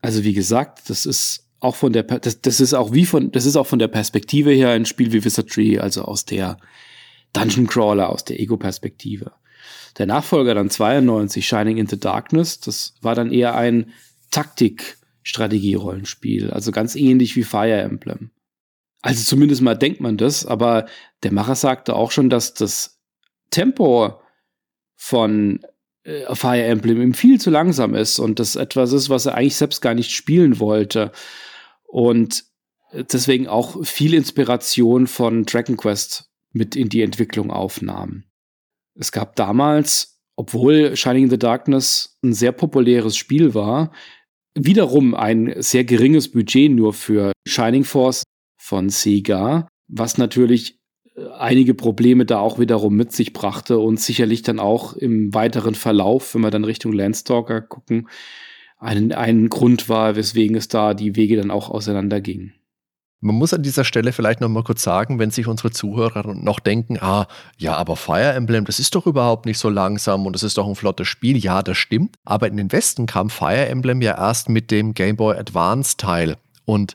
[0.00, 3.46] Also wie gesagt, das ist auch von der, das, das ist auch wie von, das
[3.46, 6.56] ist auch von der Perspektive her ein Spiel wie Wizardry, also aus der
[7.32, 9.32] Dungeon Crawler, aus der Ego-Perspektive.
[9.98, 13.92] Der Nachfolger dann 92, Shining into Darkness, das war dann eher ein
[14.30, 18.31] Taktik-Strategie-Rollenspiel, also ganz ähnlich wie Fire Emblem.
[19.02, 20.86] Also zumindest mal denkt man das, aber
[21.22, 23.00] der Macher sagte auch schon, dass das
[23.50, 24.20] Tempo
[24.94, 25.60] von
[26.04, 29.56] äh, Fire Emblem ihm viel zu langsam ist und das etwas ist, was er eigentlich
[29.56, 31.10] selbst gar nicht spielen wollte.
[31.82, 32.44] Und
[32.92, 38.24] deswegen auch viel Inspiration von Dragon Quest mit in die Entwicklung aufnahm.
[38.94, 43.92] Es gab damals, obwohl Shining in the Darkness ein sehr populäres Spiel war,
[44.54, 48.22] wiederum ein sehr geringes Budget nur für Shining Force
[48.72, 50.80] von Sega, was natürlich
[51.14, 55.74] äh, einige Probleme da auch wiederum mit sich brachte und sicherlich dann auch im weiteren
[55.74, 58.08] Verlauf, wenn wir dann Richtung Landstalker gucken,
[58.78, 62.54] ein, ein Grund war, weswegen es da die Wege dann auch auseinandergingen.
[63.20, 66.58] Man muss an dieser Stelle vielleicht noch mal kurz sagen, wenn sich unsere Zuhörer noch
[66.58, 67.26] denken, ah,
[67.58, 70.66] ja, aber Fire Emblem, das ist doch überhaupt nicht so langsam und das ist doch
[70.66, 71.36] ein flottes Spiel.
[71.36, 72.16] Ja, das stimmt.
[72.24, 76.38] Aber in den Westen kam Fire Emblem ja erst mit dem Game Boy Advance Teil.
[76.64, 76.94] Und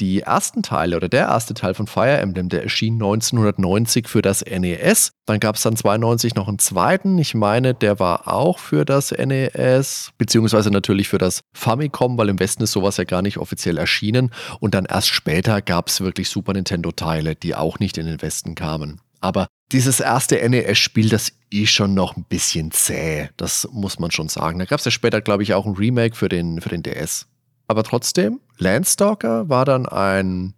[0.00, 4.44] die ersten Teile oder der erste Teil von Fire Emblem, der erschien 1990 für das
[4.44, 5.12] NES.
[5.26, 7.18] Dann gab es dann 92 noch einen zweiten.
[7.18, 12.38] Ich meine, der war auch für das NES, beziehungsweise natürlich für das Famicom, weil im
[12.38, 14.30] Westen ist sowas ja gar nicht offiziell erschienen.
[14.60, 18.54] Und dann erst später gab es wirklich Super Nintendo-Teile, die auch nicht in den Westen
[18.54, 19.00] kamen.
[19.20, 23.28] Aber dieses erste NES-Spiel, das ist schon noch ein bisschen zäh.
[23.36, 24.58] Das muss man schon sagen.
[24.58, 27.26] Da gab es ja später, glaube ich, auch ein Remake für den, für den DS.
[27.68, 30.54] Aber trotzdem, Landstalker war dann ein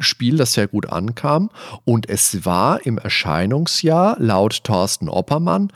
[0.00, 1.50] Spiel, das sehr gut ankam
[1.84, 5.70] und es war im Erscheinungsjahr laut Thorsten Oppermann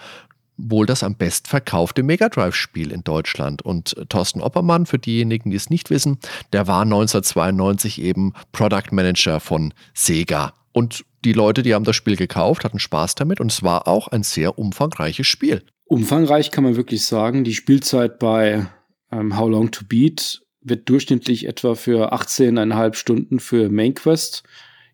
[0.69, 3.63] wohl das am bestverkaufte Mega Drive-Spiel in Deutschland.
[3.63, 6.19] Und Thorsten Oppermann, für diejenigen, die es nicht wissen,
[6.53, 10.53] der war 1992 eben Product Manager von Sega.
[10.73, 14.09] Und die Leute, die haben das Spiel gekauft, hatten Spaß damit und es war auch
[14.09, 15.63] ein sehr umfangreiches Spiel.
[15.85, 17.43] Umfangreich kann man wirklich sagen.
[17.43, 18.67] Die Spielzeit bei
[19.11, 24.43] ähm, How Long to Beat wird durchschnittlich etwa für 18,5 Stunden für Main Quest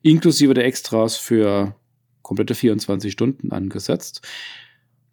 [0.03, 1.75] inklusive der Extras für
[2.23, 4.21] komplette 24 Stunden angesetzt.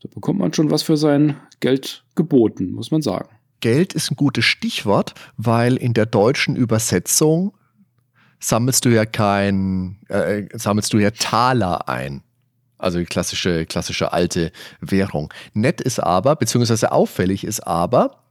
[0.02, 3.30] Da bekommt man schon was für sein Geld geboten, muss man sagen.
[3.62, 7.54] Geld ist ein gutes Stichwort, weil in der deutschen Übersetzung
[8.40, 12.24] sammelst du ja kein, äh, sammelst du ja Taler ein.
[12.78, 14.52] Also die klassische, klassische alte
[14.82, 15.34] Währung.
[15.54, 18.23] Nett ist aber, beziehungsweise auffällig ist aber,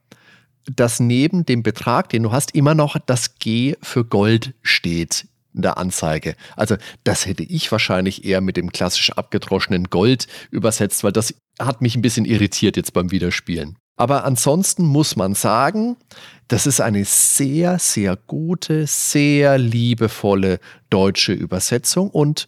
[0.67, 5.63] dass neben dem Betrag, den du hast, immer noch das G für Gold steht in
[5.63, 6.35] der Anzeige.
[6.57, 11.83] Also das hätte ich wahrscheinlich eher mit dem klassisch abgedroschenen Gold übersetzt, weil das hat
[11.83, 13.77] mich ein bisschen irritiert jetzt beim Wiederspielen.
[13.97, 15.97] Aber ansonsten muss man sagen,
[16.49, 20.61] das ist eine sehr, sehr gute, sehr liebevolle
[20.91, 22.47] deutsche Übersetzung und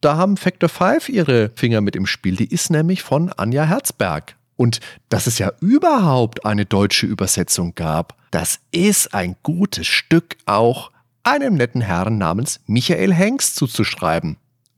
[0.00, 2.36] da haben Factor 5 ihre Finger mit im Spiel.
[2.36, 4.36] Die ist nämlich von Anja Herzberg.
[4.56, 10.90] Und dass es ja überhaupt eine deutsche Übersetzung gab, das ist ein gutes Stück auch
[11.22, 14.36] einem netten Herrn namens Michael Hengst zuzuschreiben.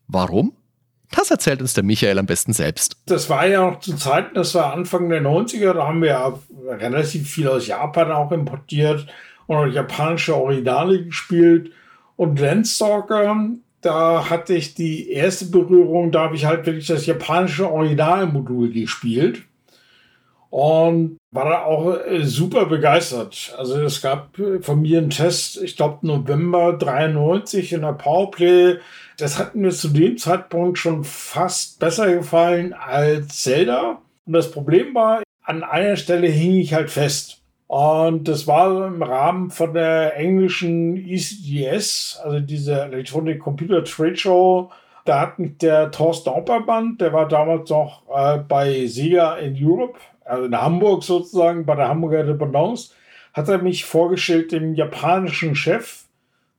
[0.08, 0.52] Warum?
[1.10, 2.96] Das erzählt uns der Michael am besten selbst.
[3.06, 6.38] Das war ja noch zu Zeiten, das war Anfang der 90er, da haben wir ja
[6.68, 9.06] relativ viel aus Japan auch importiert
[9.46, 11.72] und auch japanische Originale gespielt.
[12.16, 13.48] Und Landstalker,
[13.80, 19.47] da hatte ich die erste Berührung, da habe ich halt wirklich das japanische Originalmodul gespielt
[20.50, 23.54] und war da auch äh, super begeistert.
[23.58, 28.78] Also es gab äh, von mir einen Test, ich glaube November 93 in der Powerplay.
[29.18, 34.00] Das hat mir zu dem Zeitpunkt schon fast besser gefallen als Zelda.
[34.26, 37.42] Und das Problem war, an einer Stelle hing ich halt fest.
[37.66, 44.70] Und das war im Rahmen von der englischen ECDS, also diese Electronic Computer Trade Show.
[45.04, 49.98] Da hat mich der Thorsten Opperband, der war damals noch äh, bei Sega in Europe
[50.28, 52.92] also in Hamburg sozusagen, bei der Hamburger Dependance,
[53.32, 56.04] hat er mich vorgestellt dem japanischen Chef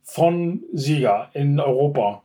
[0.03, 2.23] von Sieger in Europa.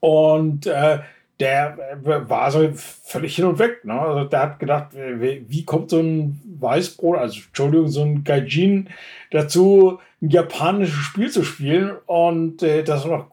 [0.00, 0.98] Und äh,
[1.40, 3.84] der äh, war so völlig hin und weg.
[3.84, 3.98] Ne?
[4.00, 8.88] Also der hat gedacht, wie kommt so ein Weißbrot, also Entschuldigung, so ein Gaijin
[9.30, 13.26] dazu, ein japanisches Spiel zu spielen und äh, das noch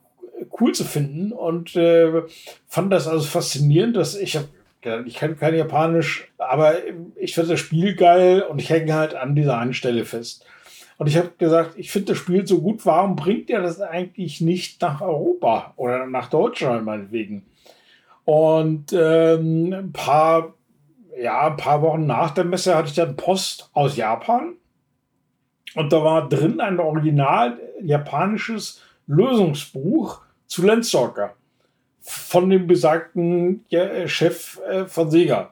[0.60, 2.24] cool zu finden und äh,
[2.68, 4.48] fand das also faszinierend, dass ich habe
[5.06, 6.76] ich kann kein Japanisch, aber
[7.16, 10.46] ich finde das Spiel geil und ich hänge halt an dieser einen Stelle fest.
[10.98, 14.42] Und ich habe gesagt, ich finde das Spiel so gut, warum bringt ihr das eigentlich
[14.42, 17.46] nicht nach Europa oder nach Deutschland meinetwegen?
[18.24, 20.54] Und ähm, ein paar,
[21.20, 24.54] ja, ein paar Wochen nach der Messe hatte ich dann Post aus Japan.
[25.74, 31.34] Und da war drin ein original japanisches Lösungsbuch zu Landstalker
[32.02, 35.52] von dem besagten ja, Chef äh, von Sega.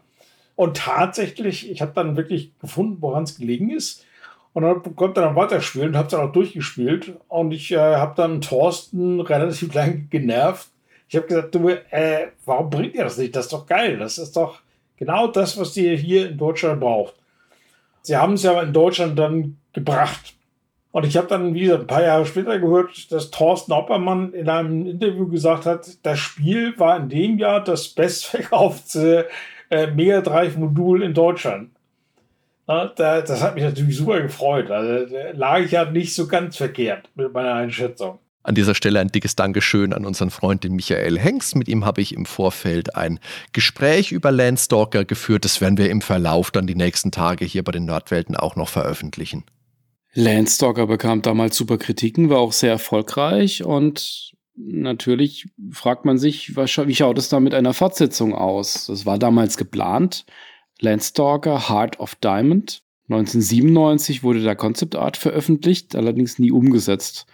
[0.55, 4.05] Und tatsächlich, ich habe dann wirklich gefunden, woran es gelegen ist.
[4.53, 7.13] Und dann konnte dann weiterspielen und habe dann auch durchgespielt.
[7.27, 10.69] Und ich äh, habe dann Thorsten relativ lange genervt.
[11.07, 13.35] Ich habe gesagt, du, äh, warum bringt ihr das nicht?
[13.35, 13.97] Das ist doch geil.
[13.97, 14.59] Das ist doch
[14.97, 17.15] genau das, was ihr hier in Deutschland braucht.
[18.01, 20.35] Sie haben es ja in Deutschland dann gebracht.
[20.91, 24.49] Und ich habe dann, wie gesagt, ein paar Jahre später gehört, dass Thorsten Oppermann in
[24.49, 29.27] einem Interview gesagt hat, das Spiel war in dem Jahr das bestverkaufte
[29.69, 31.69] äh, Mega Drive-Modul in Deutschland.
[32.65, 34.69] Na, da, das hat mich natürlich super gefreut.
[34.71, 38.19] Also da lag ich ja nicht so ganz verkehrt mit meiner Einschätzung.
[38.41, 41.55] An dieser Stelle ein dickes Dankeschön an unseren Freund, den Michael Hengst.
[41.55, 43.19] Mit ihm habe ich im Vorfeld ein
[43.53, 45.45] Gespräch über Landstalker geführt.
[45.45, 48.69] Das werden wir im Verlauf dann die nächsten Tage hier bei den Nordwelten auch noch
[48.69, 49.43] veröffentlichen.
[50.13, 56.95] Landstalker bekam damals super Kritiken, war auch sehr erfolgreich und natürlich fragt man sich, wie
[56.95, 58.87] schaut es da mit einer Fortsetzung aus?
[58.87, 60.25] Das war damals geplant.
[60.79, 62.81] Landstalker Heart of Diamond.
[63.09, 67.25] 1997 wurde der Concept Art veröffentlicht, allerdings nie umgesetzt.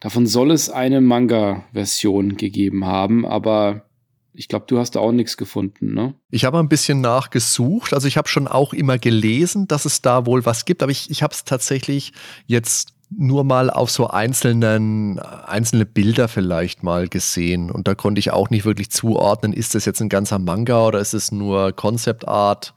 [0.00, 3.88] Davon soll es eine Manga-Version gegeben haben, aber
[4.36, 6.14] ich glaube, du hast da auch nichts gefunden, ne?
[6.30, 7.94] Ich habe ein bisschen nachgesucht.
[7.94, 11.10] Also ich habe schon auch immer gelesen, dass es da wohl was gibt, aber ich,
[11.10, 12.12] ich habe es tatsächlich
[12.46, 17.70] jetzt nur mal auf so einzelnen, einzelne Bilder vielleicht mal gesehen.
[17.70, 20.98] Und da konnte ich auch nicht wirklich zuordnen, ist das jetzt ein ganzer Manga oder
[21.00, 22.74] ist es nur Concept Art?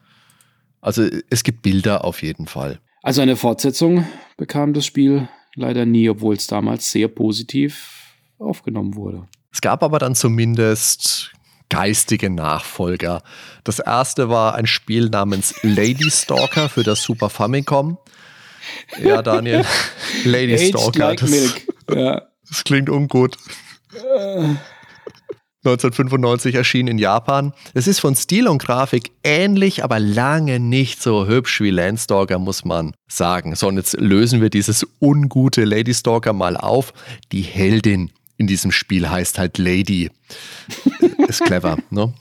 [0.81, 2.79] Also es gibt Bilder auf jeden Fall.
[3.01, 4.05] Also eine Fortsetzung
[4.37, 9.27] bekam das Spiel leider nie, obwohl es damals sehr positiv aufgenommen wurde.
[9.51, 11.33] Es gab aber dann zumindest
[11.69, 13.21] geistige Nachfolger.
[13.63, 17.97] Das erste war ein Spiel namens Lady Stalker für das Super Famicom.
[19.01, 19.65] Ja, Daniel,
[20.25, 20.99] Lady Stalker.
[20.99, 21.55] Like das.
[21.93, 22.21] Ja.
[22.47, 23.37] das klingt ungut.
[25.65, 27.53] 1995 erschien in Japan.
[27.73, 32.63] Es ist von Stil und Grafik ähnlich, aber lange nicht so hübsch wie Landstalker, muss
[32.63, 33.55] man sagen.
[33.55, 36.93] So, und jetzt lösen wir dieses ungute Lady Stalker mal auf.
[37.33, 40.09] Die Heldin in diesem Spiel heißt halt Lady.
[41.27, 42.13] Ist clever, ne?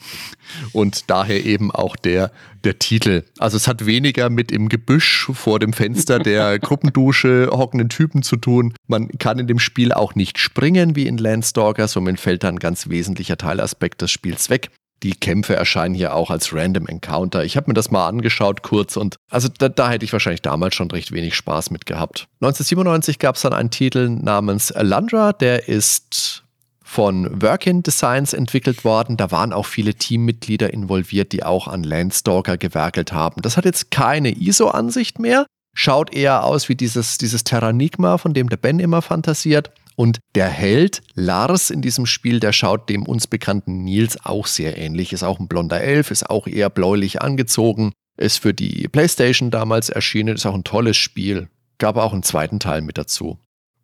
[0.72, 2.30] Und daher eben auch der,
[2.64, 3.24] der Titel.
[3.38, 8.36] Also es hat weniger mit im Gebüsch vor dem Fenster der Gruppendusche hockenden Typen zu
[8.36, 8.74] tun.
[8.86, 12.58] Man kann in dem Spiel auch nicht springen wie in Landstalker, somit fällt dann ein
[12.58, 14.70] ganz wesentlicher Teilaspekt des Spiels weg.
[15.04, 17.44] Die Kämpfe erscheinen hier auch als Random Encounter.
[17.44, 20.74] Ich habe mir das mal angeschaut kurz und also da, da, hätte ich wahrscheinlich damals
[20.74, 22.26] schon recht wenig Spaß mit gehabt.
[22.40, 26.42] 1997 gab es dann einen Titel namens Alandra, der ist
[26.88, 29.18] von Workin Designs entwickelt worden.
[29.18, 33.42] Da waren auch viele Teammitglieder involviert, die auch an Landstalker gewerkelt haben.
[33.42, 35.44] Das hat jetzt keine ISO-Ansicht mehr,
[35.74, 39.70] schaut eher aus wie dieses, dieses Terranigma, von dem der Ben immer fantasiert.
[39.96, 44.78] Und der Held Lars in diesem Spiel, der schaut dem uns bekannten Nils auch sehr
[44.78, 45.12] ähnlich.
[45.12, 47.92] Ist auch ein blonder Elf, ist auch eher bläulich angezogen.
[48.16, 51.48] Ist für die PlayStation damals erschienen, ist auch ein tolles Spiel.
[51.76, 53.38] Gab auch einen zweiten Teil mit dazu.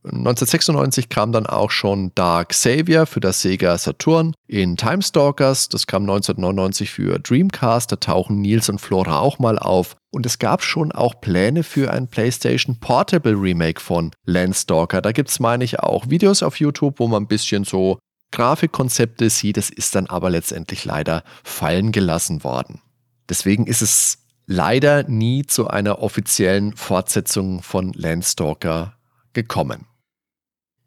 [0.05, 4.35] 1996 kam dann auch schon Dark Savior für das Sega Saturn.
[4.47, 9.59] In Time Stalkers, das kam 1999 für Dreamcast, da tauchen Nils und Flora auch mal
[9.59, 9.97] auf.
[10.10, 15.01] Und es gab schon auch Pläne für ein PlayStation Portable Remake von Landstalker.
[15.01, 17.98] Da gibt es, meine ich, auch Videos auf YouTube, wo man ein bisschen so
[18.31, 19.56] Grafikkonzepte sieht.
[19.56, 22.82] Das ist dann aber letztendlich leider fallen gelassen worden.
[23.31, 28.98] Deswegen ist es leider nie zu einer offiziellen Fortsetzung von Landstalker
[29.32, 29.86] gekommen.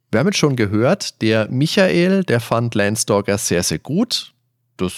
[0.09, 4.33] Wir haben jetzt schon gehört, der Michael, der fand Landstalker sehr, sehr gut.
[4.77, 4.93] Das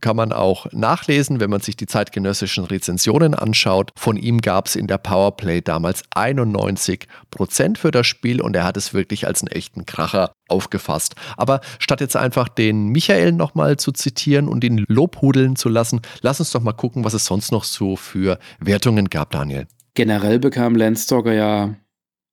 [0.00, 3.90] kann man auch nachlesen, wenn man sich die zeitgenössischen Rezensionen anschaut.
[3.96, 8.64] Von ihm gab es in der Powerplay damals 91 Prozent für das Spiel und er
[8.64, 11.16] hat es wirklich als einen echten Kracher aufgefasst.
[11.36, 16.40] Aber statt jetzt einfach den Michael nochmal zu zitieren und ihn lobhudeln zu lassen, lass
[16.40, 19.66] uns doch mal gucken, was es sonst noch so für Wertungen gab, Daniel.
[19.94, 21.74] Generell bekam Landstalker ja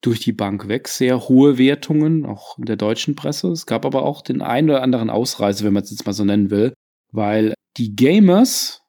[0.02, 0.88] durch die Bank weg.
[0.88, 3.50] Sehr hohe Wertungen, auch in der deutschen Presse.
[3.50, 6.26] Es gab aber auch den einen oder anderen Ausreißer, wenn man es jetzt mal so
[6.26, 6.74] nennen will,
[7.12, 8.82] weil die Gamers,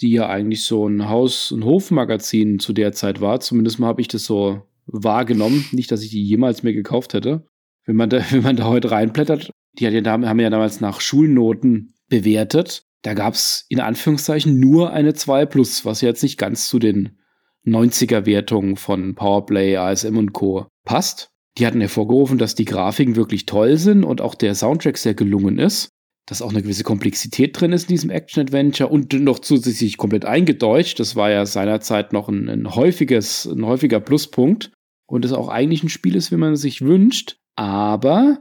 [0.00, 4.00] die ja eigentlich so ein Haus- und Hofmagazin zu der Zeit war, zumindest mal habe
[4.00, 7.44] ich das so wahrgenommen, nicht, dass ich die jemals mehr gekauft hätte.
[7.84, 11.94] Wenn man da, wenn man da heute reinblättert, die ja, haben ja damals nach Schulnoten
[12.08, 12.84] bewertet.
[13.02, 17.19] Da gab es in Anführungszeichen nur eine 2 Plus, was jetzt nicht ganz zu den
[17.66, 20.66] 90er-Wertung von Powerplay, ASM und Co.
[20.84, 21.30] passt.
[21.58, 25.58] Die hatten hervorgerufen, dass die Grafiken wirklich toll sind und auch der Soundtrack sehr gelungen
[25.58, 25.90] ist.
[26.26, 31.00] Dass auch eine gewisse Komplexität drin ist in diesem Action-Adventure und noch zusätzlich komplett eingedeutscht.
[31.00, 34.70] Das war ja seinerzeit noch ein, ein, häufiges, ein häufiger Pluspunkt.
[35.06, 37.36] Und es auch eigentlich ein Spiel ist, wie man es sich wünscht.
[37.56, 38.38] Aber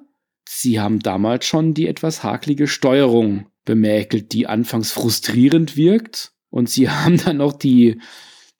[0.47, 6.89] sie haben damals schon die etwas haklige Steuerung bemäkelt, die anfangs frustrierend wirkt Und sie
[6.89, 7.99] haben dann noch die,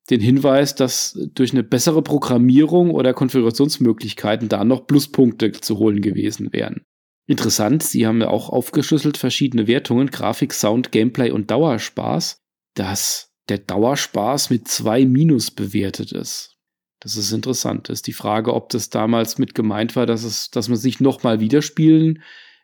[0.09, 6.51] den Hinweis, dass durch eine bessere Programmierung oder Konfigurationsmöglichkeiten da noch Pluspunkte zu holen gewesen
[6.51, 6.81] wären.
[7.27, 12.39] Interessant, sie haben ja auch aufgeschlüsselt verschiedene Wertungen, Grafik, Sound, Gameplay und Dauerspaß,
[12.73, 16.55] dass der Dauerspaß mit zwei Minus bewertet ist.
[16.99, 17.87] Das ist interessant.
[17.87, 20.99] Das ist die Frage, ob das damals mit gemeint war, dass, es, dass man sich
[20.99, 22.23] nochmal wieder spielen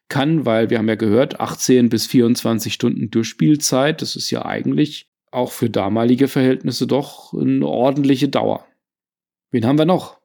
[0.10, 5.10] kann, weil wir haben ja gehört, 18 bis 24 Stunden Durchspielzeit, das ist ja eigentlich
[5.36, 8.66] auch für damalige Verhältnisse doch eine ordentliche Dauer.
[9.52, 10.18] Wen haben wir noch?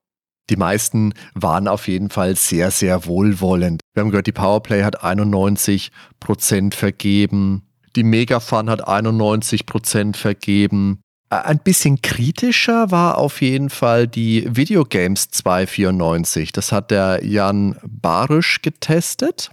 [0.48, 3.82] Die meisten waren auf jeden Fall sehr, sehr wohlwollend.
[3.94, 7.62] Wir haben gehört, die Powerplay hat 91 Prozent vergeben.
[7.94, 11.00] Die Megafun hat 91 Prozent vergeben.
[11.28, 16.50] Ein bisschen kritischer war auf jeden Fall die Videogames 294.
[16.50, 19.50] Das hat der Jan Barisch getestet.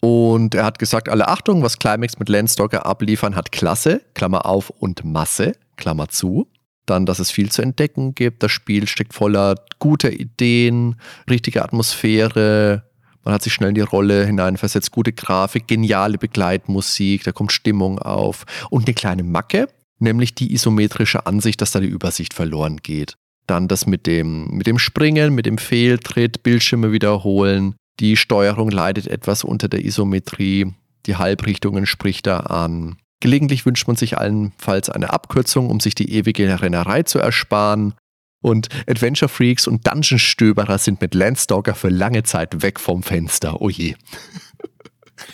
[0.00, 4.70] Und er hat gesagt, alle Achtung, was Climax mit Landstalker abliefern, hat Klasse, Klammer auf,
[4.70, 6.48] und Masse, Klammer zu.
[6.86, 8.42] Dann, dass es viel zu entdecken gibt.
[8.42, 10.96] Das Spiel steckt voller guter Ideen,
[11.28, 12.84] richtige Atmosphäre.
[13.24, 14.90] Man hat sich schnell in die Rolle hineinversetzt.
[14.90, 18.46] Gute Grafik, geniale Begleitmusik, da kommt Stimmung auf.
[18.70, 19.68] Und eine kleine Macke,
[19.98, 23.16] nämlich die isometrische Ansicht, dass da die Übersicht verloren geht.
[23.46, 27.74] Dann das mit dem, mit dem Springen, mit dem Fehltritt, Bildschirme wiederholen.
[28.00, 30.72] Die Steuerung leidet etwas unter der Isometrie.
[31.06, 32.96] Die Halbrichtungen spricht er an.
[33.20, 37.94] Gelegentlich wünscht man sich allenfalls eine Abkürzung, um sich die ewige Rennerei zu ersparen.
[38.40, 43.60] Und Adventure Freaks und Dungeon-Stöberer sind mit Landstalker für lange Zeit weg vom Fenster.
[43.60, 43.96] Oh je.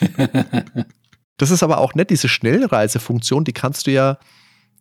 [1.36, 4.18] das ist aber auch nett, diese Schnellreisefunktion, die kannst du ja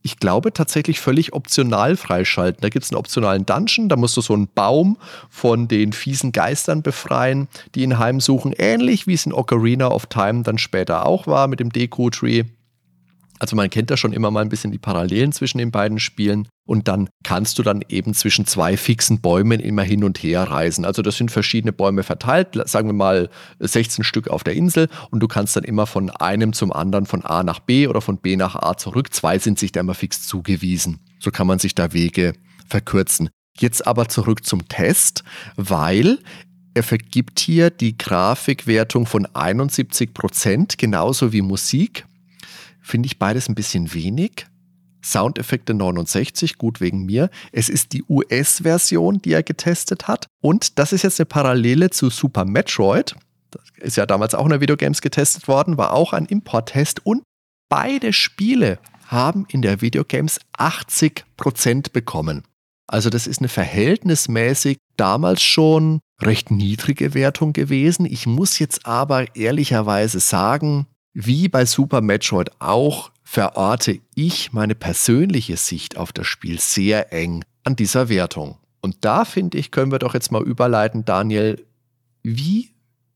[0.04, 2.62] ich glaube, tatsächlich völlig optional freischalten.
[2.62, 4.98] Da gibt es einen optionalen Dungeon, da musst du so einen Baum
[5.30, 10.44] von den fiesen Geistern befreien, die ihn heimsuchen, ähnlich wie es in Ocarina of Time
[10.44, 12.44] dann später auch war mit dem Deku-Tree.
[13.40, 16.48] Also man kennt da schon immer mal ein bisschen die Parallelen zwischen den beiden Spielen
[16.66, 20.86] und dann kannst du dann eben zwischen zwei fixen Bäumen immer hin und her reisen.
[20.86, 23.30] Also das sind verschiedene Bäume verteilt, sagen wir mal
[23.60, 27.24] 16 Stück auf der Insel und du kannst dann immer von einem zum anderen von
[27.26, 29.14] A nach B oder von B nach A zurück.
[29.14, 31.00] Zwei sind sich da immer fix zugewiesen.
[31.20, 32.34] So kann man sich da Wege
[32.68, 33.30] verkürzen.
[33.58, 35.24] Jetzt aber zurück zum Test,
[35.56, 36.20] weil
[36.74, 42.06] er vergibt hier die Grafikwertung von 71 Prozent, genauso wie Musik
[42.84, 44.46] finde ich beides ein bisschen wenig.
[45.04, 47.30] Soundeffekte 69, gut wegen mir.
[47.52, 50.28] Es ist die US-Version, die er getestet hat.
[50.42, 53.16] Und das ist jetzt eine Parallele zu Super Metroid.
[53.52, 57.06] Das ist ja damals auch in der Videogames getestet worden, war auch ein Import-Test.
[57.06, 57.24] Und
[57.70, 62.44] beide Spiele haben in der Videogames 80% bekommen.
[62.88, 68.06] Also das ist eine verhältnismäßig damals schon recht niedrige Wertung gewesen.
[68.06, 75.58] Ich muss jetzt aber ehrlicherweise sagen, wie bei Super Metroid auch verorte ich meine persönliche
[75.58, 78.58] Sicht auf das Spiel sehr eng an dieser Wertung.
[78.82, 81.66] Und da finde ich, können wir doch jetzt mal überleiten, Daniel,
[82.22, 82.72] wie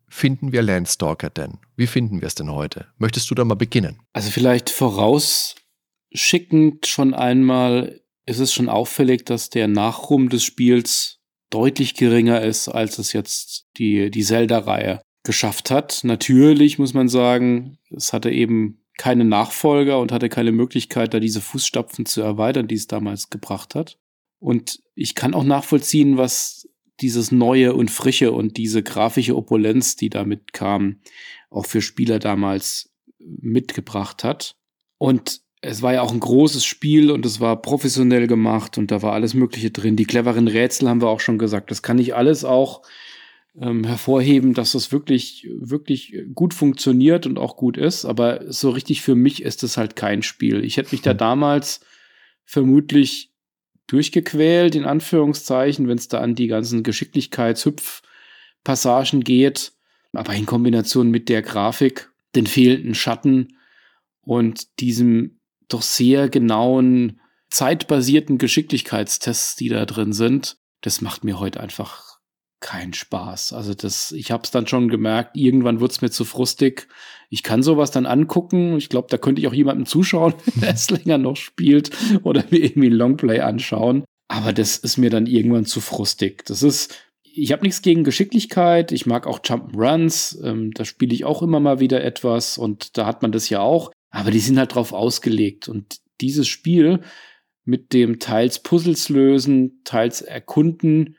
[0.08, 1.58] finden wir Landstalker denn?
[1.76, 2.86] Wie finden wir es denn heute?
[2.98, 4.00] Möchtest du da mal beginnen?
[4.14, 11.20] Also vielleicht vorausschickend schon einmal ist es schon auffällig, dass der Nachruhm des Spiels
[11.50, 16.00] deutlich geringer ist, als es jetzt die, die Zelda-Reihe geschafft hat.
[16.04, 21.42] Natürlich muss man sagen, es hatte eben keine Nachfolger und hatte keine Möglichkeit, da diese
[21.42, 24.00] Fußstapfen zu erweitern, die es damals gebracht hat.
[24.40, 26.70] Und ich kann auch nachvollziehen, was
[27.02, 31.02] dieses Neue und Frische und diese grafische Opulenz, die damit kam,
[31.50, 32.90] auch für Spieler damals
[33.20, 34.56] mitgebracht hat.
[34.98, 39.02] Und es war ja auch ein großes Spiel und es war professionell gemacht und da
[39.02, 39.98] war alles Mögliche drin.
[39.98, 41.70] Die cleveren Rätsel haben wir auch schon gesagt.
[41.70, 42.84] Das kann ich alles auch
[43.60, 48.06] ähm, hervorheben, dass das wirklich, wirklich gut funktioniert und auch gut ist.
[48.06, 50.64] Aber so richtig für mich ist es halt kein Spiel.
[50.64, 51.18] Ich hätte mich da hm.
[51.18, 51.82] damals
[52.46, 53.34] vermutlich
[53.88, 59.72] durchgequält, in Anführungszeichen, wenn es da an die ganzen Geschicklichkeitshüpfpassagen geht.
[60.14, 63.58] Aber in Kombination mit der Grafik, den fehlenden Schatten
[64.22, 67.20] und diesem doch sehr genauen,
[67.50, 72.07] zeitbasierten Geschicklichkeitstests, die da drin sind, das macht mir heute einfach
[72.60, 73.54] kein Spaß.
[73.54, 76.88] Also das, ich habe es dann schon gemerkt, irgendwann wird es mir zu frustig.
[77.30, 78.78] Ich kann sowas dann angucken.
[78.78, 81.92] Ich glaube, da könnte ich auch jemandem zuschauen, der es länger noch spielt
[82.24, 84.04] oder mir irgendwie Longplay anschauen.
[84.28, 86.46] Aber das ist mir dann irgendwann zu frustig.
[86.46, 88.92] Das ist, ich habe nichts gegen Geschicklichkeit.
[88.92, 90.44] Ich mag auch Jump'n'Runs.
[90.44, 93.62] Ähm, da spiele ich auch immer mal wieder etwas und da hat man das ja
[93.62, 93.92] auch.
[94.10, 95.68] Aber die sind halt drauf ausgelegt.
[95.70, 97.02] Und dieses Spiel
[97.66, 101.17] mit dem teils Puzzles lösen, teils erkunden,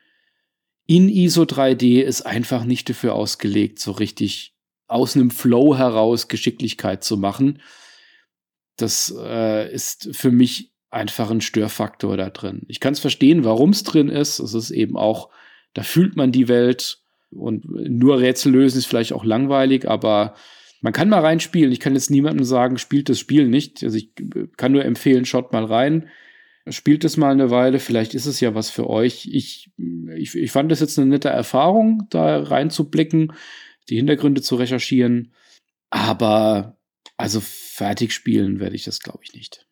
[0.89, 4.55] in ISO 3D ist einfach nicht dafür ausgelegt, so richtig
[4.86, 7.60] aus einem Flow heraus Geschicklichkeit zu machen.
[8.77, 12.62] das äh, ist für mich einfach ein Störfaktor da drin.
[12.69, 14.39] Ich kann es verstehen, warum es drin ist.
[14.39, 15.28] Es ist eben auch,
[15.74, 20.35] da fühlt man die Welt und nur Rätsel lösen ist vielleicht auch langweilig, aber
[20.81, 21.73] man kann mal reinspielen.
[21.73, 23.82] Ich kann jetzt niemandem sagen, spielt das Spiel nicht.
[23.82, 24.12] Also ich
[24.56, 26.09] kann nur empfehlen, schaut mal rein.
[26.70, 29.28] Spielt es mal eine Weile, vielleicht ist es ja was für euch.
[29.31, 29.70] Ich,
[30.16, 33.32] ich, ich fand es jetzt eine nette Erfahrung, da reinzublicken,
[33.89, 35.32] die Hintergründe zu recherchieren.
[35.90, 36.78] Aber
[37.16, 39.66] also fertig spielen werde ich das, glaube ich, nicht.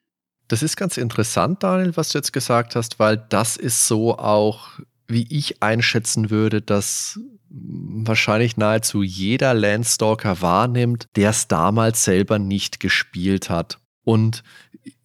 [0.48, 4.78] Das ist ganz interessant, Daniel, was du jetzt gesagt hast, weil das ist so auch,
[5.08, 7.18] wie ich einschätzen würde, dass
[7.48, 13.78] wahrscheinlich nahezu jeder Landstalker wahrnimmt, der es damals selber nicht gespielt hat.
[14.06, 14.44] Und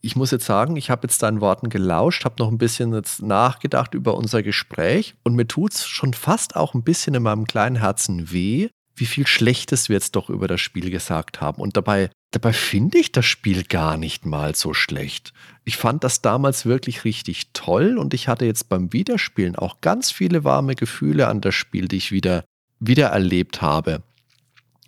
[0.01, 3.23] ich muss jetzt sagen, ich habe jetzt deinen Worten gelauscht, habe noch ein bisschen jetzt
[3.23, 7.47] nachgedacht über unser Gespräch und mir tut es schon fast auch ein bisschen in meinem
[7.47, 11.59] kleinen Herzen weh, wie viel Schlechtes wir jetzt doch über das Spiel gesagt haben.
[11.59, 15.33] Und dabei, dabei finde ich das Spiel gar nicht mal so schlecht.
[15.63, 20.11] Ich fand das damals wirklich richtig toll und ich hatte jetzt beim Wiederspielen auch ganz
[20.11, 22.43] viele warme Gefühle an das Spiel, die ich wieder,
[22.79, 24.03] wieder erlebt habe.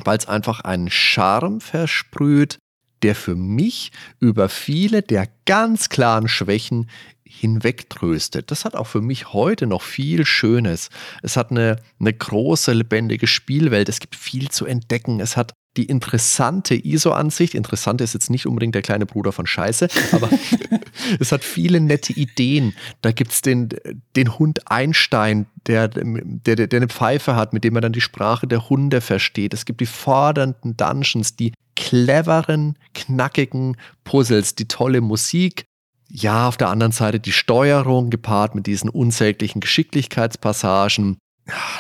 [0.04, 2.60] Weil es einfach einen Charme versprüht,
[3.04, 6.90] der für mich über viele der ganz klaren Schwächen
[7.24, 8.52] hinwegtröstet.
[8.52, 10.90] Das hat auch für mich heute noch viel Schönes.
[11.22, 13.90] Es hat eine, eine große, lebendige Spielwelt.
[13.90, 15.20] Es gibt viel zu entdecken.
[15.20, 17.56] Es hat die interessante ISO-Ansicht.
[17.56, 20.30] Interessant ist jetzt nicht unbedingt der kleine Bruder von Scheiße, aber
[21.20, 22.76] es hat viele nette Ideen.
[23.02, 23.70] Da gibt es den,
[24.16, 28.48] den Hund Einstein, der, der, der eine Pfeife hat, mit dem man dann die Sprache
[28.48, 29.54] der Hunde versteht.
[29.54, 35.66] Es gibt die fordernden Dungeons, die cleveren, knackigen Puzzles, die tolle Musik.
[36.10, 41.18] Ja, auf der anderen Seite die Steuerung gepaart mit diesen unsäglichen Geschicklichkeitspassagen.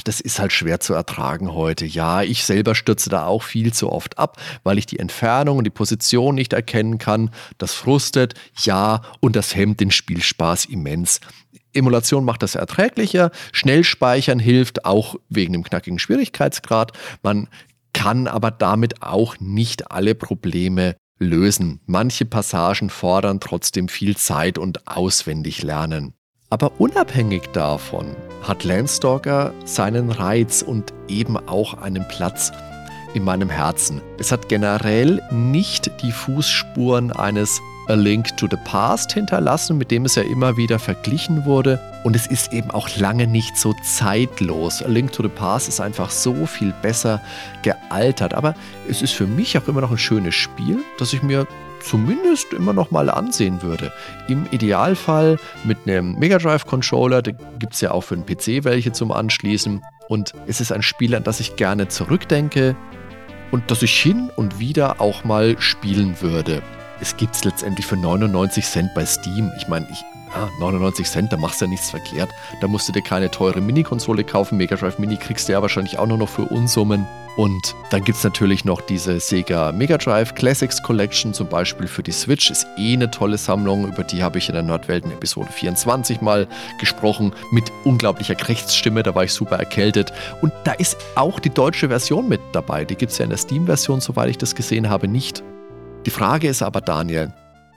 [0.03, 1.85] Das ist halt schwer zu ertragen heute.
[1.85, 5.63] Ja, ich selber stürze da auch viel zu oft ab, weil ich die Entfernung und
[5.63, 7.29] die Position nicht erkennen kann.
[7.57, 8.33] Das frustet,
[8.63, 11.21] ja, und das hemmt den Spielspaß immens.
[11.73, 16.91] Emulation macht das erträglicher, schnell speichern hilft auch wegen dem knackigen Schwierigkeitsgrad.
[17.23, 17.47] Man
[17.93, 21.79] kann aber damit auch nicht alle Probleme lösen.
[21.85, 26.13] Manche Passagen fordern trotzdem viel Zeit und auswendig lernen.
[26.49, 32.51] Aber unabhängig davon hat Landstalker seinen Reiz und eben auch einen Platz
[33.13, 34.01] in meinem Herzen.
[34.17, 40.05] Es hat generell nicht die Fußspuren eines A Link to the Past hinterlassen, mit dem
[40.05, 41.79] es ja immer wieder verglichen wurde.
[42.03, 44.81] Und es ist eben auch lange nicht so zeitlos.
[44.81, 47.21] A Link to the Past ist einfach so viel besser
[47.61, 48.33] gealtert.
[48.33, 48.55] Aber
[48.87, 51.45] es ist für mich auch immer noch ein schönes Spiel, das ich mir
[51.83, 53.91] zumindest immer noch mal ansehen würde.
[54.27, 58.63] Im Idealfall mit einem Mega Drive Controller, da gibt es ja auch für den PC
[58.63, 59.81] welche zum Anschließen.
[60.09, 62.75] Und es ist ein Spiel, an das ich gerne zurückdenke
[63.51, 66.61] und das ich hin und wieder auch mal spielen würde
[67.03, 69.51] es gibt es letztendlich für 99 Cent bei Steam.
[69.57, 70.03] Ich meine, ich,
[70.35, 72.29] ja, 99 Cent, da machst du ja nichts verkehrt.
[72.61, 74.57] Da musst du dir keine teure Mini-Konsole kaufen.
[74.57, 77.05] Mega Drive Mini kriegst du ja wahrscheinlich auch nur noch für Unsummen.
[77.35, 82.03] Und dann gibt es natürlich noch diese Sega Mega Drive Classics Collection, zum Beispiel für
[82.03, 82.51] die Switch.
[82.51, 86.47] Ist eh eine tolle Sammlung, über die habe ich in der Nordwelten Episode 24 mal
[86.79, 90.13] gesprochen, mit unglaublicher Krechtsstimme, da war ich super erkältet.
[90.41, 92.85] Und da ist auch die deutsche Version mit dabei.
[92.85, 95.43] Die gibt es ja in der Steam-Version, soweit ich das gesehen habe, nicht.
[96.05, 97.33] Die Frage ist aber, Daniel,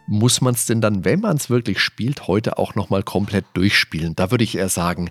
[0.07, 4.15] muss man es denn dann, wenn man es wirklich spielt, heute auch nochmal komplett durchspielen?
[4.17, 5.11] Da würde ich eher sagen,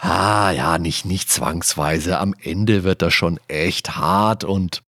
[0.00, 2.18] ah ja, nicht, nicht zwangsweise.
[2.18, 4.82] Am Ende wird das schon echt hart und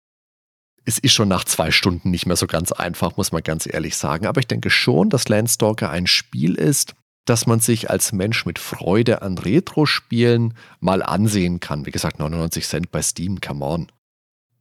[0.86, 3.96] es ist schon nach zwei Stunden nicht mehr so ganz einfach, muss man ganz ehrlich
[3.96, 4.26] sagen.
[4.26, 6.96] Aber ich denke schon, dass Landstalker ein Spiel ist,
[7.26, 11.86] das man sich als Mensch mit Freude an Retro-Spielen mal ansehen kann.
[11.86, 13.92] Wie gesagt, 99 Cent bei Steam, come on.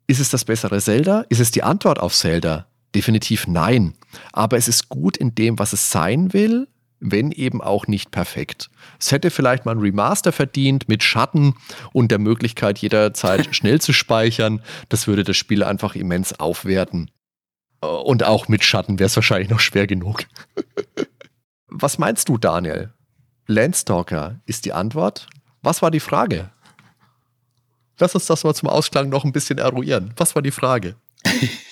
[0.07, 1.25] Ist es das bessere Zelda?
[1.31, 2.67] Ist es die Antwort auf Zelda?
[2.95, 3.95] Definitiv nein.
[4.33, 6.69] Aber es ist gut in dem, was es sein will,
[7.01, 8.71] wenn eben auch nicht perfekt.
[8.99, 11.55] Es hätte vielleicht mal ein Remaster verdient mit Schatten
[11.93, 14.63] und der Möglichkeit, jederzeit schnell zu speichern.
[14.89, 17.11] Das würde das Spiel einfach immens aufwerten.
[17.81, 20.25] Und auch mit Schatten wäre es wahrscheinlich noch schwer genug.
[21.69, 22.93] Was meinst du, Daniel?
[23.47, 25.29] Landstalker ist die Antwort?
[25.63, 26.51] Was war die Frage?
[27.99, 30.13] Lass uns das mal zum Ausklang noch ein bisschen eruieren.
[30.17, 30.97] Was war die Frage?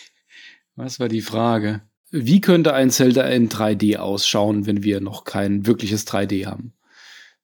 [0.79, 1.81] Was war die Frage?
[2.13, 6.73] Wie könnte ein Zelda in 3D ausschauen, wenn wir noch kein wirkliches 3D haben?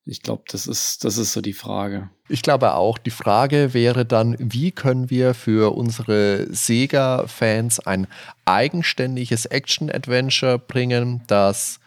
[0.04, 2.10] Ich glaube, das ist, das ist so die Frage.
[2.28, 2.96] Ich glaube auch.
[2.96, 8.06] Die Frage wäre dann, wie können wir für unsere Sega-Fans ein
[8.44, 11.80] eigenständiges Action-Adventure bringen, das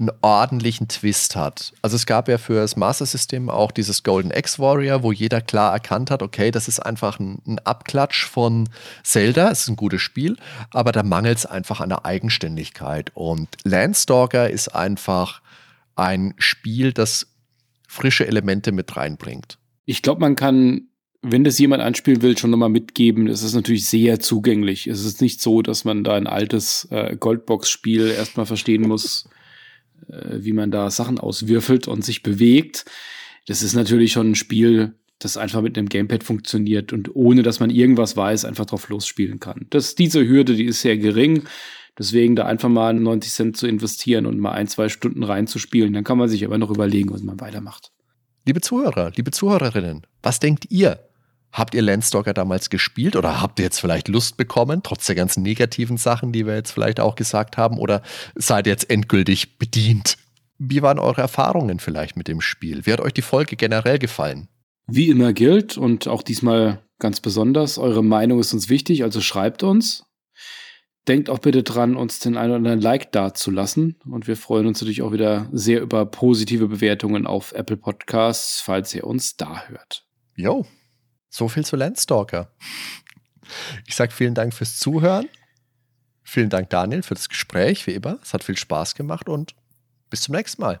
[0.00, 1.72] einen ordentlichen Twist hat.
[1.82, 5.40] Also es gab ja für das Master System auch dieses Golden X Warrior, wo jeder
[5.40, 8.68] klar erkannt hat, okay, das ist einfach ein, ein Abklatsch von
[9.04, 10.36] Zelda, es ist ein gutes Spiel,
[10.72, 13.10] aber da mangelt es einfach an der Eigenständigkeit.
[13.14, 15.42] Und Landstalker ist einfach
[15.96, 17.26] ein Spiel, das
[17.86, 19.58] frische Elemente mit reinbringt.
[19.84, 20.86] Ich glaube, man kann
[21.22, 24.86] wenn das jemand anspielen will, schon nochmal mitgeben, es ist natürlich sehr zugänglich.
[24.86, 29.28] Es ist nicht so, dass man da ein altes äh, Goldbox-Spiel erstmal verstehen muss,
[30.08, 32.84] wie man da Sachen auswürfelt und sich bewegt.
[33.46, 37.60] Das ist natürlich schon ein Spiel, das einfach mit einem Gamepad funktioniert und ohne dass
[37.60, 39.66] man irgendwas weiß, einfach drauf losspielen kann.
[39.70, 41.44] Das, diese Hürde, die ist sehr gering.
[41.98, 46.04] Deswegen da einfach mal 90 Cent zu investieren und mal ein, zwei Stunden reinzuspielen, dann
[46.04, 47.92] kann man sich aber noch überlegen, was man weitermacht.
[48.46, 51.09] Liebe Zuhörer, liebe Zuhörerinnen, was denkt ihr?
[51.52, 55.42] Habt ihr Landstalker damals gespielt oder habt ihr jetzt vielleicht Lust bekommen, trotz der ganzen
[55.42, 58.02] negativen Sachen, die wir jetzt vielleicht auch gesagt haben, oder
[58.36, 60.16] seid ihr jetzt endgültig bedient?
[60.58, 62.86] Wie waren eure Erfahrungen vielleicht mit dem Spiel?
[62.86, 64.48] Wie hat euch die Folge generell gefallen?
[64.86, 69.62] Wie immer gilt und auch diesmal ganz besonders, eure Meinung ist uns wichtig, also schreibt
[69.62, 70.04] uns.
[71.08, 73.96] Denkt auch bitte dran, uns den einen oder anderen Like dazulassen.
[74.04, 78.94] Und wir freuen uns natürlich auch wieder sehr über positive Bewertungen auf Apple Podcasts, falls
[78.94, 80.04] ihr uns da hört.
[80.36, 80.66] Jo,
[81.30, 82.50] so viel zu Landstalker.
[83.86, 85.28] Ich sage vielen Dank fürs Zuhören.
[86.22, 88.18] Vielen Dank, Daniel, für das Gespräch, wie immer.
[88.22, 89.54] Es hat viel Spaß gemacht und
[90.10, 90.80] bis zum nächsten Mal.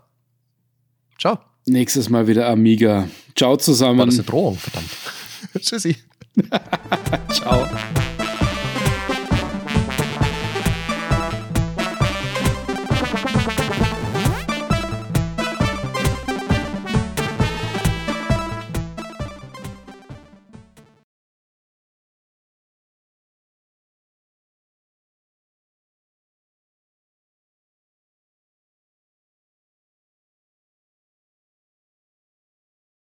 [1.18, 1.38] Ciao.
[1.66, 3.08] Nächstes Mal wieder Amiga.
[3.36, 3.98] Ciao zusammen.
[3.98, 4.56] War das eine Drohung?
[4.56, 4.90] Verdammt.
[5.60, 5.96] Tschüssi.
[7.30, 7.66] Ciao.